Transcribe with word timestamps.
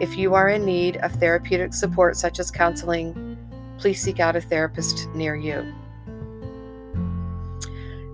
If 0.00 0.16
you 0.16 0.32
are 0.32 0.48
in 0.48 0.64
need 0.64 0.96
of 0.96 1.12
therapeutic 1.12 1.74
support, 1.74 2.16
such 2.16 2.38
as 2.38 2.50
counseling, 2.50 3.36
please 3.76 4.00
seek 4.00 4.18
out 4.18 4.34
a 4.34 4.40
therapist 4.40 5.06
near 5.10 5.36
you. 5.36 5.74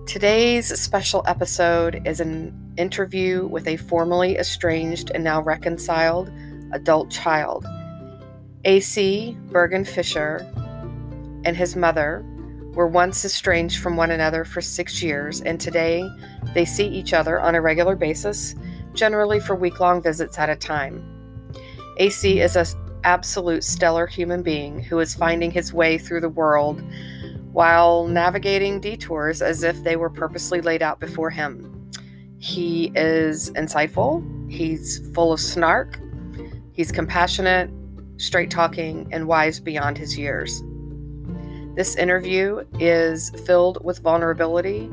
Today's 0.05 0.67
special 0.77 1.23
episode 1.25 2.05
is 2.05 2.19
an 2.19 2.73
interview 2.77 3.47
with 3.47 3.69
a 3.69 3.77
formerly 3.77 4.37
estranged 4.37 5.11
and 5.15 5.23
now 5.23 5.41
reconciled 5.41 6.29
adult 6.73 7.09
child. 7.09 7.65
AC 8.65 9.37
Bergen 9.49 9.85
Fischer 9.85 10.45
and 11.45 11.55
his 11.55 11.77
mother 11.77 12.21
were 12.73 12.87
once 12.87 13.23
estranged 13.23 13.81
from 13.81 13.95
one 13.95 14.11
another 14.11 14.43
for 14.43 14.59
six 14.59 15.01
years, 15.01 15.39
and 15.39 15.57
today 15.57 16.05
they 16.53 16.65
see 16.65 16.85
each 16.85 17.13
other 17.13 17.39
on 17.39 17.55
a 17.55 17.61
regular 17.61 17.95
basis, 17.95 18.55
generally 18.93 19.39
for 19.39 19.55
week 19.55 19.79
long 19.79 20.01
visits 20.01 20.37
at 20.37 20.49
a 20.49 20.55
time. 20.57 21.16
AC 21.97 22.39
is 22.39 22.55
an 22.55 22.65
absolute 23.03 23.63
stellar 23.63 24.07
human 24.07 24.43
being 24.43 24.81
who 24.81 24.99
is 24.99 25.15
finding 25.15 25.51
his 25.51 25.73
way 25.73 25.97
through 25.97 26.21
the 26.21 26.29
world 26.29 26.81
while 27.51 28.07
navigating 28.07 28.79
detours 28.79 29.41
as 29.41 29.63
if 29.63 29.83
they 29.83 29.95
were 29.95 30.09
purposely 30.09 30.61
laid 30.61 30.83
out 30.83 30.99
before 30.99 31.29
him. 31.29 31.89
He 32.37 32.91
is 32.95 33.51
insightful, 33.51 34.23
he's 34.51 35.09
full 35.15 35.33
of 35.33 35.39
snark, 35.39 35.99
he's 36.73 36.91
compassionate, 36.91 37.71
straight 38.17 38.51
talking, 38.51 39.07
and 39.11 39.27
wise 39.27 39.59
beyond 39.59 39.97
his 39.97 40.17
years. 40.17 40.61
This 41.75 41.95
interview 41.95 42.63
is 42.79 43.31
filled 43.45 43.83
with 43.83 43.99
vulnerability, 43.99 44.91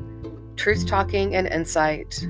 truth 0.57 0.87
talking, 0.87 1.35
and 1.35 1.47
insight. 1.49 2.27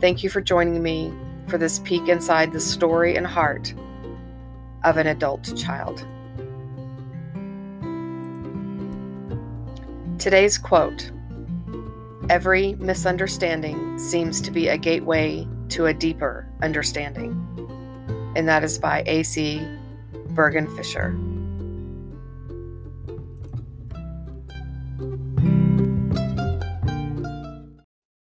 Thank 0.00 0.22
you 0.22 0.30
for 0.30 0.40
joining 0.40 0.80
me 0.82 1.12
for 1.50 1.58
this 1.58 1.80
peek 1.80 2.08
inside 2.08 2.52
the 2.52 2.60
story 2.60 3.16
and 3.16 3.26
heart 3.26 3.74
of 4.84 4.96
an 4.96 5.08
adult 5.08 5.54
child. 5.56 6.06
Today's 10.18 10.56
quote 10.56 11.10
Every 12.30 12.74
misunderstanding 12.76 13.98
seems 13.98 14.40
to 14.42 14.52
be 14.52 14.68
a 14.68 14.78
gateway 14.78 15.48
to 15.70 15.86
a 15.86 15.94
deeper 15.94 16.48
understanding. 16.62 17.32
And 18.36 18.48
that 18.48 18.62
is 18.62 18.78
by 18.78 19.02
A.C. 19.06 19.66
Bergen 20.28 20.68
Fischer. 20.76 21.18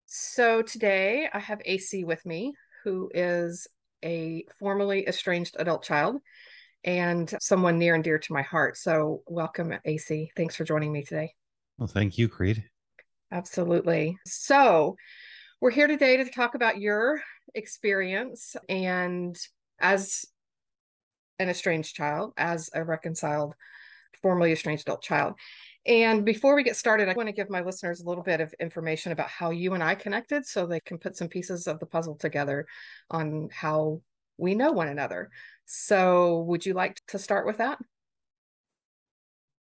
So 0.06 0.62
today 0.62 1.28
I 1.32 1.38
have 1.38 1.60
AC 1.64 2.04
with 2.04 2.26
me, 2.26 2.54
who 2.84 3.10
is 3.14 3.66
a 4.04 4.44
formerly 4.58 5.06
estranged 5.06 5.56
adult 5.58 5.82
child 5.82 6.16
and 6.84 7.32
someone 7.40 7.78
near 7.78 7.94
and 7.94 8.02
dear 8.02 8.18
to 8.18 8.32
my 8.32 8.42
heart. 8.42 8.76
So, 8.76 9.22
welcome, 9.26 9.74
AC. 9.84 10.30
Thanks 10.36 10.56
for 10.56 10.64
joining 10.64 10.92
me 10.92 11.04
today. 11.04 11.34
Well, 11.78 11.86
thank 11.86 12.18
you, 12.18 12.28
Kreed. 12.28 12.64
Absolutely. 13.30 14.18
So, 14.26 14.96
we're 15.60 15.70
here 15.70 15.86
today 15.86 16.16
to 16.16 16.24
talk 16.24 16.54
about 16.54 16.80
your 16.80 17.22
experience 17.54 18.56
and 18.68 19.36
as 19.78 20.24
an 21.38 21.48
estranged 21.48 21.94
child, 21.94 22.32
as 22.36 22.68
a 22.74 22.84
reconciled, 22.84 23.54
formerly 24.22 24.52
estranged 24.52 24.88
adult 24.88 25.02
child. 25.02 25.34
And 25.84 26.24
before 26.24 26.54
we 26.54 26.62
get 26.62 26.76
started, 26.76 27.08
I 27.08 27.14
want 27.14 27.28
to 27.28 27.32
give 27.32 27.50
my 27.50 27.60
listeners 27.60 28.00
a 28.00 28.08
little 28.08 28.22
bit 28.22 28.40
of 28.40 28.54
information 28.60 29.10
about 29.10 29.28
how 29.28 29.50
you 29.50 29.74
and 29.74 29.82
I 29.82 29.96
connected 29.96 30.46
so 30.46 30.64
they 30.64 30.80
can 30.80 30.98
put 30.98 31.16
some 31.16 31.28
pieces 31.28 31.66
of 31.66 31.80
the 31.80 31.86
puzzle 31.86 32.14
together 32.14 32.66
on 33.10 33.48
how 33.52 34.00
we 34.38 34.54
know 34.54 34.70
one 34.70 34.88
another. 34.88 35.30
So, 35.66 36.40
would 36.42 36.64
you 36.64 36.74
like 36.74 37.00
to 37.08 37.18
start 37.18 37.46
with 37.46 37.58
that? 37.58 37.78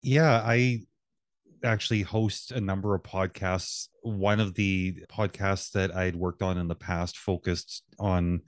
Yeah, 0.01 0.41
I 0.45 0.84
actually 1.63 2.03
host 2.03 2.51
a 2.51 2.62
number 2.62 2.95
of 2.95 3.03
podcasts. 3.03 3.89
One 4.01 4.39
of 4.39 4.53
the 4.53 5.03
podcasts 5.12 5.72
that 5.72 5.94
I'd 5.94 6.16
worked 6.16 6.41
on 6.41 6.57
in 6.57 6.69
the 6.69 6.75
past 6.75 7.18
focused 7.18 7.84
on 8.00 8.41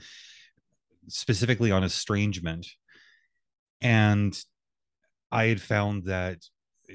specifically 1.07 1.71
on 1.71 1.83
estrangement. 1.83 2.67
And 3.81 4.37
I 5.31 5.45
had 5.45 5.61
found 5.61 6.05
that 6.05 6.39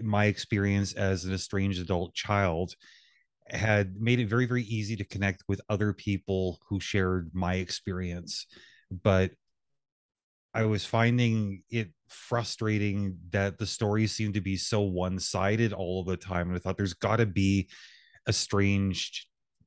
my 0.02 0.26
experience 0.26 0.92
as 0.94 1.24
an 1.24 1.32
estranged 1.32 1.80
adult 1.80 2.14
child 2.14 2.74
had 3.48 4.00
made 4.00 4.20
it 4.20 4.28
very, 4.28 4.46
very 4.46 4.62
easy 4.62 4.96
to 4.96 5.04
connect 5.04 5.44
with 5.48 5.60
other 5.68 5.92
people 5.92 6.60
who 6.68 6.80
shared 6.80 7.30
my 7.34 7.54
experience. 7.54 8.46
But 8.90 9.32
I 10.54 10.64
was 10.64 10.86
finding 10.86 11.62
it 11.68 11.90
frustrating 12.08 13.18
that 13.30 13.58
the 13.58 13.66
stories 13.66 14.12
seemed 14.12 14.34
to 14.34 14.40
be 14.40 14.56
so 14.56 14.82
one 14.82 15.18
sided 15.18 15.72
all 15.72 16.04
the 16.04 16.16
time. 16.16 16.48
And 16.48 16.56
I 16.56 16.60
thought 16.60 16.76
there's 16.76 16.94
got 16.94 17.16
to 17.16 17.26
be 17.26 17.68
estranged 18.28 19.26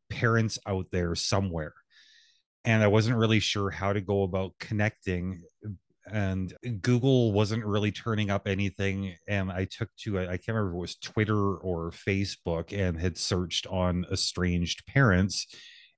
parents 0.09 0.57
out 0.65 0.87
there 0.91 1.13
somewhere. 1.13 1.73
And 2.63 2.81
I 2.81 2.87
wasn't 2.87 3.17
really 3.17 3.39
sure 3.39 3.69
how 3.69 3.93
to 3.93 4.01
go 4.01 4.23
about 4.23 4.53
connecting. 4.59 5.43
And 6.11 6.53
Google 6.81 7.31
wasn't 7.33 7.65
really 7.65 7.91
turning 7.91 8.29
up 8.29 8.47
anything. 8.47 9.15
And 9.27 9.51
I 9.51 9.65
took 9.65 9.89
to, 10.03 10.19
I 10.19 10.37
can't 10.37 10.49
remember 10.49 10.71
if 10.71 10.75
it 10.75 10.79
was 10.79 10.95
Twitter 10.95 11.57
or 11.57 11.91
Facebook, 11.91 12.71
and 12.77 12.99
had 12.99 13.17
searched 13.17 13.67
on 13.67 14.05
estranged 14.11 14.85
parents, 14.87 15.47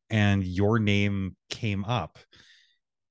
and 0.09 0.44
your 0.44 0.80
name 0.80 1.36
came 1.50 1.86
up 1.86 2.18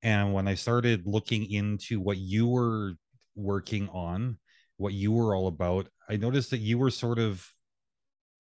and 0.03 0.33
when 0.33 0.47
I 0.47 0.55
started 0.55 1.07
looking 1.07 1.51
into 1.51 2.01
what 2.01 2.19
you 2.19 2.47
were 2.47 2.95
working 3.35 3.89
on, 3.89 4.39
what 4.77 4.93
you 4.93 5.13
were 5.13 5.35
all 5.35 5.49
about, 5.49 5.89
I 6.09 6.17
noticed 6.17 6.51
that 6.51 6.59
you 6.59 6.79
were 6.79 6.91
sort 6.91 7.19
of 7.19 7.45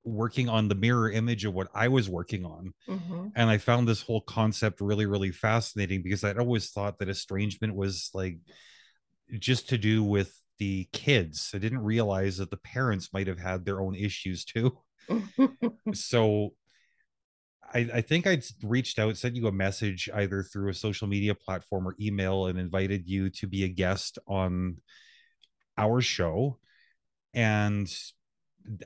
working 0.09 0.49
on 0.49 0.69
the 0.69 0.75
mirror 0.75 1.11
image 1.11 1.45
of 1.45 1.55
what 1.55 1.69
I 1.75 1.89
was 1.89 2.09
working 2.09 2.45
on. 2.45 2.73
Mm-hmm. 2.89 3.29
And 3.37 3.51
I 3.51 3.59
found 3.59 3.87
this 3.87 4.03
whole 4.03 4.21
concept 4.21 4.81
really, 4.81 5.07
really 5.07 5.31
fascinating 5.31 6.03
because 6.03 6.25
I'd 6.25 6.39
always 6.39 6.71
thought 6.71 6.99
that 6.99 7.09
estrangement 7.09 7.75
was 7.75 8.11
like 8.15 8.39
just 9.39 9.69
to 9.71 9.79
do 9.79 10.03
with 10.03 10.35
the 10.59 10.89
kids. 10.93 11.51
I 11.55 11.59
didn't 11.59 11.85
realize 11.85 12.39
that 12.39 12.51
the 12.51 12.57
parents 12.57 13.11
might 13.13 13.27
have 13.27 13.39
had 13.39 13.65
their 13.65 13.81
own 13.81 13.95
issues 13.95 14.45
too. 14.45 14.79
so 15.95 16.53
I, 17.73 17.89
I, 17.95 18.01
think 18.01 18.27
I'd 18.27 18.45
reached 18.63 18.99
out, 18.99 19.17
sent 19.17 19.37
you 19.37 19.47
a 19.47 19.53
message 19.53 20.09
either 20.15 20.43
through 20.43 20.71
a 20.71 20.75
social 20.75 21.07
media 21.07 21.35
platform 21.35 21.87
or 21.87 21.95
email 22.01 22.47
and 22.47 22.59
invited 22.59 23.09
you 23.09 23.31
to 23.31 23.47
be 23.47 23.65
a 23.65 23.69
guest 23.69 24.19
on 24.27 24.79
our 25.77 26.01
show. 26.01 26.59
And 27.35 27.93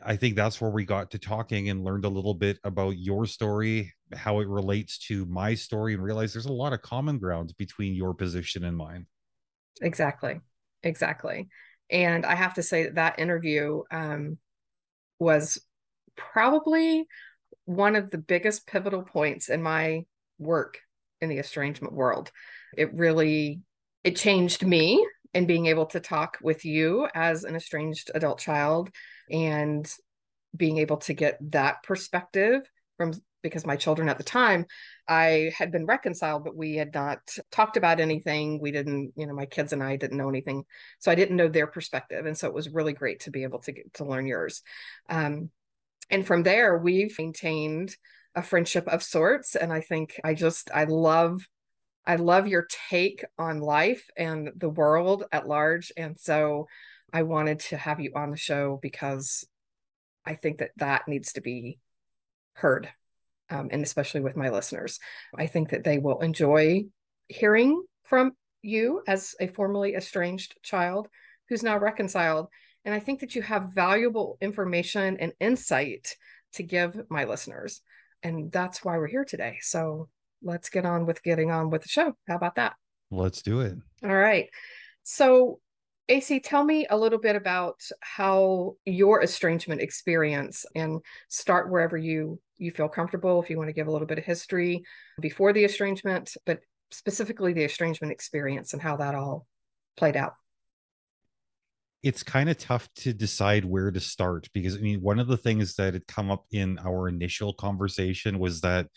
I 0.04 0.16
think 0.16 0.37
that's 0.37 0.60
where 0.60 0.70
we 0.70 0.84
got 0.84 1.10
to 1.12 1.19
talking 1.19 1.69
and 1.69 1.84
learned 1.84 2.04
a 2.04 2.09
little 2.09 2.34
bit 2.34 2.59
about 2.65 2.98
your 2.98 3.26
story, 3.26 3.93
how 4.14 4.40
it 4.40 4.49
relates 4.49 4.99
to 5.06 5.26
my 5.26 5.55
story, 5.55 5.94
and 5.94 6.02
realized 6.02 6.34
there's 6.34 6.46
a 6.46 6.52
lot 6.52 6.73
of 6.73 6.82
common 6.82 7.19
ground 7.19 7.52
between 7.58 7.94
your 7.94 8.14
position 8.14 8.64
and 8.64 8.76
mine. 8.76 9.06
Exactly. 9.81 10.40
Exactly. 10.82 11.49
And 11.90 12.25
I 12.25 12.34
have 12.34 12.55
to 12.55 12.62
say 12.62 12.84
that 12.84 12.94
that 12.96 13.19
interview 13.19 13.82
um, 13.90 14.38
was 15.19 15.61
probably 16.17 17.06
one 17.64 17.96
of 17.96 18.11
the 18.11 18.19
biggest 18.19 18.67
pivotal 18.67 19.02
points 19.02 19.49
in 19.49 19.62
my 19.62 20.05
work 20.38 20.78
in 21.20 21.28
the 21.28 21.38
estrangement 21.38 21.94
world. 21.94 22.31
It 22.76 22.93
really 22.94 23.61
it 24.05 24.17
changed 24.17 24.67
me 24.67 25.06
in 25.32 25.46
being 25.46 25.67
able 25.67 25.87
to 25.87 26.00
talk 26.00 26.38
with 26.43 26.64
you 26.64 27.08
as 27.14 27.44
an 27.44 27.55
estranged 27.55 28.11
adult 28.14 28.38
child 28.38 28.90
and 29.31 29.91
being 30.57 30.79
able 30.79 30.99
to 30.99 31.15
get 31.15 31.39
that 31.53 31.83
perspective 31.83 32.63
from 32.97 33.13
because 33.43 33.67
my 33.67 33.75
children 33.75 34.09
at 34.09 34.19
the 34.19 34.25
time 34.25 34.67
I 35.09 35.53
had 35.57 35.73
been 35.73 35.87
reconciled 35.87 36.45
but 36.45 36.57
we 36.57 36.77
had 36.77 36.95
not 36.95 37.19
talked 37.51 37.77
about 37.77 38.01
anything. 38.01 38.61
We 38.61 38.71
didn't 38.71 39.13
you 39.17 39.27
know 39.27 39.35
my 39.35 39.47
kids 39.47 39.73
and 39.73 39.83
I 39.83 39.97
didn't 39.97 40.19
know 40.19 40.29
anything. 40.29 40.65
So 41.01 41.11
I 41.11 41.15
didn't 41.15 41.37
know 41.37 41.49
their 41.49 41.67
perspective. 41.67 42.27
And 42.27 42.37
so 42.37 42.47
it 42.47 42.55
was 42.55 42.69
really 42.69 42.93
great 42.93 43.21
to 43.21 43.31
be 43.31 43.43
able 43.43 43.59
to 43.61 43.73
get 43.73 43.93
to 43.95 44.05
learn 44.05 44.27
yours. 44.27 44.63
Um, 45.09 45.51
and 46.11 46.27
from 46.27 46.43
there 46.43 46.79
we've 46.79 47.15
maintained 47.19 47.97
a 48.35 48.43
friendship 48.43 48.87
of 48.89 49.03
sorts. 49.03 49.57
And 49.57 49.73
i 49.73 49.81
think 49.81 50.21
i 50.25 50.35
just 50.35 50.71
i 50.73 50.85
love 50.85 51.47
I 52.05 52.17
love 52.17 52.49
your 52.49 52.67
take 52.89 53.25
on 53.39 53.61
life 53.61 54.09
and 54.17 54.51
the 54.57 54.69
world 54.69 55.25
at 55.31 55.47
large. 55.47 55.93
And 55.97 56.19
so 56.19 56.67
I 57.12 57.23
wanted 57.23 57.61
to 57.61 57.76
have 57.76 58.00
you 58.00 58.12
on 58.14 58.31
the 58.31 58.37
show 58.37 58.79
because 58.81 59.47
I 60.25 60.35
think 60.35 60.59
that 60.59 60.70
that 60.76 61.09
needs 61.09 61.35
to 61.35 61.41
be 61.41 61.79
heard. 62.55 62.88
Um, 63.50 63.69
and 63.70 63.82
especially 63.82 64.20
with 64.20 64.37
my 64.37 64.49
listeners, 64.49 64.99
I 65.37 65.47
think 65.47 65.70
that 65.70 65.85
they 65.85 65.99
will 65.99 66.20
enjoy 66.20 66.85
hearing 67.29 67.82
from 68.03 68.32
you 68.62 69.03
as 69.06 69.35
a 69.41 69.49
formerly 69.49 69.94
estranged 69.94 70.55
child 70.62 71.09
who's 71.49 71.62
now 71.62 71.79
reconciled. 71.79 72.49
And 72.85 72.94
I 72.94 72.99
think 72.99 73.20
that 73.20 73.35
you 73.35 73.43
have 73.43 73.75
valuable 73.75 74.38
information 74.41 75.19
and 75.19 75.32
insight 75.38 76.17
to 76.55 76.62
give 76.62 76.99
my 77.11 77.25
listeners. 77.25 77.82
And 78.23 78.50
that's 78.50 78.85
why 78.85 78.97
we're 78.97 79.06
here 79.09 79.25
today. 79.25 79.59
So 79.61 80.09
let's 80.43 80.70
get 80.70 80.87
on 80.87 81.06
with 81.06 81.23
getting 81.23 81.50
on 81.50 81.70
with 81.70 81.82
the 81.82 81.88
show. 81.88 82.17
How 82.29 82.37
about 82.37 82.55
that? 82.56 82.75
Let's 83.11 83.43
do 83.43 83.61
it. 83.61 83.76
All 84.03 84.17
right. 84.17 84.49
So, 85.03 85.61
AC, 86.08 86.40
tell 86.40 86.64
me 86.64 86.87
a 86.90 86.96
little 86.96 87.19
bit 87.19 87.37
about 87.37 87.81
how 88.00 88.75
your 88.84 89.22
estrangement 89.22 89.81
experience 89.81 90.66
and 90.75 91.00
start 91.28 91.70
wherever 91.70 91.96
you 91.96 92.40
you 92.58 92.70
feel 92.70 92.88
comfortable 92.88 93.43
if 93.43 93.50
you 93.50 93.56
want 93.56 93.69
to 93.69 93.72
give 93.72 93.88
a 93.88 93.90
little 93.90 94.06
bit 94.06 94.19
of 94.19 94.25
history 94.25 94.84
before 95.20 95.52
the 95.52 95.64
estrangement, 95.64 96.37
but 96.46 96.60
specifically 96.90 97.52
the 97.52 97.64
estrangement 97.64 98.12
experience 98.12 98.72
and 98.72 98.82
how 98.82 98.96
that 98.96 99.14
all 99.14 99.46
played 99.96 100.16
out 100.16 100.34
it's 102.02 102.22
kind 102.22 102.50
of 102.50 102.58
tough 102.58 102.88
to 102.94 103.12
decide 103.12 103.64
where 103.64 103.90
to 103.90 104.00
start 104.00 104.49
because 104.52 104.76
I 104.76 104.81
mean, 104.81 105.00
one 105.00 105.20
of 105.20 105.28
the 105.28 105.37
things 105.37 105.76
that 105.76 105.94
had 105.94 106.06
come 106.06 106.31
up 106.31 106.46
in 106.50 106.78
our 106.84 107.08
initial 107.08 107.52
conversation 107.52 108.38
was 108.38 108.60
that 108.62 108.88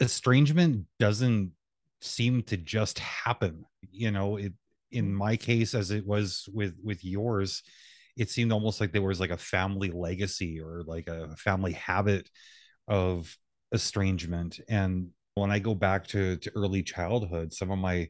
estrangement 0.00 0.86
doesn't 1.00 1.52
seem 2.00 2.42
to 2.44 2.56
just 2.56 3.00
happen. 3.00 3.64
You 3.90 4.12
know, 4.12 4.36
it 4.36 4.52
in 4.90 5.14
my 5.14 5.36
case, 5.36 5.74
as 5.74 5.90
it 5.90 6.06
was 6.06 6.48
with 6.52 6.74
with 6.82 7.04
yours, 7.04 7.62
it 8.16 8.30
seemed 8.30 8.52
almost 8.52 8.80
like 8.80 8.92
there 8.92 9.02
was 9.02 9.20
like 9.20 9.30
a 9.30 9.36
family 9.36 9.90
legacy 9.90 10.60
or 10.60 10.82
like 10.86 11.08
a 11.08 11.36
family 11.36 11.72
habit 11.72 12.28
of 12.86 13.36
estrangement. 13.72 14.60
And 14.68 15.10
when 15.34 15.50
I 15.50 15.58
go 15.58 15.74
back 15.74 16.06
to 16.08 16.36
to 16.36 16.52
early 16.54 16.82
childhood, 16.82 17.52
some 17.52 17.70
of 17.70 17.78
my 17.78 18.08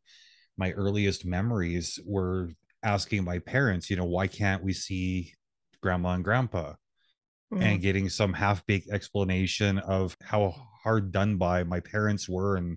my 0.56 0.72
earliest 0.72 1.24
memories 1.24 1.98
were 2.04 2.50
asking 2.82 3.24
my 3.24 3.38
parents, 3.38 3.90
you 3.90 3.96
know, 3.96 4.04
why 4.04 4.26
can't 4.26 4.62
we 4.62 4.72
see 4.72 5.34
grandma 5.82 6.10
and 6.10 6.24
grandpa? 6.24 6.74
Mm. 7.52 7.62
And 7.62 7.80
getting 7.80 8.08
some 8.08 8.34
half 8.34 8.66
baked 8.66 8.90
explanation 8.90 9.78
of 9.78 10.16
how 10.22 10.54
hard 10.82 11.12
done 11.12 11.36
by 11.36 11.64
my 11.64 11.80
parents 11.80 12.28
were 12.28 12.56
and 12.56 12.76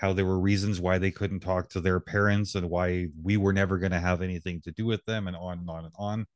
how 0.00 0.14
there 0.14 0.24
were 0.24 0.40
reasons 0.40 0.80
why 0.80 0.96
they 0.96 1.10
couldn't 1.10 1.40
talk 1.40 1.68
to 1.68 1.78
their 1.78 2.00
parents 2.00 2.54
and 2.54 2.70
why 2.70 3.08
we 3.22 3.36
were 3.36 3.52
never 3.52 3.76
going 3.76 3.92
to 3.92 4.00
have 4.00 4.22
anything 4.22 4.58
to 4.62 4.70
do 4.70 4.86
with 4.86 5.04
them 5.04 5.28
and 5.28 5.36
on 5.36 5.58
and 5.58 5.68
on 5.68 5.84
and 5.84 5.94
on. 5.98 6.26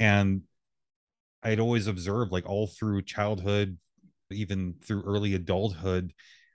And 0.00 0.40
I'd 1.42 1.60
always 1.60 1.86
observed, 1.86 2.32
like 2.32 2.48
all 2.48 2.66
through 2.66 3.02
childhood, 3.02 3.76
even 4.30 4.76
through 4.82 5.02
early 5.02 5.34
adulthood, 5.34 6.14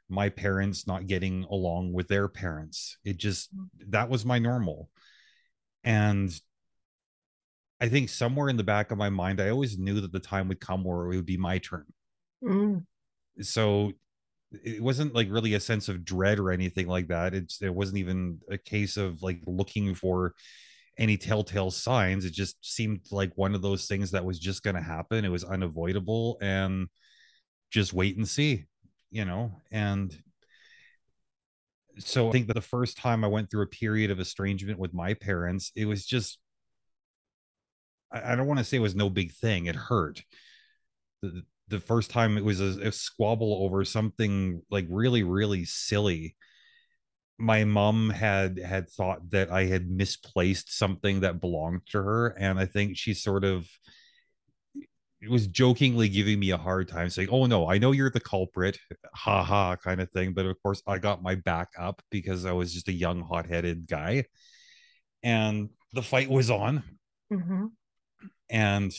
my 0.09 0.30
parents 0.30 0.88
not 0.88 1.06
getting 1.06 1.44
along 1.44 1.94
with 1.94 2.07
their 2.07 2.27
parents. 2.27 2.98
It 3.06 3.18
just, 3.18 3.56
mm. 3.56 3.68
that 3.89 4.09
was 4.09 4.25
my 4.25 4.39
normal. 4.39 4.89
And 5.83 6.33
I 7.80 7.89
think 7.89 8.09
somewhere 8.09 8.50
in 8.50 8.57
the 8.57 8.63
back 8.63 8.89
of 8.89 8.98
my 8.98 9.12
mind, 9.12 9.39
I 9.39 9.50
always 9.50 9.77
knew 9.77 10.01
that 10.01 10.12
the 10.12 10.19
time 10.19 10.48
would 10.48 10.59
come 10.59 10.83
where 10.83 11.12
it 11.12 11.15
would 11.15 11.27
be 11.27 11.38
my 11.38 11.59
turn. 11.59 11.86
Mm. 12.44 12.86
So 13.42 13.92
it 14.51 14.83
wasn't 14.83 15.15
like 15.15 15.30
really 15.30 15.53
a 15.53 15.59
sense 15.59 15.88
of 15.88 16.03
dread 16.03 16.39
or 16.39 16.51
anything 16.51 16.88
like 16.88 17.07
that. 17.07 17.33
It's 17.33 17.62
it 17.62 17.74
wasn't 17.74 18.00
even 18.00 18.39
a 18.50 18.57
case 18.57 18.98
of 18.98 19.21
like 19.21 19.39
looking 19.45 19.95
for 19.95 20.33
any 20.98 21.18
telltale 21.18 21.71
signs. 21.71 22.25
It 22.25 22.33
just 22.33 22.57
seemed 22.62 23.01
like 23.12 23.31
one 23.36 23.56
of 23.56 23.62
those 23.62 23.88
things 23.88 24.12
that 24.12 24.25
was 24.25 24.39
just 24.39 24.63
going 24.63 24.75
to 24.75 24.81
happen. 24.81 25.25
It 25.25 25.30
was 25.30 25.44
unavoidable 25.44 26.38
and 26.42 26.88
just 27.71 27.94
wait 27.94 28.18
and 28.18 28.27
see, 28.27 28.65
you 29.09 29.25
know. 29.25 29.53
And 29.71 30.15
so 32.00 32.30
I 32.30 32.31
think 32.31 32.48
that 32.48 32.53
the 32.53 32.62
first 32.62 32.98
time 32.98 33.24
I 33.24 33.27
went 33.27 33.50
through 33.50 33.63
a 33.63 33.68
period 33.68 34.12
of 34.12 34.19
estrangement 34.19 34.80
with 34.80 34.94
my 34.94 35.13
parents, 35.13 35.71
it 35.75 35.86
was 35.86 36.06
just 36.06 36.39
I, 38.12 38.33
I 38.33 38.36
don't 38.36 38.48
want 38.48 38.59
to 38.59 38.63
say 38.65 38.77
it 38.77 38.81
was 38.81 38.95
no 38.95 39.09
big 39.09 39.31
thing. 39.31 39.65
It 39.65 39.75
hurt. 39.75 40.24
The, 41.21 41.44
the 41.68 41.80
first 41.80 42.12
time 42.12 42.38
it 42.38 42.44
was 42.44 42.60
a, 42.60 42.88
a 42.88 42.92
squabble 42.92 43.63
over 43.63 43.86
something 43.86 44.62
like 44.69 44.86
really, 44.90 45.24
really 45.24 45.66
silly. 45.66 46.36
My 47.38 47.63
mom 47.63 48.10
had 48.10 48.60
had 48.60 48.90
thought 48.90 49.31
that 49.31 49.52
I 49.52 49.66
had 49.66 49.90
misplaced 49.90 50.78
something 50.78 51.22
that 51.22 51.42
belonged 51.42 51.81
to 51.92 52.04
her, 52.04 52.28
and 52.38 52.60
I 52.60 52.66
think 52.66 52.98
she 52.98 53.13
sort 53.13 53.44
of 53.44 53.68
it 55.22 55.30
was 55.30 55.48
jokingly 55.48 56.10
giving 56.10 56.40
me 56.40 56.50
a 56.50 56.58
hard 56.58 56.88
time 56.88 57.10
saying 57.10 57.30
oh 57.31 57.46
no 57.46 57.69
i 57.69 57.78
know 57.78 57.92
you're 57.92 58.10
the 58.10 58.19
culprit 58.19 58.78
ha 59.13 59.44
ha 59.44 59.75
kind 59.75 60.02
of 60.02 60.10
thing 60.12 60.34
but 60.34 60.46
of 60.46 60.62
course 60.63 60.81
i 60.88 60.98
got 60.98 61.22
my 61.22 61.36
back 61.36 61.69
up 61.80 62.02
because 62.10 62.46
i 62.46 62.52
was 62.52 62.74
just 62.74 62.88
a 62.88 62.94
young 62.94 63.22
hot-headed 63.22 63.88
guy 63.88 64.25
and 65.24 65.69
the 65.94 66.02
fight 66.02 66.30
was 66.30 66.50
on 66.50 66.84
mm-hmm. 67.31 67.66
and 68.50 68.92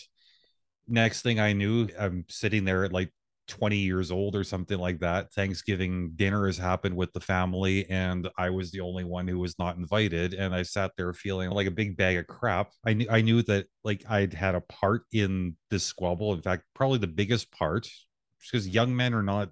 next 0.88 1.22
thing 1.22 1.40
i 1.40 1.52
knew 1.52 1.88
i'm 1.98 2.24
sitting 2.28 2.64
there 2.64 2.84
at 2.84 2.92
like 2.92 3.12
20 3.48 3.76
years 3.76 4.10
old 4.10 4.34
or 4.34 4.44
something 4.44 4.78
like 4.78 5.00
that. 5.00 5.32
Thanksgiving 5.32 6.12
dinner 6.16 6.46
has 6.46 6.56
happened 6.56 6.96
with 6.96 7.12
the 7.12 7.20
family, 7.20 7.88
and 7.90 8.28
I 8.38 8.50
was 8.50 8.70
the 8.70 8.80
only 8.80 9.04
one 9.04 9.26
who 9.28 9.38
was 9.38 9.58
not 9.58 9.76
invited. 9.76 10.32
And 10.34 10.54
I 10.54 10.62
sat 10.62 10.92
there 10.96 11.12
feeling 11.12 11.50
like 11.50 11.66
a 11.66 11.72
big 11.72 11.96
bag 11.96 12.16
of 12.16 12.26
crap. 12.26 12.70
I 12.86 12.94
knew 12.94 13.06
I 13.10 13.20
knew 13.20 13.42
that 13.42 13.66
like 13.84 14.04
I'd 14.08 14.32
had 14.32 14.54
a 14.54 14.60
part 14.62 15.02
in 15.12 15.56
this 15.70 15.84
squabble. 15.84 16.32
In 16.32 16.40
fact, 16.40 16.64
probably 16.74 16.98
the 16.98 17.06
biggest 17.06 17.50
part, 17.52 17.88
because 18.40 18.68
young 18.68 18.94
men 18.94 19.12
are 19.12 19.22
not 19.22 19.50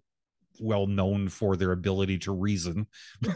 well 0.61 0.87
known 0.87 1.29
for 1.29 1.57
their 1.57 1.73
ability 1.73 2.19
to 2.21 2.33
reason. 2.33 2.87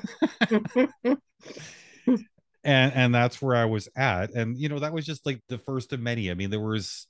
and 2.06 2.22
and 2.64 3.14
that's 3.14 3.42
where 3.42 3.56
I 3.56 3.64
was 3.64 3.88
at. 3.96 4.30
And 4.30 4.56
you 4.56 4.68
know, 4.68 4.78
that 4.78 4.92
was 4.92 5.04
just 5.04 5.26
like 5.26 5.42
the 5.48 5.58
first 5.58 5.92
of 5.92 6.00
many. 6.00 6.30
I 6.30 6.34
mean, 6.34 6.50
there 6.50 6.60
was 6.60 7.06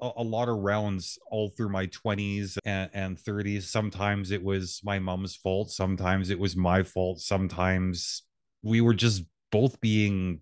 a, 0.00 0.10
a 0.18 0.22
lot 0.22 0.48
of 0.48 0.58
rounds 0.58 1.18
all 1.30 1.50
through 1.50 1.68
my 1.70 1.86
20s 1.86 2.58
and, 2.64 2.90
and 2.92 3.16
30s. 3.16 3.62
Sometimes 3.64 4.30
it 4.30 4.42
was 4.42 4.80
my 4.84 4.98
mom's 4.98 5.36
fault. 5.36 5.70
Sometimes 5.70 6.30
it 6.30 6.38
was 6.38 6.56
my 6.56 6.82
fault. 6.82 7.20
Sometimes 7.20 8.22
we 8.62 8.80
were 8.80 8.94
just 8.94 9.24
both 9.50 9.80
being 9.80 10.40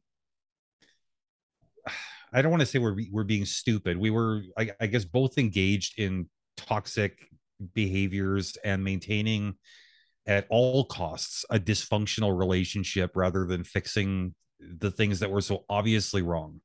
I 2.32 2.42
don't 2.42 2.50
want 2.50 2.60
to 2.60 2.66
say 2.66 2.78
we're 2.78 2.96
we're 3.12 3.25
being 3.25 3.46
stupid. 3.46 3.96
We 3.96 4.10
were, 4.10 4.42
I, 4.58 4.70
I, 4.80 4.88
guess, 4.88 5.04
both 5.04 5.38
engaged 5.38 5.98
in 5.98 6.28
toxic 6.56 7.28
behaviors 7.72 8.58
and 8.64 8.84
maintaining 8.84 9.54
at 10.26 10.46
all 10.50 10.84
costs 10.84 11.44
a 11.50 11.58
dysfunctional 11.58 12.36
relationship 12.36 13.12
rather 13.14 13.46
than 13.46 13.64
fixing 13.64 14.34
the 14.60 14.90
things 14.90 15.20
that 15.20 15.30
were 15.30 15.40
so 15.40 15.64
obviously 15.68 16.20
wrong 16.20 16.60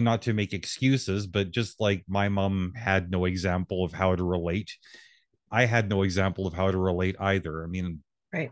not 0.00 0.22
to 0.22 0.32
make 0.32 0.52
excuses, 0.52 1.26
but 1.26 1.50
just 1.50 1.80
like 1.80 2.04
my 2.08 2.28
mom 2.28 2.72
had 2.76 3.10
no 3.10 3.24
example 3.24 3.84
of 3.84 3.92
how 3.92 4.14
to 4.14 4.22
relate, 4.22 4.76
I 5.50 5.64
had 5.64 5.88
no 5.88 6.02
example 6.02 6.46
of 6.46 6.54
how 6.54 6.70
to 6.70 6.78
relate 6.78 7.16
either. 7.18 7.64
I 7.64 7.66
mean, 7.66 8.02
right. 8.32 8.50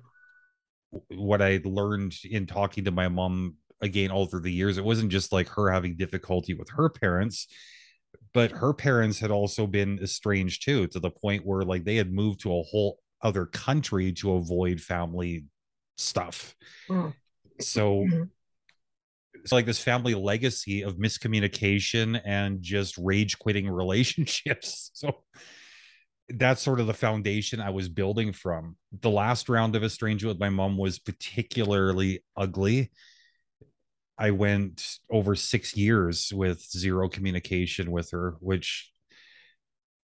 What 1.08 1.42
I 1.42 1.60
learned 1.64 2.16
in 2.24 2.46
talking 2.46 2.84
to 2.84 2.90
my 2.90 3.08
mom 3.08 3.56
again 3.80 4.10
all 4.10 4.26
through 4.26 4.40
the 4.40 4.52
years, 4.52 4.78
it 4.78 4.84
wasn't 4.84 5.12
just 5.12 5.32
like 5.32 5.48
her 5.50 5.70
having 5.70 5.96
difficulty 5.96 6.54
with 6.54 6.70
her 6.70 6.88
parents, 6.88 7.48
but 8.32 8.50
her 8.50 8.72
parents 8.72 9.18
had 9.18 9.30
also 9.30 9.66
been 9.66 9.98
estranged 10.02 10.64
too, 10.64 10.86
to 10.88 11.00
the 11.00 11.10
point 11.10 11.44
where 11.44 11.62
like 11.62 11.84
they 11.84 11.96
had 11.96 12.12
moved 12.12 12.40
to 12.40 12.50
a 12.50 12.62
whole 12.62 12.98
other 13.22 13.46
country 13.46 14.12
to 14.12 14.32
avoid 14.32 14.80
family 14.80 15.44
stuff. 15.96 16.54
Mm. 16.88 17.14
So 17.60 18.00
mm-hmm 18.00 18.22
it's 19.46 19.52
like 19.52 19.64
this 19.64 19.78
family 19.78 20.16
legacy 20.16 20.82
of 20.82 20.96
miscommunication 20.96 22.20
and 22.24 22.60
just 22.62 22.98
rage 22.98 23.38
quitting 23.38 23.70
relationships. 23.70 24.90
So 24.92 25.22
that's 26.28 26.60
sort 26.60 26.80
of 26.80 26.88
the 26.88 26.94
foundation 26.94 27.60
I 27.60 27.70
was 27.70 27.88
building 27.88 28.32
from. 28.32 28.74
The 29.02 29.08
last 29.08 29.48
round 29.48 29.76
of 29.76 29.84
estrangement 29.84 30.34
with 30.34 30.40
my 30.40 30.48
mom 30.48 30.76
was 30.76 30.98
particularly 30.98 32.24
ugly. 32.36 32.90
I 34.18 34.32
went 34.32 34.84
over 35.12 35.36
six 35.36 35.76
years 35.76 36.32
with 36.34 36.60
zero 36.68 37.08
communication 37.08 37.92
with 37.92 38.10
her, 38.10 38.34
which 38.40 38.90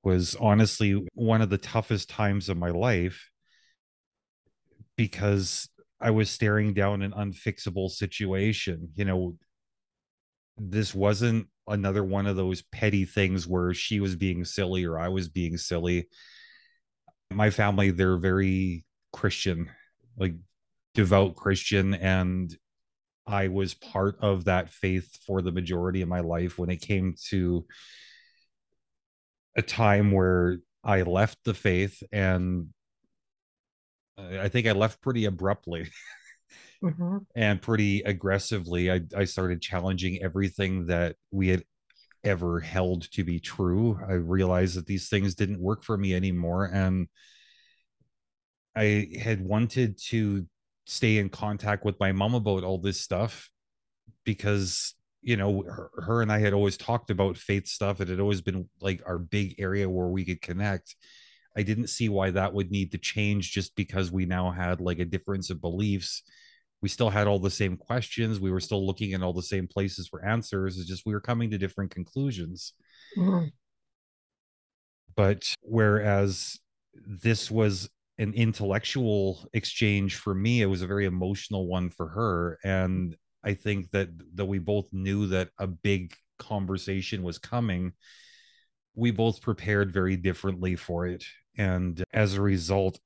was 0.04 0.36
honestly 0.36 1.04
one 1.14 1.42
of 1.42 1.50
the 1.50 1.58
toughest 1.58 2.10
times 2.10 2.48
of 2.48 2.56
my 2.56 2.70
life 2.70 3.28
because 4.96 5.68
I 6.02 6.10
was 6.10 6.28
staring 6.28 6.74
down 6.74 7.02
an 7.02 7.12
unfixable 7.12 7.90
situation. 7.90 8.90
You 8.94 9.04
know, 9.04 9.36
this 10.58 10.94
wasn't 10.94 11.46
another 11.68 12.02
one 12.02 12.26
of 12.26 12.36
those 12.36 12.62
petty 12.62 13.04
things 13.04 13.46
where 13.46 13.72
she 13.72 14.00
was 14.00 14.16
being 14.16 14.44
silly 14.44 14.84
or 14.84 14.98
I 14.98 15.08
was 15.08 15.28
being 15.28 15.56
silly. 15.56 16.08
My 17.30 17.50
family, 17.50 17.92
they're 17.92 18.16
very 18.16 18.84
Christian, 19.12 19.70
like 20.16 20.34
devout 20.94 21.36
Christian. 21.36 21.94
And 21.94 22.54
I 23.26 23.48
was 23.48 23.74
part 23.74 24.18
of 24.20 24.46
that 24.46 24.70
faith 24.70 25.16
for 25.24 25.40
the 25.40 25.52
majority 25.52 26.02
of 26.02 26.08
my 26.08 26.20
life 26.20 26.58
when 26.58 26.68
it 26.68 26.80
came 26.80 27.14
to 27.28 27.64
a 29.56 29.62
time 29.62 30.10
where 30.10 30.58
I 30.82 31.02
left 31.02 31.38
the 31.44 31.54
faith 31.54 32.02
and 32.10 32.68
I 34.18 34.48
think 34.48 34.66
I 34.66 34.72
left 34.72 35.00
pretty 35.00 35.24
abruptly 35.24 35.88
mm-hmm. 36.82 37.18
and 37.34 37.62
pretty 37.62 38.02
aggressively. 38.02 38.90
I, 38.90 39.00
I 39.16 39.24
started 39.24 39.62
challenging 39.62 40.22
everything 40.22 40.86
that 40.86 41.16
we 41.30 41.48
had 41.48 41.64
ever 42.24 42.60
held 42.60 43.10
to 43.12 43.24
be 43.24 43.40
true. 43.40 43.98
I 44.08 44.12
realized 44.12 44.76
that 44.76 44.86
these 44.86 45.08
things 45.08 45.34
didn't 45.34 45.60
work 45.60 45.82
for 45.82 45.96
me 45.96 46.14
anymore. 46.14 46.66
And 46.66 47.08
I 48.76 49.08
had 49.20 49.40
wanted 49.40 49.98
to 50.08 50.46
stay 50.86 51.18
in 51.18 51.28
contact 51.28 51.84
with 51.84 51.98
my 52.00 52.12
mom 52.12 52.34
about 52.34 52.64
all 52.64 52.78
this 52.78 53.00
stuff 53.00 53.50
because 54.24 54.94
you 55.20 55.36
know 55.36 55.62
her, 55.62 55.90
her, 56.02 56.22
and 56.22 56.32
i 56.32 56.38
had 56.38 56.52
always 56.52 56.76
talked 56.76 57.10
about 57.10 57.36
faith 57.36 57.68
stuff 57.68 58.00
it 58.00 58.08
had 58.08 58.18
always 58.18 58.40
been 58.40 58.68
like 58.80 59.00
our 59.06 59.18
big 59.18 59.54
area 59.58 59.88
where 59.88 60.08
we 60.08 60.24
could 60.24 60.42
connect 60.42 60.96
i 61.56 61.62
didn't 61.62 61.88
see 61.88 62.08
why 62.08 62.30
that 62.30 62.52
would 62.52 62.70
need 62.70 62.92
to 62.92 62.98
change 62.98 63.52
just 63.52 63.74
because 63.76 64.10
we 64.10 64.26
now 64.26 64.50
had 64.50 64.80
like 64.80 64.98
a 64.98 65.04
difference 65.04 65.50
of 65.50 65.60
beliefs. 65.60 66.22
We 66.80 66.88
still 66.88 67.10
had 67.10 67.28
all 67.28 67.38
the 67.38 67.50
same 67.50 67.76
questions. 67.76 68.40
We 68.40 68.50
were 68.50 68.58
still 68.60 68.84
looking 68.84 69.12
in 69.12 69.22
all 69.22 69.32
the 69.32 69.42
same 69.42 69.68
places 69.68 70.08
for 70.08 70.24
answers. 70.24 70.78
It's 70.78 70.88
just 70.88 71.06
we 71.06 71.12
were 71.12 71.20
coming 71.20 71.50
to 71.50 71.58
different 71.58 71.92
conclusions. 71.92 72.72
Mm-hmm. 73.16 73.48
but 75.14 75.54
whereas 75.60 76.58
this 76.94 77.50
was 77.50 77.90
an 78.18 78.32
intellectual 78.34 79.46
exchange 79.52 80.16
for 80.16 80.34
me 80.34 80.62
it 80.62 80.66
was 80.66 80.82
a 80.82 80.86
very 80.86 81.04
emotional 81.06 81.66
one 81.66 81.90
for 81.90 82.08
her. 82.08 82.58
And 82.64 83.16
i 83.44 83.54
think 83.54 83.90
that 83.90 84.08
that 84.34 84.46
we 84.46 84.58
both 84.58 84.92
knew 84.92 85.26
that 85.28 85.50
a 85.58 85.66
big 85.66 86.14
conversation 86.38 87.22
was 87.22 87.38
coming. 87.38 87.92
We 88.94 89.10
both 89.10 89.40
prepared 89.40 89.92
very 89.92 90.16
differently 90.16 90.76
for 90.76 91.06
it 91.06 91.24
and 91.56 92.02
as 92.12 92.34
a 92.34 92.42
result 92.42 92.98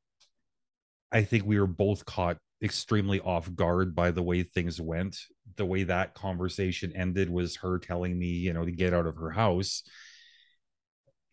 i 1.13 1.23
think 1.23 1.45
we 1.45 1.59
were 1.59 1.67
both 1.67 2.05
caught 2.05 2.39
extremely 2.63 3.21
off 3.21 3.55
guard 3.55 3.95
by 3.95 4.11
the 4.11 4.23
way 4.23 4.43
things 4.43 4.81
went 4.81 5.19
the 5.57 5.67
way 5.67 5.83
that 5.83 6.15
conversation 6.15 6.93
ended 6.97 7.29
was 7.29 7.57
her 7.57 7.79
telling 7.79 8.19
me 8.19 8.27
you 8.27 8.53
know 8.53 8.65
to 8.65 8.73
get 8.73 8.95
out 8.95 9.07
of 9.07 9.17
her 9.17 9.31
house 9.31 9.83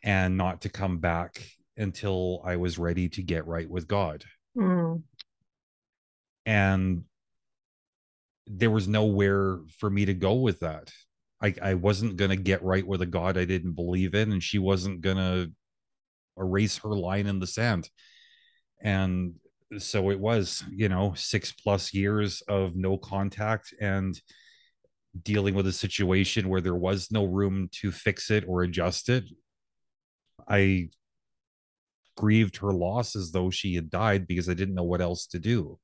and 0.04 0.38
not 0.38 0.62
to 0.62 0.70
come 0.70 0.98
back 0.98 1.42
until 1.78 2.42
I 2.46 2.58
was 2.58 2.78
ready 2.78 3.10
to 3.10 3.24
get 3.24 3.48
right 3.48 3.70
with 3.70 3.88
God. 3.88 4.24
Mm. 4.58 5.04
And 6.46 7.04
there 8.46 8.70
was 8.70 8.88
nowhere 8.88 9.60
for 9.80 9.90
me 9.90 10.06
to 10.06 10.14
go 10.14 10.34
with 10.34 10.60
that. 10.60 10.92
I, 11.42 11.56
I 11.62 11.74
wasn't 11.74 12.18
going 12.18 12.30
to 12.30 12.38
get 12.38 12.64
right 12.64 12.86
with 12.86 13.02
a 13.02 13.06
God 13.06 13.38
I 13.38 13.46
didn't 13.46 13.74
believe 13.74 14.14
in, 14.14 14.32
and 14.32 14.44
she 14.44 14.60
wasn't 14.60 15.02
going 15.02 15.18
to 15.18 15.52
erase 16.38 16.78
her 16.80 16.96
line 16.96 17.28
in 17.28 17.40
the 17.40 17.48
sand. 17.48 17.90
And 18.82 19.36
so 19.78 20.12
it 20.12 20.20
was, 20.20 20.64
you 20.72 20.90
know, 20.90 21.14
six 21.16 21.52
plus 21.52 21.94
years 21.94 22.42
of 22.48 22.76
no 22.76 22.98
contact 22.98 23.74
and 23.80 24.20
dealing 25.22 25.54
with 25.54 25.68
a 25.68 25.74
situation 25.74 26.50
where 26.50 26.62
there 26.62 26.76
was 26.76 27.12
no 27.12 27.26
room 27.26 27.70
to 27.72 27.92
fix 27.92 28.32
it 28.32 28.46
or 28.48 28.64
adjust 28.64 29.10
it. 29.10 29.26
I 30.48 30.90
grieved 32.18 32.58
her 32.58 32.72
loss 32.72 33.16
as 33.16 33.32
though 33.32 33.50
she 33.50 33.76
had 33.76 33.90
died 33.90 34.28
because 34.28 34.50
I 34.50 34.54
didn't 34.54 34.76
know 34.76 34.84
what 34.84 35.02
else 35.02 35.28
to 35.28 35.40
do. 35.40 35.80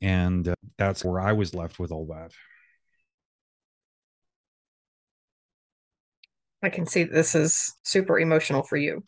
And 0.00 0.48
uh, 0.48 0.54
that's 0.78 1.04
where 1.04 1.20
I 1.20 1.32
was 1.32 1.54
left 1.54 1.78
with 1.78 1.90
all 1.90 2.06
that. 2.06 2.32
I 6.66 6.68
can 6.68 6.84
see 6.84 7.04
this 7.04 7.36
is 7.36 7.76
super 7.84 8.18
emotional 8.18 8.64
for 8.64 8.76
you. 8.76 9.04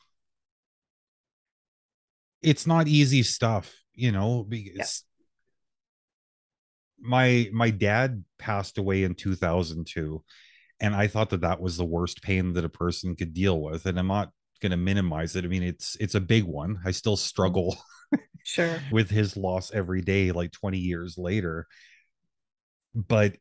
It's 2.40 2.68
not 2.68 2.86
easy 2.86 3.24
stuff, 3.24 3.74
you 3.94 4.12
know, 4.12 4.44
because 4.48 5.02
yeah. 7.02 7.08
my 7.08 7.50
my 7.52 7.70
dad 7.70 8.22
passed 8.38 8.78
away 8.78 9.02
in 9.02 9.16
2002 9.16 10.22
and 10.78 10.94
I 10.94 11.08
thought 11.08 11.30
that 11.30 11.40
that 11.40 11.60
was 11.60 11.76
the 11.76 11.84
worst 11.84 12.22
pain 12.22 12.52
that 12.52 12.64
a 12.64 12.68
person 12.68 13.16
could 13.16 13.34
deal 13.34 13.60
with 13.60 13.86
and 13.86 13.98
I'm 13.98 14.06
not 14.06 14.30
going 14.62 14.70
to 14.70 14.76
minimize 14.76 15.34
it. 15.34 15.44
I 15.44 15.48
mean, 15.48 15.64
it's 15.64 15.96
it's 15.98 16.14
a 16.14 16.20
big 16.20 16.44
one. 16.44 16.78
I 16.84 16.92
still 16.92 17.16
mm-hmm. 17.16 17.26
struggle 17.26 17.76
sure 18.44 18.80
with 18.92 19.10
his 19.10 19.36
loss 19.36 19.72
every 19.72 20.02
day 20.02 20.30
like 20.30 20.52
20 20.52 20.78
years 20.78 21.18
later. 21.18 21.66
But 22.94 23.34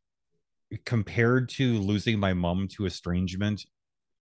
compared 0.85 1.49
to 1.49 1.77
losing 1.77 2.19
my 2.19 2.33
mom 2.33 2.67
to 2.69 2.87
estrangement 2.87 3.63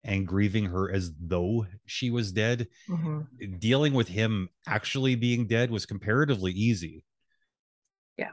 and 0.04 0.26
grieving 0.26 0.66
her 0.66 0.90
as 0.90 1.12
though 1.20 1.66
she 1.86 2.10
was 2.10 2.32
dead, 2.32 2.68
mm-hmm. 2.88 3.56
dealing 3.58 3.94
with 3.94 4.08
him 4.08 4.48
actually 4.66 5.14
being 5.16 5.46
dead 5.46 5.70
was 5.70 5.86
comparatively 5.86 6.52
easy. 6.52 7.04
Yeah. 8.16 8.32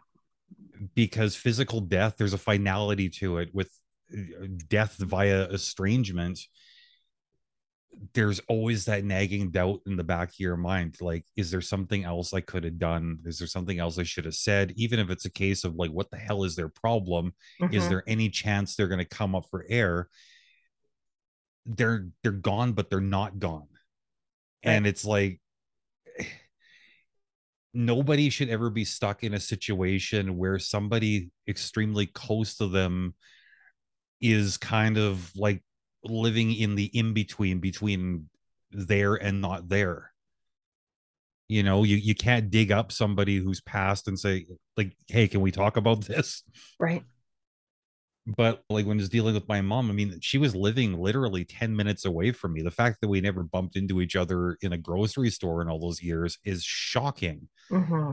Because 0.94 1.36
physical 1.36 1.82
death, 1.82 2.16
there's 2.18 2.34
a 2.34 2.38
finality 2.38 3.10
to 3.10 3.40
it 3.40 3.50
with 3.54 3.70
uh, 4.14 4.48
death 4.68 4.96
via 4.98 5.46
estrangement 5.50 6.40
there's 8.14 8.40
always 8.48 8.86
that 8.86 9.04
nagging 9.04 9.52
doubt 9.52 9.82
in 9.86 9.96
the 9.96 10.04
back 10.04 10.30
of 10.30 10.40
your 10.40 10.58
mind 10.58 10.96
like 11.02 11.26
is 11.36 11.52
there 11.52 11.62
something 11.62 12.04
else 12.04 12.34
i 12.34 12.42
could 12.42 12.64
have 12.64 12.78
done 12.78 13.20
is 13.26 13.40
there 13.40 13.48
something 13.48 13.80
else 13.80 13.98
i 13.98 14.04
should 14.04 14.26
have 14.26 14.36
said 14.36 14.74
even 14.76 15.00
if 15.00 15.10
it's 15.10 15.26
a 15.26 15.32
case 15.32 15.64
of 15.64 15.76
like 15.76 15.92
what 15.92 16.10
the 16.12 16.18
hell 16.18 16.44
is 16.44 16.56
their 16.56 16.70
problem 16.70 17.34
mm-hmm. 17.62 17.74
is 17.74 17.88
there 17.88 18.04
any 18.08 18.30
chance 18.30 18.76
they're 18.76 18.88
going 18.88 19.00
to 19.00 19.06
come 19.06 19.36
up 19.36 19.46
for 19.50 19.66
air 19.70 20.10
they're 21.66 22.08
they're 22.24 22.32
gone 22.32 22.74
but 22.74 22.90
they're 22.90 23.02
not 23.02 23.40
gone. 23.40 23.68
Right. 24.66 24.74
and 24.74 24.88
it's 24.88 25.06
like 25.06 25.42
nobody 27.74 28.30
should 28.30 28.50
ever 28.50 28.70
be 28.70 28.86
stuck 28.86 29.24
in 29.24 29.34
a 29.34 29.40
situation 29.40 30.38
where 30.38 30.58
somebody 30.60 31.30
extremely 31.48 32.06
close 32.06 32.56
to 32.56 32.68
them 32.68 33.14
is 34.22 34.58
kind 34.58 34.98
of 34.98 35.32
like 35.36 35.62
living 36.04 36.54
in 36.54 36.76
the 36.76 36.86
in 36.86 37.14
between 37.14 37.60
between 37.60 38.30
there 38.72 39.16
and 39.16 39.42
not 39.42 39.68
there. 39.68 40.12
You 41.48 41.64
know 41.64 41.84
you 41.84 41.98
you 41.98 42.16
can't 42.16 42.50
dig 42.50 42.72
up 42.72 42.92
somebody 42.92 43.38
who's 43.38 43.62
passed 43.62 44.08
and 44.08 44.18
say 44.18 44.48
like 44.78 44.96
hey 45.08 45.28
can 45.28 45.42
we 45.42 45.52
talk 45.52 45.78
about 45.78 46.02
this? 46.06 46.44
Right 46.80 47.04
but 48.26 48.64
like 48.70 48.86
when 48.86 48.98
I 48.98 49.02
was 49.02 49.10
dealing 49.10 49.36
with 49.36 49.48
my 49.48 49.62
mom, 49.62 49.90
I 49.90 49.94
mean, 49.94 50.18
she 50.22 50.38
was 50.38 50.56
living 50.56 50.94
literally 51.00 51.46
10 51.46 51.76
minutes 51.76 52.06
away 52.06 52.32
from 52.32 52.54
me. 52.54 52.62
The 52.62 52.72
fact 52.72 53.02
that 53.02 53.08
we 53.08 53.22
never 53.22 53.44
bumped 53.44 53.76
into 53.76 54.02
each 54.02 54.16
other 54.16 54.58
in 54.62 54.74
a 54.74 54.78
grocery 54.78 55.30
store 55.30 55.62
in 55.62 55.70
all 55.70 55.80
those 55.80 56.02
years 56.02 56.40
is 56.44 56.64
shocking. 56.64 57.48
Mm-hmm 57.72 58.12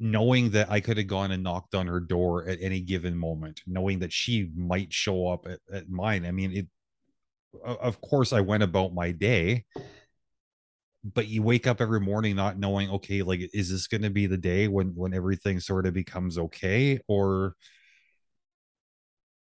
knowing 0.00 0.50
that 0.50 0.70
I 0.70 0.80
could 0.80 0.96
have 0.96 1.06
gone 1.06 1.30
and 1.30 1.42
knocked 1.42 1.74
on 1.74 1.86
her 1.86 2.00
door 2.00 2.48
at 2.48 2.58
any 2.62 2.80
given 2.80 3.16
moment, 3.16 3.60
knowing 3.66 3.98
that 3.98 4.12
she 4.12 4.50
might 4.56 4.92
show 4.92 5.28
up 5.28 5.46
at, 5.46 5.60
at 5.70 5.90
mine. 5.90 6.24
I 6.24 6.30
mean, 6.30 6.52
it, 6.56 6.66
of 7.62 8.00
course, 8.00 8.32
I 8.32 8.40
went 8.40 8.62
about 8.62 8.94
my 8.94 9.10
day, 9.12 9.66
but 11.04 11.28
you 11.28 11.42
wake 11.42 11.66
up 11.66 11.82
every 11.82 12.00
morning 12.00 12.34
not 12.34 12.58
knowing, 12.58 12.88
okay, 12.90 13.20
like, 13.20 13.50
is 13.52 13.70
this 13.70 13.88
going 13.88 14.02
to 14.02 14.10
be 14.10 14.24
the 14.24 14.38
day 14.38 14.68
when, 14.68 14.94
when 14.94 15.12
everything 15.12 15.60
sort 15.60 15.84
of 15.84 15.92
becomes 15.92 16.38
okay? 16.38 16.98
Or 17.06 17.54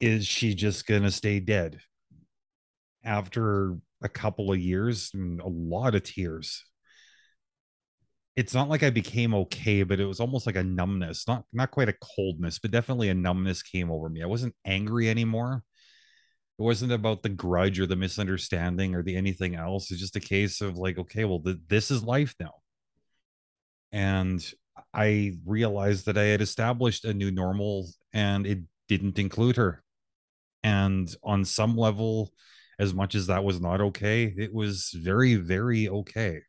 is 0.03 0.27
she 0.27 0.55
just 0.55 0.87
going 0.87 1.05
to 1.05 1.11
stay 1.11 1.41
dead 1.41 1.81
after 3.05 3.77
a 4.03 4.09
couple 4.09 4.53
of 4.53 4.59
years 4.59 5.11
and 5.15 5.41
a 5.41 5.49
lot 5.49 5.95
of 5.95 6.03
tears? 6.03 6.65
it's 8.37 8.55
not 8.55 8.69
like 8.69 8.83
I 8.83 8.91
became 8.91 9.35
okay, 9.35 9.83
but 9.83 10.01
it 10.01 10.07
was 10.07 10.21
almost 10.21 10.47
like 10.47 10.57
a 10.57 10.63
numbness, 10.63 11.29
not 11.29 11.45
not 11.53 11.71
quite 11.71 11.89
a 11.89 11.95
coldness, 12.17 12.59
but 12.59 12.71
definitely 12.71 13.09
a 13.11 13.15
numbness 13.15 13.63
came 13.63 13.91
over 13.91 14.09
me. 14.09 14.23
I 14.23 14.27
wasn't 14.27 14.55
angry 14.65 15.11
anymore. 15.11 15.63
It 16.59 16.63
wasn't 16.63 16.93
about 16.93 17.23
the 17.23 17.29
grudge 17.31 17.81
or 17.81 17.87
the 17.87 17.97
misunderstanding 17.97 18.95
or 18.95 19.03
the 19.03 19.17
anything 19.17 19.57
else. 19.57 19.91
It's 19.91 20.01
just 20.01 20.17
a 20.17 20.21
case 20.21 20.61
of 20.61 20.77
like, 20.79 20.99
okay, 20.99 21.25
well, 21.25 21.41
th- 21.41 21.59
this 21.69 21.91
is 21.91 22.05
life 22.05 22.35
now. 22.41 22.55
And 23.93 24.45
I 24.95 25.35
realized 25.45 26.07
that 26.07 26.19
I 26.19 26.25
had 26.25 26.41
established 26.41 27.05
a 27.05 27.15
new 27.15 27.31
normal 27.31 27.89
and 28.13 28.47
it 28.47 28.61
didn't 28.89 29.19
include 29.19 29.57
her. 29.57 29.82
And 30.65 31.15
on 31.23 31.45
some 31.45 31.77
level, 31.77 32.33
as 32.79 32.95
much 32.95 33.15
as 33.15 33.27
that 33.27 33.45
was 33.45 33.61
not 33.61 33.81
okay, 33.81 34.33
it 34.37 34.53
was 34.53 34.91
very, 34.95 35.35
very 35.35 35.89
okay 35.89 36.41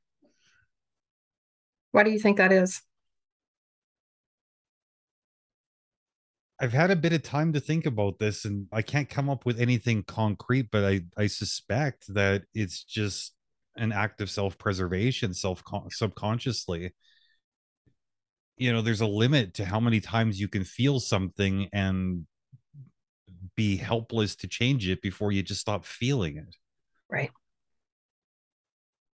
why 1.93 2.03
do 2.03 2.09
you 2.11 2.19
think 2.19 2.37
that 2.37 2.51
is? 2.51 2.81
I've 6.59 6.73
had 6.73 6.91
a 6.91 6.95
bit 6.95 7.13
of 7.13 7.21
time 7.21 7.53
to 7.53 7.59
think 7.59 7.85
about 7.85 8.19
this 8.19 8.45
and 8.45 8.67
I 8.71 8.81
can't 8.81 9.09
come 9.09 9.29
up 9.29 9.45
with 9.45 9.59
anything 9.59 10.03
concrete, 10.03 10.69
but 10.71 10.83
I, 10.83 11.01
I 11.17 11.27
suspect 11.27 12.11
that 12.13 12.43
it's 12.53 12.83
just 12.83 13.33
an 13.75 13.91
act 13.91 14.21
of 14.21 14.29
self-preservation 14.29 15.33
self 15.33 15.63
subconsciously 15.89 16.93
you 18.55 18.71
know 18.71 18.83
there's 18.83 19.01
a 19.01 19.07
limit 19.07 19.55
to 19.55 19.65
how 19.65 19.79
many 19.79 19.99
times 19.99 20.39
you 20.39 20.47
can 20.47 20.63
feel 20.63 20.99
something 20.99 21.67
and 21.73 22.27
be 23.55 23.77
helpless 23.77 24.35
to 24.37 24.47
change 24.47 24.87
it 24.87 25.01
before 25.01 25.31
you 25.31 25.43
just 25.43 25.61
stop 25.61 25.85
feeling 25.85 26.37
it. 26.37 26.55
Right. 27.09 27.31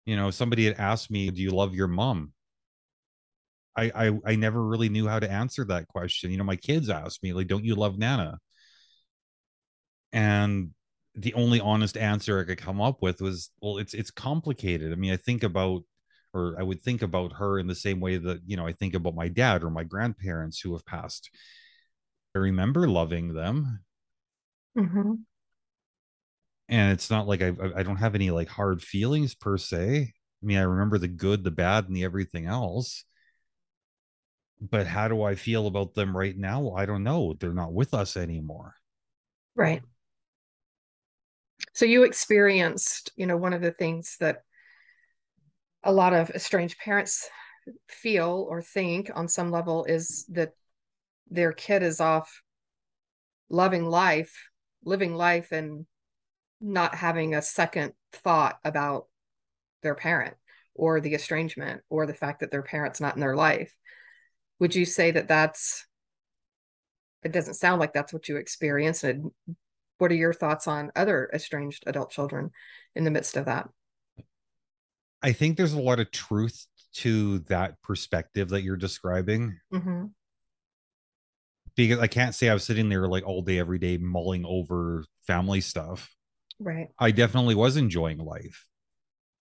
You 0.06 0.16
know 0.16 0.32
somebody 0.32 0.66
had 0.66 0.76
asked 0.78 1.10
me 1.10 1.30
do 1.32 1.42
you 1.42 1.52
love 1.52 1.74
your 1.74 1.88
mom? 1.88 2.34
I, 3.78 3.92
I 3.96 4.20
i 4.26 4.36
never 4.36 4.64
really 4.64 4.90
knew 4.90 5.08
how 5.08 5.20
to 5.20 5.30
answer 5.32 5.66
that 5.66 5.88
question. 5.88 6.32
You 6.32 6.38
know 6.38 6.44
my 6.44 6.56
kids 6.56 6.90
asked 6.90 7.24
me 7.24 7.34
like 7.34 7.48
don't 7.48 7.66
you 7.66 7.76
love 7.76 7.98
nana? 7.98 8.40
And 10.14 10.72
the 11.16 11.34
only 11.34 11.60
honest 11.62 11.98
answer 11.98 12.40
i 12.40 12.44
could 12.44 12.58
come 12.58 12.82
up 12.82 13.02
with 13.02 13.22
was 13.22 13.50
well 13.62 13.78
it's 13.78 13.94
it's 13.94 14.12
complicated. 14.12 14.92
I 14.92 14.96
mean 14.96 15.14
i 15.14 15.18
think 15.18 15.44
about 15.44 15.84
or 16.34 16.56
i 16.60 16.64
would 16.64 16.82
think 16.82 17.02
about 17.02 17.34
her 17.34 17.58
in 17.60 17.68
the 17.68 17.76
same 17.76 18.00
way 18.00 18.18
that 18.18 18.42
you 18.46 18.58
know 18.58 18.68
i 18.68 18.74
think 18.74 18.94
about 18.94 19.16
my 19.16 19.30
dad 19.30 19.64
or 19.64 19.70
my 19.70 19.84
grandparents 19.84 20.60
who 20.60 20.74
have 20.74 20.86
passed. 20.86 21.30
I 22.36 22.40
remember 22.40 22.88
loving 22.88 23.34
them 23.34 23.80
mm-hmm 24.76 25.14
and 26.68 26.92
it's 26.92 27.10
not 27.10 27.28
like 27.28 27.42
I 27.42 27.54
I 27.76 27.84
don't 27.84 27.98
have 27.98 28.16
any 28.16 28.32
like 28.32 28.48
hard 28.48 28.82
feelings 28.82 29.36
per 29.36 29.58
se. 29.58 30.14
I 30.42 30.46
mean, 30.46 30.58
I 30.58 30.64
remember 30.64 30.98
the 30.98 31.08
good, 31.08 31.44
the 31.44 31.52
bad, 31.52 31.88
and 31.88 31.96
the 31.96 32.04
everything 32.04 32.46
else. 32.46 33.04
But 34.62 34.88
how 34.88 35.08
do 35.08 35.22
I 35.22 35.36
feel 35.36 35.68
about 35.68 35.94
them 35.94 36.16
right 36.16 36.36
now? 36.36 36.74
I 36.74 36.86
don't 36.86 37.04
know. 37.04 37.36
They're 37.40 37.54
not 37.54 37.74
with 37.74 37.94
us 37.94 38.18
anymore. 38.18 38.76
Right. 39.56 39.84
So 41.74 41.86
you 41.86 42.04
experienced, 42.04 43.12
you 43.16 43.26
know, 43.26 43.38
one 43.38 43.54
of 43.54 43.62
the 43.62 43.72
things 43.72 44.18
that 44.20 44.44
a 45.84 45.92
lot 45.92 46.14
of 46.14 46.30
estranged 46.32 46.80
parents 46.80 47.30
feel 47.90 48.48
or 48.50 48.62
think 48.62 49.12
on 49.14 49.28
some 49.28 49.52
level 49.52 49.86
is 49.86 50.26
that 50.30 50.54
their 51.30 51.52
kid 51.52 51.84
is 51.84 52.00
off 52.00 52.42
loving 53.50 53.86
life, 53.86 54.50
living 54.86 55.16
life 55.16 55.52
and 55.52 55.86
not 56.62 56.96
having 56.96 57.36
a 57.36 57.42
second 57.42 57.94
thought 58.14 58.58
about 58.64 59.08
their 59.84 59.96
parent 59.96 60.36
or 60.74 61.02
the 61.02 61.14
estrangement 61.14 61.82
or 61.90 62.06
the 62.06 62.14
fact 62.14 62.40
that 62.40 62.52
their 62.52 62.62
parent's 62.62 63.02
not 63.02 63.16
in 63.16 63.22
their 63.22 63.36
life. 63.36 63.76
Would 64.60 64.76
you 64.76 64.86
say 64.86 65.12
that 65.12 65.28
that's 65.28 65.86
it 67.24 67.32
doesn't 67.32 67.56
sound 67.56 67.80
like 67.80 67.92
that's 67.92 68.14
what 68.14 68.30
you 68.30 68.38
experienced 68.38 69.04
and 69.04 69.32
what 69.98 70.12
are 70.12 70.16
your 70.16 70.34
thoughts 70.34 70.68
on 70.68 70.92
other 70.96 71.30
estranged 71.34 71.84
adult 71.88 72.12
children 72.12 72.52
in 72.96 73.04
the 73.04 73.12
midst 73.12 73.36
of 73.36 73.46
that? 73.46 73.68
I 75.24 75.32
think 75.32 75.58
there's 75.58 75.74
a 75.74 75.82
lot 75.82 76.00
of 76.00 76.12
truth 76.12 76.68
to 76.96 77.40
that 77.40 77.82
perspective 77.82 78.50
that 78.50 78.62
you're 78.62 78.78
describing. 78.78 79.58
Mm-hmm. 79.74 80.06
Because 81.76 82.00
i 82.00 82.08
can't 82.08 82.36
say 82.36 82.50
i 82.50 82.54
was 82.54 82.64
sitting 82.64 82.90
there 82.90 83.08
like 83.08 83.26
all 83.26 83.42
day 83.42 83.60
every 83.60 83.80
day 83.80 83.98
mulling 83.98 84.46
over 84.46 85.06
family 85.26 85.62
stuff 85.62 86.16
Right. 86.60 86.90
I 86.98 87.12
definitely 87.12 87.56
was 87.56 87.78
enjoying 87.78 88.20
life. 88.20 88.66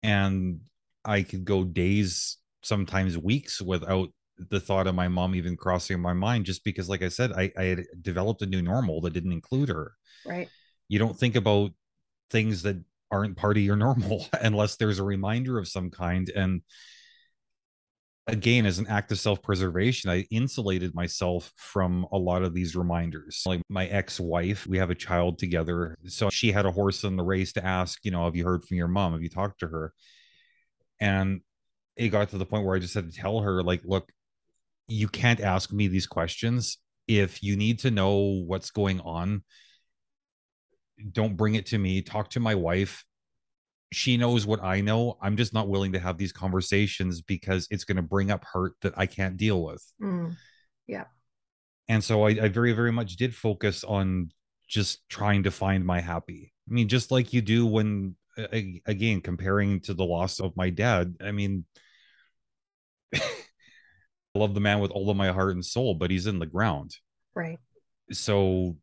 And 0.02 0.60
I 1.04 1.22
could 1.22 1.44
go 1.44 1.64
days, 1.64 2.38
sometimes 2.62 3.18
weeks 3.18 3.60
without 3.60 4.10
the 4.38 4.60
thought 4.60 4.86
of 4.86 4.94
my 4.94 5.08
mom 5.08 5.34
even 5.34 5.56
crossing 5.56 6.00
my 6.00 6.12
mind 6.12 6.46
just 6.46 6.64
because 6.64 6.88
like 6.88 7.02
I 7.02 7.08
said, 7.08 7.32
I, 7.32 7.52
I 7.56 7.64
had 7.64 7.84
developed 8.00 8.42
a 8.42 8.46
new 8.46 8.62
normal 8.62 9.00
that 9.02 9.12
didn't 9.12 9.32
include 9.32 9.68
her. 9.68 9.92
Right. 10.24 10.48
You 10.88 10.98
don't 10.98 11.18
think 11.18 11.36
about 11.36 11.72
things 12.30 12.62
that 12.62 12.82
aren't 13.10 13.36
part 13.36 13.56
of 13.56 13.62
your 13.62 13.76
normal 13.88 14.26
unless 14.40 14.76
there's 14.76 14.98
a 14.98 15.04
reminder 15.04 15.58
of 15.58 15.68
some 15.68 15.90
kind. 15.90 16.28
And 16.30 16.62
again 18.28 18.66
as 18.66 18.78
an 18.78 18.87
act 18.87 19.11
of 19.11 19.18
self-preservation 19.18 20.08
i 20.08 20.24
insulated 20.30 20.94
myself 20.94 21.52
from 21.56 22.06
a 22.12 22.18
lot 22.18 22.42
of 22.42 22.54
these 22.54 22.76
reminders. 22.76 23.42
Like 23.44 23.62
my 23.68 23.87
ex-wife 23.87 24.66
we 24.66 24.78
have 24.78 24.90
a 24.90 24.94
child 24.94 25.38
together 25.38 25.98
so 26.06 26.30
she 26.30 26.52
had 26.52 26.66
a 26.66 26.70
horse 26.70 27.02
in 27.02 27.16
the 27.16 27.24
race 27.24 27.52
to 27.54 27.64
ask 27.64 28.04
you 28.04 28.11
know 28.11 28.24
have 28.24 28.37
you 28.37 28.44
heard 28.44 28.64
from 28.64 28.76
your 28.76 28.88
mom? 28.88 29.12
Have 29.12 29.22
you 29.22 29.28
talked 29.28 29.61
to 29.61 29.68
her? 29.68 29.92
And 31.00 31.40
it 31.96 32.08
got 32.08 32.30
to 32.30 32.38
the 32.38 32.46
point 32.46 32.64
where 32.64 32.76
i 32.76 32.78
just 32.78 32.94
had 32.94 33.11
to 33.11 33.16
tell 33.16 33.40
her 33.40 33.62
like 33.62 33.82
look 33.85 34.11
you 34.88 35.08
can't 35.08 35.40
ask 35.40 35.72
me 35.72 35.88
these 35.88 36.06
questions. 36.06 36.78
If 37.08 37.42
you 37.42 37.56
need 37.56 37.80
to 37.80 37.90
know 37.90 38.42
what's 38.46 38.70
going 38.70 39.00
on 39.00 39.42
don't 41.11 41.37
bring 41.37 41.56
it 41.56 41.66
to 41.66 41.78
me. 41.78 42.02
Talk 42.02 42.30
to 42.30 42.40
my 42.40 42.54
wife 42.54 43.04
she 43.92 44.16
knows 44.16 44.46
what 44.46 44.62
I 44.62 44.81
know. 44.81 45.18
I'm 45.20 45.37
just 45.37 45.52
not 45.52 45.68
willing 45.68 45.92
to 45.92 46.00
have 46.00 46.16
these 46.16 46.33
conversations 46.33 47.20
because 47.20 47.68
it's 47.70 47.85
going 47.85 47.96
to 47.96 48.02
bring 48.02 48.31
up 48.31 48.44
hurt 48.44 48.74
that 48.83 48.94
I 48.96 49.07
can't 49.07 49.37
deal 49.37 49.62
with. 49.62 49.85
Mm. 50.00 50.37
Yeah. 50.87 51.05
And 51.88 52.02
so 52.02 52.24
I, 52.24 52.31
I, 52.31 52.48
very, 52.48 52.72
very 52.72 52.90
much 52.90 53.16
did 53.16 53.35
focus 53.35 53.85
on 53.85 54.31
just 54.66 55.07
trying 55.09 55.42
to 55.42 55.50
find 55.50 55.85
my 55.85 56.00
happy. 56.00 56.52
I 56.68 56.72
mean, 56.72 56.88
just 56.88 57.11
like 57.11 57.33
you 57.33 57.42
do 57.42 57.66
when, 57.66 58.16
again, 58.37 59.20
comparing 59.20 59.81
to 59.81 59.94
the 59.94 60.05
loss 60.05 60.40
of 60.40 60.57
my 60.57 60.70
dad. 60.70 61.16
I 61.20 61.33
mean, 61.33 61.66
I 63.14 63.18
love 64.35 64.55
the 64.55 64.61
man 64.61 64.81
with 64.81 64.90
all 64.90 65.11
of 65.11 65.16
my 65.16 65.33
heart 65.33 65.52
and 65.52 65.64
soul, 65.64 65.94
but 65.94 66.11
he's 66.11 66.26
in 66.26 66.38
the 66.38 66.46
ground. 66.46 66.96
Right. 67.35 67.59
So 68.11 68.76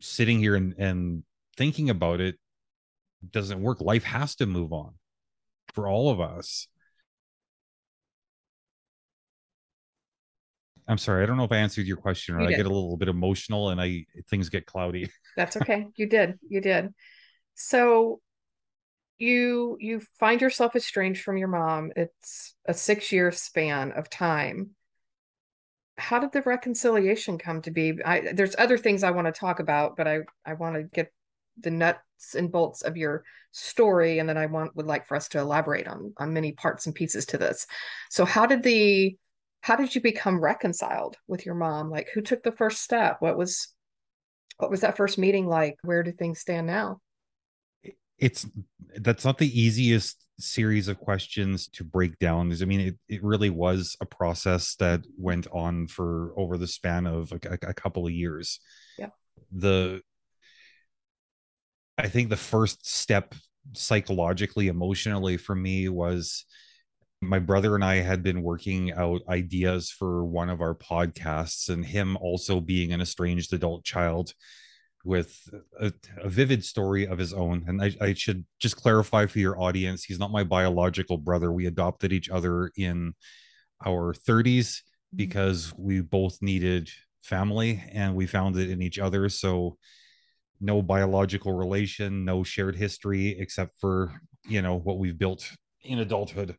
sitting 0.00 0.40
here 0.40 0.56
and, 0.56 0.74
and 0.76 1.22
thinking 1.56 1.88
about 1.88 2.20
it, 2.20 2.36
doesn't 3.30 3.60
work. 3.60 3.80
Life 3.80 4.04
has 4.04 4.36
to 4.36 4.46
move 4.46 4.72
on 4.72 4.94
for 5.74 5.88
all 5.88 6.10
of 6.10 6.20
us. 6.20 6.68
I'm 10.88 10.98
sorry, 10.98 11.22
I 11.22 11.26
don't 11.26 11.36
know 11.36 11.44
if 11.44 11.52
I 11.52 11.56
answered 11.56 11.86
your 11.86 11.96
question 11.96 12.36
or 12.36 12.42
you 12.42 12.48
I 12.48 12.50
get 12.50 12.66
a 12.66 12.70
little 12.70 12.96
bit 12.96 13.08
emotional 13.08 13.70
and 13.70 13.80
I 13.80 14.06
things 14.30 14.48
get 14.48 14.66
cloudy. 14.66 15.10
That's 15.36 15.56
okay. 15.56 15.86
You 15.96 16.06
did. 16.06 16.38
You 16.48 16.60
did. 16.60 16.94
So 17.54 18.20
you 19.18 19.76
you 19.80 20.02
find 20.20 20.40
yourself 20.40 20.76
estranged 20.76 21.22
from 21.22 21.38
your 21.38 21.48
mom. 21.48 21.90
It's 21.96 22.54
a 22.66 22.72
6-year 22.72 23.32
span 23.32 23.92
of 23.92 24.08
time. 24.08 24.70
How 25.98 26.18
did 26.18 26.32
the 26.32 26.42
reconciliation 26.42 27.38
come 27.38 27.62
to 27.62 27.70
be? 27.70 27.98
I 28.04 28.32
there's 28.32 28.54
other 28.56 28.78
things 28.78 29.02
I 29.02 29.10
want 29.10 29.26
to 29.26 29.32
talk 29.32 29.58
about, 29.58 29.96
but 29.96 30.06
I 30.06 30.20
I 30.44 30.54
want 30.54 30.76
to 30.76 30.84
get 30.84 31.10
the 31.60 31.70
nuts 31.70 32.34
and 32.34 32.50
bolts 32.50 32.82
of 32.82 32.96
your 32.96 33.24
story 33.52 34.18
and 34.18 34.28
then 34.28 34.36
i 34.36 34.46
want 34.46 34.74
would 34.76 34.86
like 34.86 35.06
for 35.06 35.16
us 35.16 35.28
to 35.28 35.38
elaborate 35.38 35.88
on 35.88 36.12
on 36.18 36.32
many 36.32 36.52
parts 36.52 36.86
and 36.86 36.94
pieces 36.94 37.26
to 37.26 37.38
this. 37.38 37.66
So 38.10 38.24
how 38.24 38.46
did 38.46 38.62
the 38.62 39.16
how 39.62 39.76
did 39.76 39.94
you 39.94 40.00
become 40.00 40.40
reconciled 40.40 41.16
with 41.26 41.44
your 41.44 41.54
mom? 41.54 41.90
Like 41.90 42.08
who 42.14 42.20
took 42.20 42.42
the 42.42 42.52
first 42.52 42.82
step? 42.82 43.16
What 43.20 43.36
was 43.36 43.68
what 44.58 44.70
was 44.70 44.80
that 44.82 44.96
first 44.96 45.18
meeting 45.18 45.46
like? 45.46 45.76
Where 45.82 46.02
do 46.02 46.12
things 46.12 46.40
stand 46.40 46.66
now? 46.66 47.00
It's 48.18 48.46
that's 48.96 49.24
not 49.24 49.38
the 49.38 49.60
easiest 49.60 50.22
series 50.38 50.88
of 50.88 50.98
questions 50.98 51.66
to 51.66 51.82
break 51.82 52.18
down 52.18 52.54
i 52.60 52.64
mean 52.66 52.80
it, 52.80 52.94
it 53.08 53.24
really 53.24 53.48
was 53.48 53.96
a 54.02 54.04
process 54.04 54.74
that 54.74 55.00
went 55.16 55.46
on 55.50 55.86
for 55.86 56.34
over 56.36 56.58
the 56.58 56.66
span 56.66 57.06
of 57.06 57.32
a, 57.32 57.58
a 57.68 57.72
couple 57.72 58.06
of 58.06 58.12
years. 58.12 58.60
Yeah 58.98 59.08
the 59.52 60.02
I 61.98 62.08
think 62.08 62.28
the 62.28 62.36
first 62.36 62.86
step 62.86 63.34
psychologically, 63.72 64.68
emotionally 64.68 65.36
for 65.36 65.54
me 65.54 65.88
was 65.88 66.44
my 67.22 67.38
brother 67.38 67.74
and 67.74 67.84
I 67.84 67.96
had 67.96 68.22
been 68.22 68.42
working 68.42 68.92
out 68.92 69.22
ideas 69.28 69.90
for 69.90 70.24
one 70.24 70.50
of 70.50 70.60
our 70.60 70.74
podcasts, 70.74 71.68
and 71.68 71.84
him 71.84 72.16
also 72.18 72.60
being 72.60 72.92
an 72.92 73.00
estranged 73.00 73.52
adult 73.52 73.84
child 73.84 74.34
with 75.04 75.48
a, 75.80 75.92
a 76.18 76.28
vivid 76.28 76.64
story 76.64 77.06
of 77.06 77.16
his 77.16 77.32
own. 77.32 77.64
And 77.68 77.80
I, 77.80 77.94
I, 78.00 78.14
should 78.14 78.44
just 78.58 78.76
clarify 78.76 79.26
for 79.26 79.38
your 79.38 79.58
audience 79.58 80.02
he's 80.02 80.18
not 80.18 80.32
my 80.32 80.42
biological 80.42 81.16
brother. 81.16 81.52
We 81.52 81.66
adopted 81.66 82.12
each 82.12 82.28
other 82.28 82.72
in 82.76 83.14
our 83.86 84.12
30s 84.12 84.58
mm-hmm. 84.58 85.16
because 85.16 85.72
we 85.78 86.00
both 86.00 86.42
needed 86.42 86.90
family 87.22 87.84
and 87.92 88.16
we 88.16 88.26
found 88.26 88.56
it 88.56 88.68
in 88.68 88.82
each 88.82 88.98
other. 88.98 89.28
So 89.28 89.78
no 90.60 90.82
biological 90.82 91.52
relation, 91.52 92.24
no 92.24 92.42
shared 92.42 92.76
history 92.76 93.36
except 93.38 93.78
for, 93.80 94.20
you 94.48 94.62
know, 94.62 94.76
what 94.78 94.98
we've 94.98 95.18
built 95.18 95.50
in 95.82 95.98
adulthood. 95.98 96.56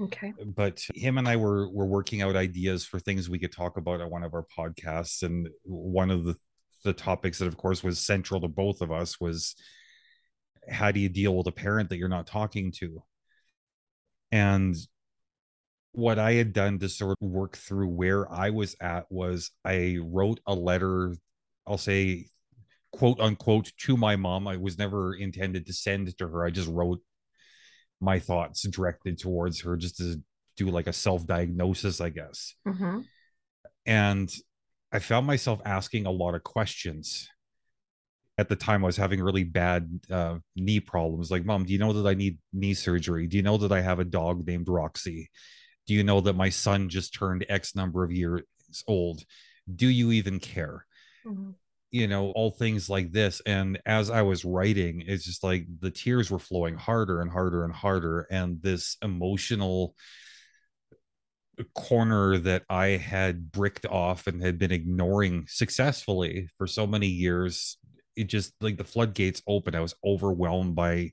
Okay. 0.00 0.32
But 0.44 0.80
him 0.94 1.18
and 1.18 1.28
I 1.28 1.36
were 1.36 1.70
were 1.70 1.86
working 1.86 2.20
out 2.22 2.34
ideas 2.36 2.84
for 2.84 2.98
things 2.98 3.30
we 3.30 3.38
could 3.38 3.52
talk 3.52 3.76
about 3.76 4.00
at 4.00 4.10
one 4.10 4.24
of 4.24 4.34
our 4.34 4.44
podcasts 4.56 5.22
and 5.22 5.48
one 5.62 6.10
of 6.10 6.24
the 6.24 6.36
the 6.84 6.92
topics 6.92 7.38
that 7.38 7.46
of 7.46 7.56
course 7.56 7.82
was 7.82 8.04
central 8.04 8.40
to 8.40 8.48
both 8.48 8.82
of 8.82 8.92
us 8.92 9.18
was 9.18 9.54
how 10.68 10.90
do 10.90 11.00
you 11.00 11.08
deal 11.08 11.36
with 11.36 11.46
a 11.46 11.52
parent 11.52 11.88
that 11.88 11.96
you're 11.96 12.08
not 12.08 12.26
talking 12.26 12.72
to? 12.72 13.02
And 14.32 14.76
what 15.92 16.18
I 16.18 16.32
had 16.32 16.52
done 16.52 16.78
to 16.80 16.88
sort 16.88 17.16
of 17.20 17.28
work 17.28 17.56
through 17.56 17.88
where 17.88 18.30
I 18.30 18.50
was 18.50 18.74
at 18.80 19.06
was 19.10 19.52
I 19.64 19.98
wrote 20.02 20.40
a 20.46 20.54
letter, 20.54 21.14
I'll 21.66 21.78
say 21.78 22.26
quote 22.98 23.20
unquote 23.20 23.72
to 23.78 23.96
my 23.96 24.16
mom. 24.16 24.46
I 24.48 24.56
was 24.56 24.78
never 24.78 25.14
intended 25.14 25.66
to 25.66 25.72
send 25.72 26.16
to 26.18 26.28
her. 26.28 26.44
I 26.44 26.50
just 26.50 26.68
wrote 26.68 27.00
my 28.00 28.18
thoughts 28.18 28.62
directed 28.68 29.18
towards 29.18 29.60
her 29.62 29.76
just 29.76 29.96
to 29.98 30.20
do 30.56 30.66
like 30.68 30.86
a 30.86 30.92
self-diagnosis 30.92 32.00
i 32.00 32.10
guess 32.10 32.54
Mm-hmm. 32.66 33.00
and 33.86 34.32
i 34.92 34.98
found 34.98 35.26
myself 35.26 35.60
asking 35.64 36.06
a 36.06 36.10
lot 36.10 36.34
of 36.34 36.42
questions 36.42 37.28
at 38.36 38.48
the 38.48 38.56
time 38.56 38.84
i 38.84 38.86
was 38.86 38.96
having 38.96 39.22
really 39.22 39.44
bad 39.44 39.88
uh, 40.10 40.36
knee 40.54 40.80
problems 40.80 41.30
like 41.30 41.44
mom 41.44 41.64
do 41.64 41.72
you 41.72 41.78
know 41.78 41.92
that 41.94 42.08
i 42.08 42.14
need 42.14 42.38
knee 42.52 42.74
surgery 42.74 43.26
do 43.26 43.36
you 43.36 43.42
know 43.42 43.56
that 43.56 43.72
i 43.72 43.80
have 43.80 44.00
a 44.00 44.04
dog 44.04 44.46
named 44.46 44.68
roxy 44.68 45.30
do 45.86 45.94
you 45.94 46.04
know 46.04 46.20
that 46.20 46.36
my 46.36 46.50
son 46.50 46.88
just 46.88 47.14
turned 47.14 47.46
x 47.48 47.74
number 47.74 48.04
of 48.04 48.12
years 48.12 48.42
old 48.86 49.24
do 49.74 49.86
you 49.88 50.10
even 50.12 50.38
care 50.40 50.84
Mm-hmm. 51.26 51.52
You 51.94 52.08
know 52.08 52.30
all 52.32 52.50
things 52.50 52.90
like 52.90 53.12
this 53.12 53.40
and 53.46 53.78
as 53.86 54.10
i 54.10 54.20
was 54.20 54.44
writing 54.44 55.04
it's 55.06 55.24
just 55.24 55.44
like 55.44 55.64
the 55.80 55.90
tears 55.90 56.30
were 56.30 56.38
flowing 56.38 56.76
harder 56.76 57.20
and 57.20 57.30
harder 57.30 57.64
and 57.64 57.72
harder 57.72 58.26
and 58.30 58.60
this 58.62 58.96
emotional 59.00 59.94
corner 61.72 62.36
that 62.36 62.64
i 62.68 62.86
had 62.86 63.52
bricked 63.52 63.86
off 63.86 64.26
and 64.26 64.42
had 64.42 64.58
been 64.58 64.72
ignoring 64.72 65.46
successfully 65.46 66.48
for 66.58 66.66
so 66.66 66.84
many 66.84 67.06
years 67.06 67.76
it 68.16 68.28
just 68.28 68.52
like 68.60 68.76
the 68.76 68.84
floodgates 68.84 69.42
opened. 69.46 69.76
I 69.76 69.80
was 69.80 69.94
overwhelmed 70.04 70.74
by 70.74 71.12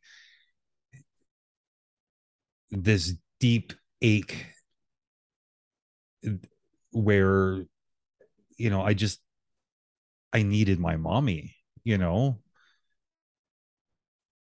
this 2.69 3.15
deep 3.39 3.73
ache 4.01 4.45
where 6.91 7.65
you 8.57 8.69
know 8.69 8.81
i 8.81 8.93
just 8.93 9.19
I 10.33 10.43
needed 10.43 10.79
my 10.79 10.97
mommy, 10.97 11.55
you 11.83 11.97
know, 11.97 12.39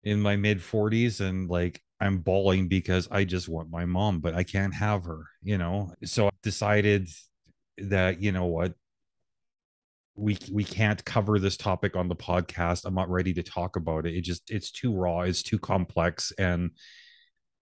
in 0.03 0.21
my 0.21 0.37
mid 0.37 0.61
40s 0.61 1.21
and 1.21 1.49
like 1.49 1.81
I'm 2.01 2.19
bawling 2.19 2.69
because 2.69 3.09
I 3.11 3.25
just 3.25 3.49
want 3.49 3.71
my 3.71 3.85
mom, 3.85 4.21
but 4.21 4.35
I 4.35 4.43
can't 4.43 4.75
have 4.75 5.05
her, 5.05 5.25
you 5.43 5.59
know. 5.59 5.95
So 6.05 6.27
I 6.27 6.31
decided 6.43 7.09
that, 7.79 8.21
you 8.21 8.33
know 8.33 8.47
what, 8.47 8.75
we 10.17 10.39
we 10.53 10.63
can't 10.65 11.05
cover 11.05 11.39
this 11.39 11.57
topic 11.57 11.97
on 11.97 12.09
the 12.09 12.15
podcast. 12.17 12.85
I'm 12.85 12.95
not 12.95 13.11
ready 13.11 13.35
to 13.35 13.43
talk 13.43 13.77
about 13.77 14.07
it. 14.07 14.15
It 14.15 14.23
just 14.23 14.51
it's 14.51 14.71
too 14.71 14.95
raw, 14.95 15.21
it's 15.23 15.43
too 15.43 15.59
complex 15.59 16.33
and 16.39 16.71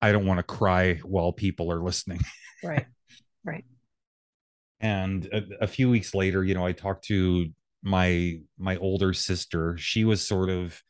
I 0.03 0.13
don't 0.13 0.27
want 0.27 0.39
to 0.39 0.43
cry 0.45 0.97
while 1.05 1.33
people 1.33 1.73
are 1.73 1.83
listening. 1.83 2.21
Right. 2.65 2.87
Right. 3.45 3.65
and 4.81 5.27
a, 5.27 5.43
a 5.63 5.67
few 5.67 5.91
weeks 5.91 6.15
later, 6.15 6.45
you 6.45 6.55
know, 6.55 6.67
I 6.67 6.73
talked 6.73 7.05
to 7.07 7.49
my 7.83 8.39
my 8.59 8.77
older 8.77 9.13
sister 9.13 9.77
she 9.77 10.05
was 10.05 10.27
sort 10.27 10.49
of 10.49 10.81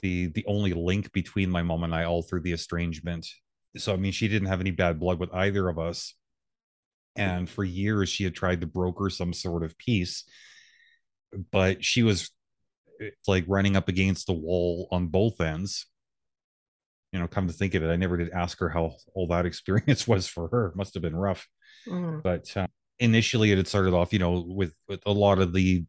the 0.00 0.26
the 0.28 0.44
only 0.46 0.72
link 0.72 1.12
between 1.12 1.48
my 1.48 1.62
mom 1.62 1.84
and 1.84 1.94
i 1.94 2.04
all 2.04 2.22
through 2.22 2.40
the 2.40 2.52
estrangement. 2.52 3.28
So 3.76 3.92
i 3.92 3.96
mean 3.96 4.12
she 4.12 4.28
didn't 4.28 4.48
have 4.48 4.60
any 4.60 4.72
bad 4.72 4.98
blood 5.00 5.18
with 5.18 5.32
either 5.32 5.68
of 5.68 5.78
us. 5.78 6.14
And 7.14 7.48
for 7.48 7.62
years 7.62 8.08
she 8.08 8.24
had 8.24 8.34
tried 8.34 8.62
to 8.62 8.66
broker 8.66 9.10
some 9.10 9.32
sort 9.32 9.62
of 9.62 9.78
peace 9.78 10.24
but 11.50 11.82
she 11.84 12.02
was 12.02 12.30
like 13.26 13.44
running 13.48 13.76
up 13.76 13.88
against 13.88 14.26
the 14.26 14.32
wall 14.32 14.88
on 14.90 15.06
both 15.08 15.40
ends. 15.40 15.86
You 17.12 17.20
know 17.20 17.28
come 17.28 17.46
to 17.46 17.52
think 17.52 17.74
of 17.74 17.82
it 17.82 17.90
i 17.90 17.96
never 17.96 18.16
did 18.16 18.30
ask 18.30 18.58
her 18.58 18.68
how 18.68 18.96
all 19.14 19.28
that 19.28 19.46
experience 19.50 20.08
was 20.08 20.26
for 20.26 20.48
her. 20.48 20.68
It 20.68 20.76
must 20.76 20.94
have 20.94 21.02
been 21.02 21.16
rough. 21.16 21.46
Mm-hmm. 21.88 22.20
but 22.22 22.56
uh, 22.56 22.68
initially 23.00 23.50
it 23.50 23.56
had 23.56 23.66
started 23.66 23.92
off 23.92 24.12
you 24.12 24.20
know 24.20 24.44
with 24.46 24.72
with 24.88 25.00
a 25.04 25.12
lot 25.12 25.40
of 25.40 25.52
the 25.52 25.84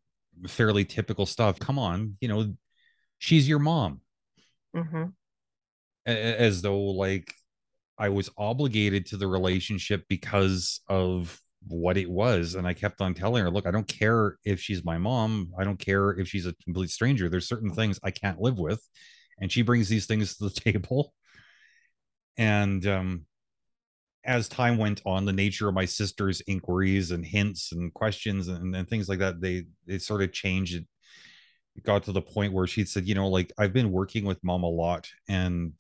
fairly 0.48 0.86
typical 0.86 1.26
stuff. 1.26 1.60
Come 1.60 1.80
on, 1.80 2.18
you 2.22 2.28
know, 2.28 2.54
she's 3.18 3.48
your 3.48 3.60
mom. 3.60 4.02
Mm-hmm. 4.76 5.06
As 6.06 6.62
though 6.62 6.82
like 6.82 7.34
I 7.98 8.10
was 8.10 8.30
obligated 8.38 9.06
to 9.08 9.18
the 9.18 9.28
relationship 9.28 10.06
because 10.10 10.82
of 10.90 11.40
what 11.68 11.98
it 11.98 12.10
was. 12.10 12.56
And 12.56 12.68
I 12.68 12.74
kept 12.74 13.02
on 13.02 13.14
telling 13.14 13.44
her, 13.44 13.50
look, 13.50 13.66
I 13.66 13.72
don't 13.72 13.88
care 13.88 14.38
if 14.44 14.60
she's 14.60 14.84
my 14.84 14.98
mom. 14.98 15.52
I 15.58 15.64
don't 15.64 15.80
care 15.80 16.12
if 16.12 16.28
she's 16.28 16.46
a 16.46 16.54
complete 16.64 16.90
stranger. 16.90 17.30
There's 17.30 17.48
certain 17.48 17.72
things 17.72 18.00
I 18.04 18.12
can't 18.12 18.42
live 18.42 18.58
with. 18.58 18.86
And 19.40 19.52
she 19.52 19.62
brings 19.62 19.88
these 19.88 20.06
things 20.06 20.38
to 20.38 20.50
the 20.50 20.50
table. 20.72 21.14
And 22.38 22.86
um, 22.88 23.26
as 24.26 24.48
time 24.48 24.78
went 24.78 25.02
on, 25.06 25.26
the 25.26 25.34
nature 25.34 25.68
of 25.68 25.76
my 25.76 25.86
sister's 25.86 26.42
inquiries 26.42 27.12
and 27.12 27.26
hints 27.26 27.72
and 27.72 27.94
questions 27.94 28.48
and, 28.48 28.76
and 28.76 28.88
things 28.90 29.10
like 29.10 29.20
that, 29.20 29.42
they 29.42 29.66
they 29.86 29.98
sort 29.98 30.22
of 30.22 30.32
changed. 30.32 30.76
It, 30.76 30.86
it 31.76 31.84
got 31.84 32.04
to 32.04 32.12
the 32.12 32.22
point 32.22 32.54
where 32.54 32.68
she 32.68 32.86
said, 32.86 33.08
you 33.08 33.16
know, 33.16 33.28
like 33.28 33.52
I've 33.58 33.74
been 33.74 33.92
working 33.92 34.26
with 34.26 34.44
mom 34.44 34.64
a 34.64 34.70
lot 34.70 35.10
and 35.28 35.74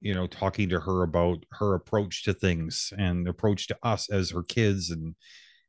you 0.00 0.14
know, 0.14 0.26
talking 0.26 0.68
to 0.70 0.80
her 0.80 1.02
about 1.02 1.44
her 1.52 1.74
approach 1.74 2.24
to 2.24 2.32
things 2.32 2.92
and 2.96 3.28
approach 3.28 3.66
to 3.68 3.76
us 3.82 4.10
as 4.10 4.30
her 4.30 4.42
kids 4.42 4.90
and 4.90 5.14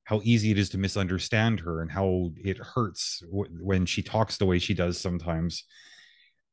how 0.06 0.21
easy 0.24 0.52
it 0.52 0.58
is 0.58 0.69
to 0.69 0.78
misunderstand 0.78 1.60
her 1.60 1.82
and 1.82 1.91
how 1.91 2.32
it 2.38 2.58
hurts 2.58 3.21
w- 3.30 3.52
when 3.60 3.86
she 3.86 4.02
talks 4.02 4.38
the 4.38 4.45
way 4.45 4.60
she 4.60 4.74
does 4.74 4.97
sometimes 4.97 5.65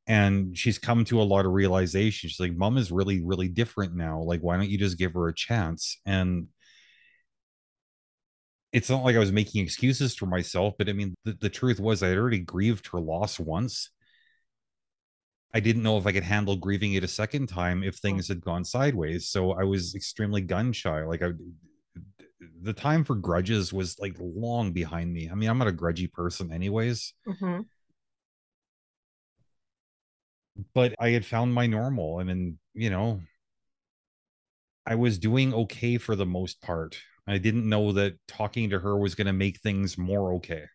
and 0.08 0.56
she's 0.56 0.78
come 0.78 1.04
to 1.04 1.20
a 1.20 1.22
lot 1.22 1.46
of 1.46 1.52
realization. 1.52 2.28
She's 2.28 2.40
like 2.40 2.56
mom 2.56 2.78
is 2.78 2.90
really 2.90 3.22
really 3.22 3.48
different 3.48 3.94
now. 3.94 4.22
Like 4.22 4.40
why 4.40 4.56
don't 4.56 4.70
you 4.70 4.78
just 4.78 4.98
give 4.98 5.12
her 5.14 5.28
a 5.28 5.34
chance? 5.34 6.00
And 6.04 6.48
it's 8.72 8.90
not 8.90 9.02
like 9.02 9.16
i 9.16 9.18
was 9.18 9.32
making 9.32 9.62
excuses 9.62 10.14
for 10.14 10.26
myself 10.26 10.74
but 10.78 10.88
i 10.88 10.92
mean 10.92 11.14
the, 11.24 11.32
the 11.40 11.48
truth 11.48 11.80
was 11.80 12.02
i 12.02 12.08
had 12.08 12.18
already 12.18 12.38
grieved 12.38 12.86
her 12.88 13.00
loss 13.00 13.38
once. 13.40 13.90
I 15.54 15.60
didn't 15.60 15.82
know 15.82 15.96
if 15.96 16.06
i 16.06 16.12
could 16.12 16.24
handle 16.24 16.56
grieving 16.56 16.92
it 16.92 17.04
a 17.04 17.08
second 17.08 17.48
time 17.48 17.82
if 17.82 17.96
things 17.96 18.28
had 18.28 18.42
gone 18.42 18.64
sideways. 18.64 19.28
So 19.28 19.52
i 19.52 19.64
was 19.64 19.94
extremely 19.94 20.42
gun 20.42 20.72
shy. 20.72 21.02
Like 21.04 21.22
i 21.22 21.30
the 22.62 22.72
time 22.72 23.04
for 23.04 23.14
grudges 23.14 23.72
was 23.72 23.98
like 23.98 24.16
long 24.18 24.72
behind 24.72 25.12
me. 25.12 25.30
I 25.30 25.34
mean 25.34 25.48
i'm 25.48 25.58
not 25.58 25.68
a 25.68 25.72
grudgy 25.72 26.12
person 26.12 26.52
anyways. 26.52 27.14
Mm-hmm. 27.26 27.60
But 30.74 30.94
I 30.98 31.10
had 31.10 31.24
found 31.24 31.54
my 31.54 31.66
normal 31.66 32.18
and 32.18 32.28
then, 32.28 32.58
you 32.74 32.90
know, 32.90 33.20
I 34.86 34.94
was 34.94 35.18
doing 35.18 35.52
okay 35.54 35.98
for 35.98 36.16
the 36.16 36.26
most 36.26 36.60
part. 36.62 36.98
I 37.26 37.38
didn't 37.38 37.68
know 37.68 37.92
that 37.92 38.14
talking 38.26 38.70
to 38.70 38.78
her 38.78 38.96
was 38.96 39.14
going 39.14 39.26
to 39.26 39.32
make 39.34 39.60
things 39.60 39.98
more 39.98 40.32
okay. 40.34 40.62
In 40.62 40.68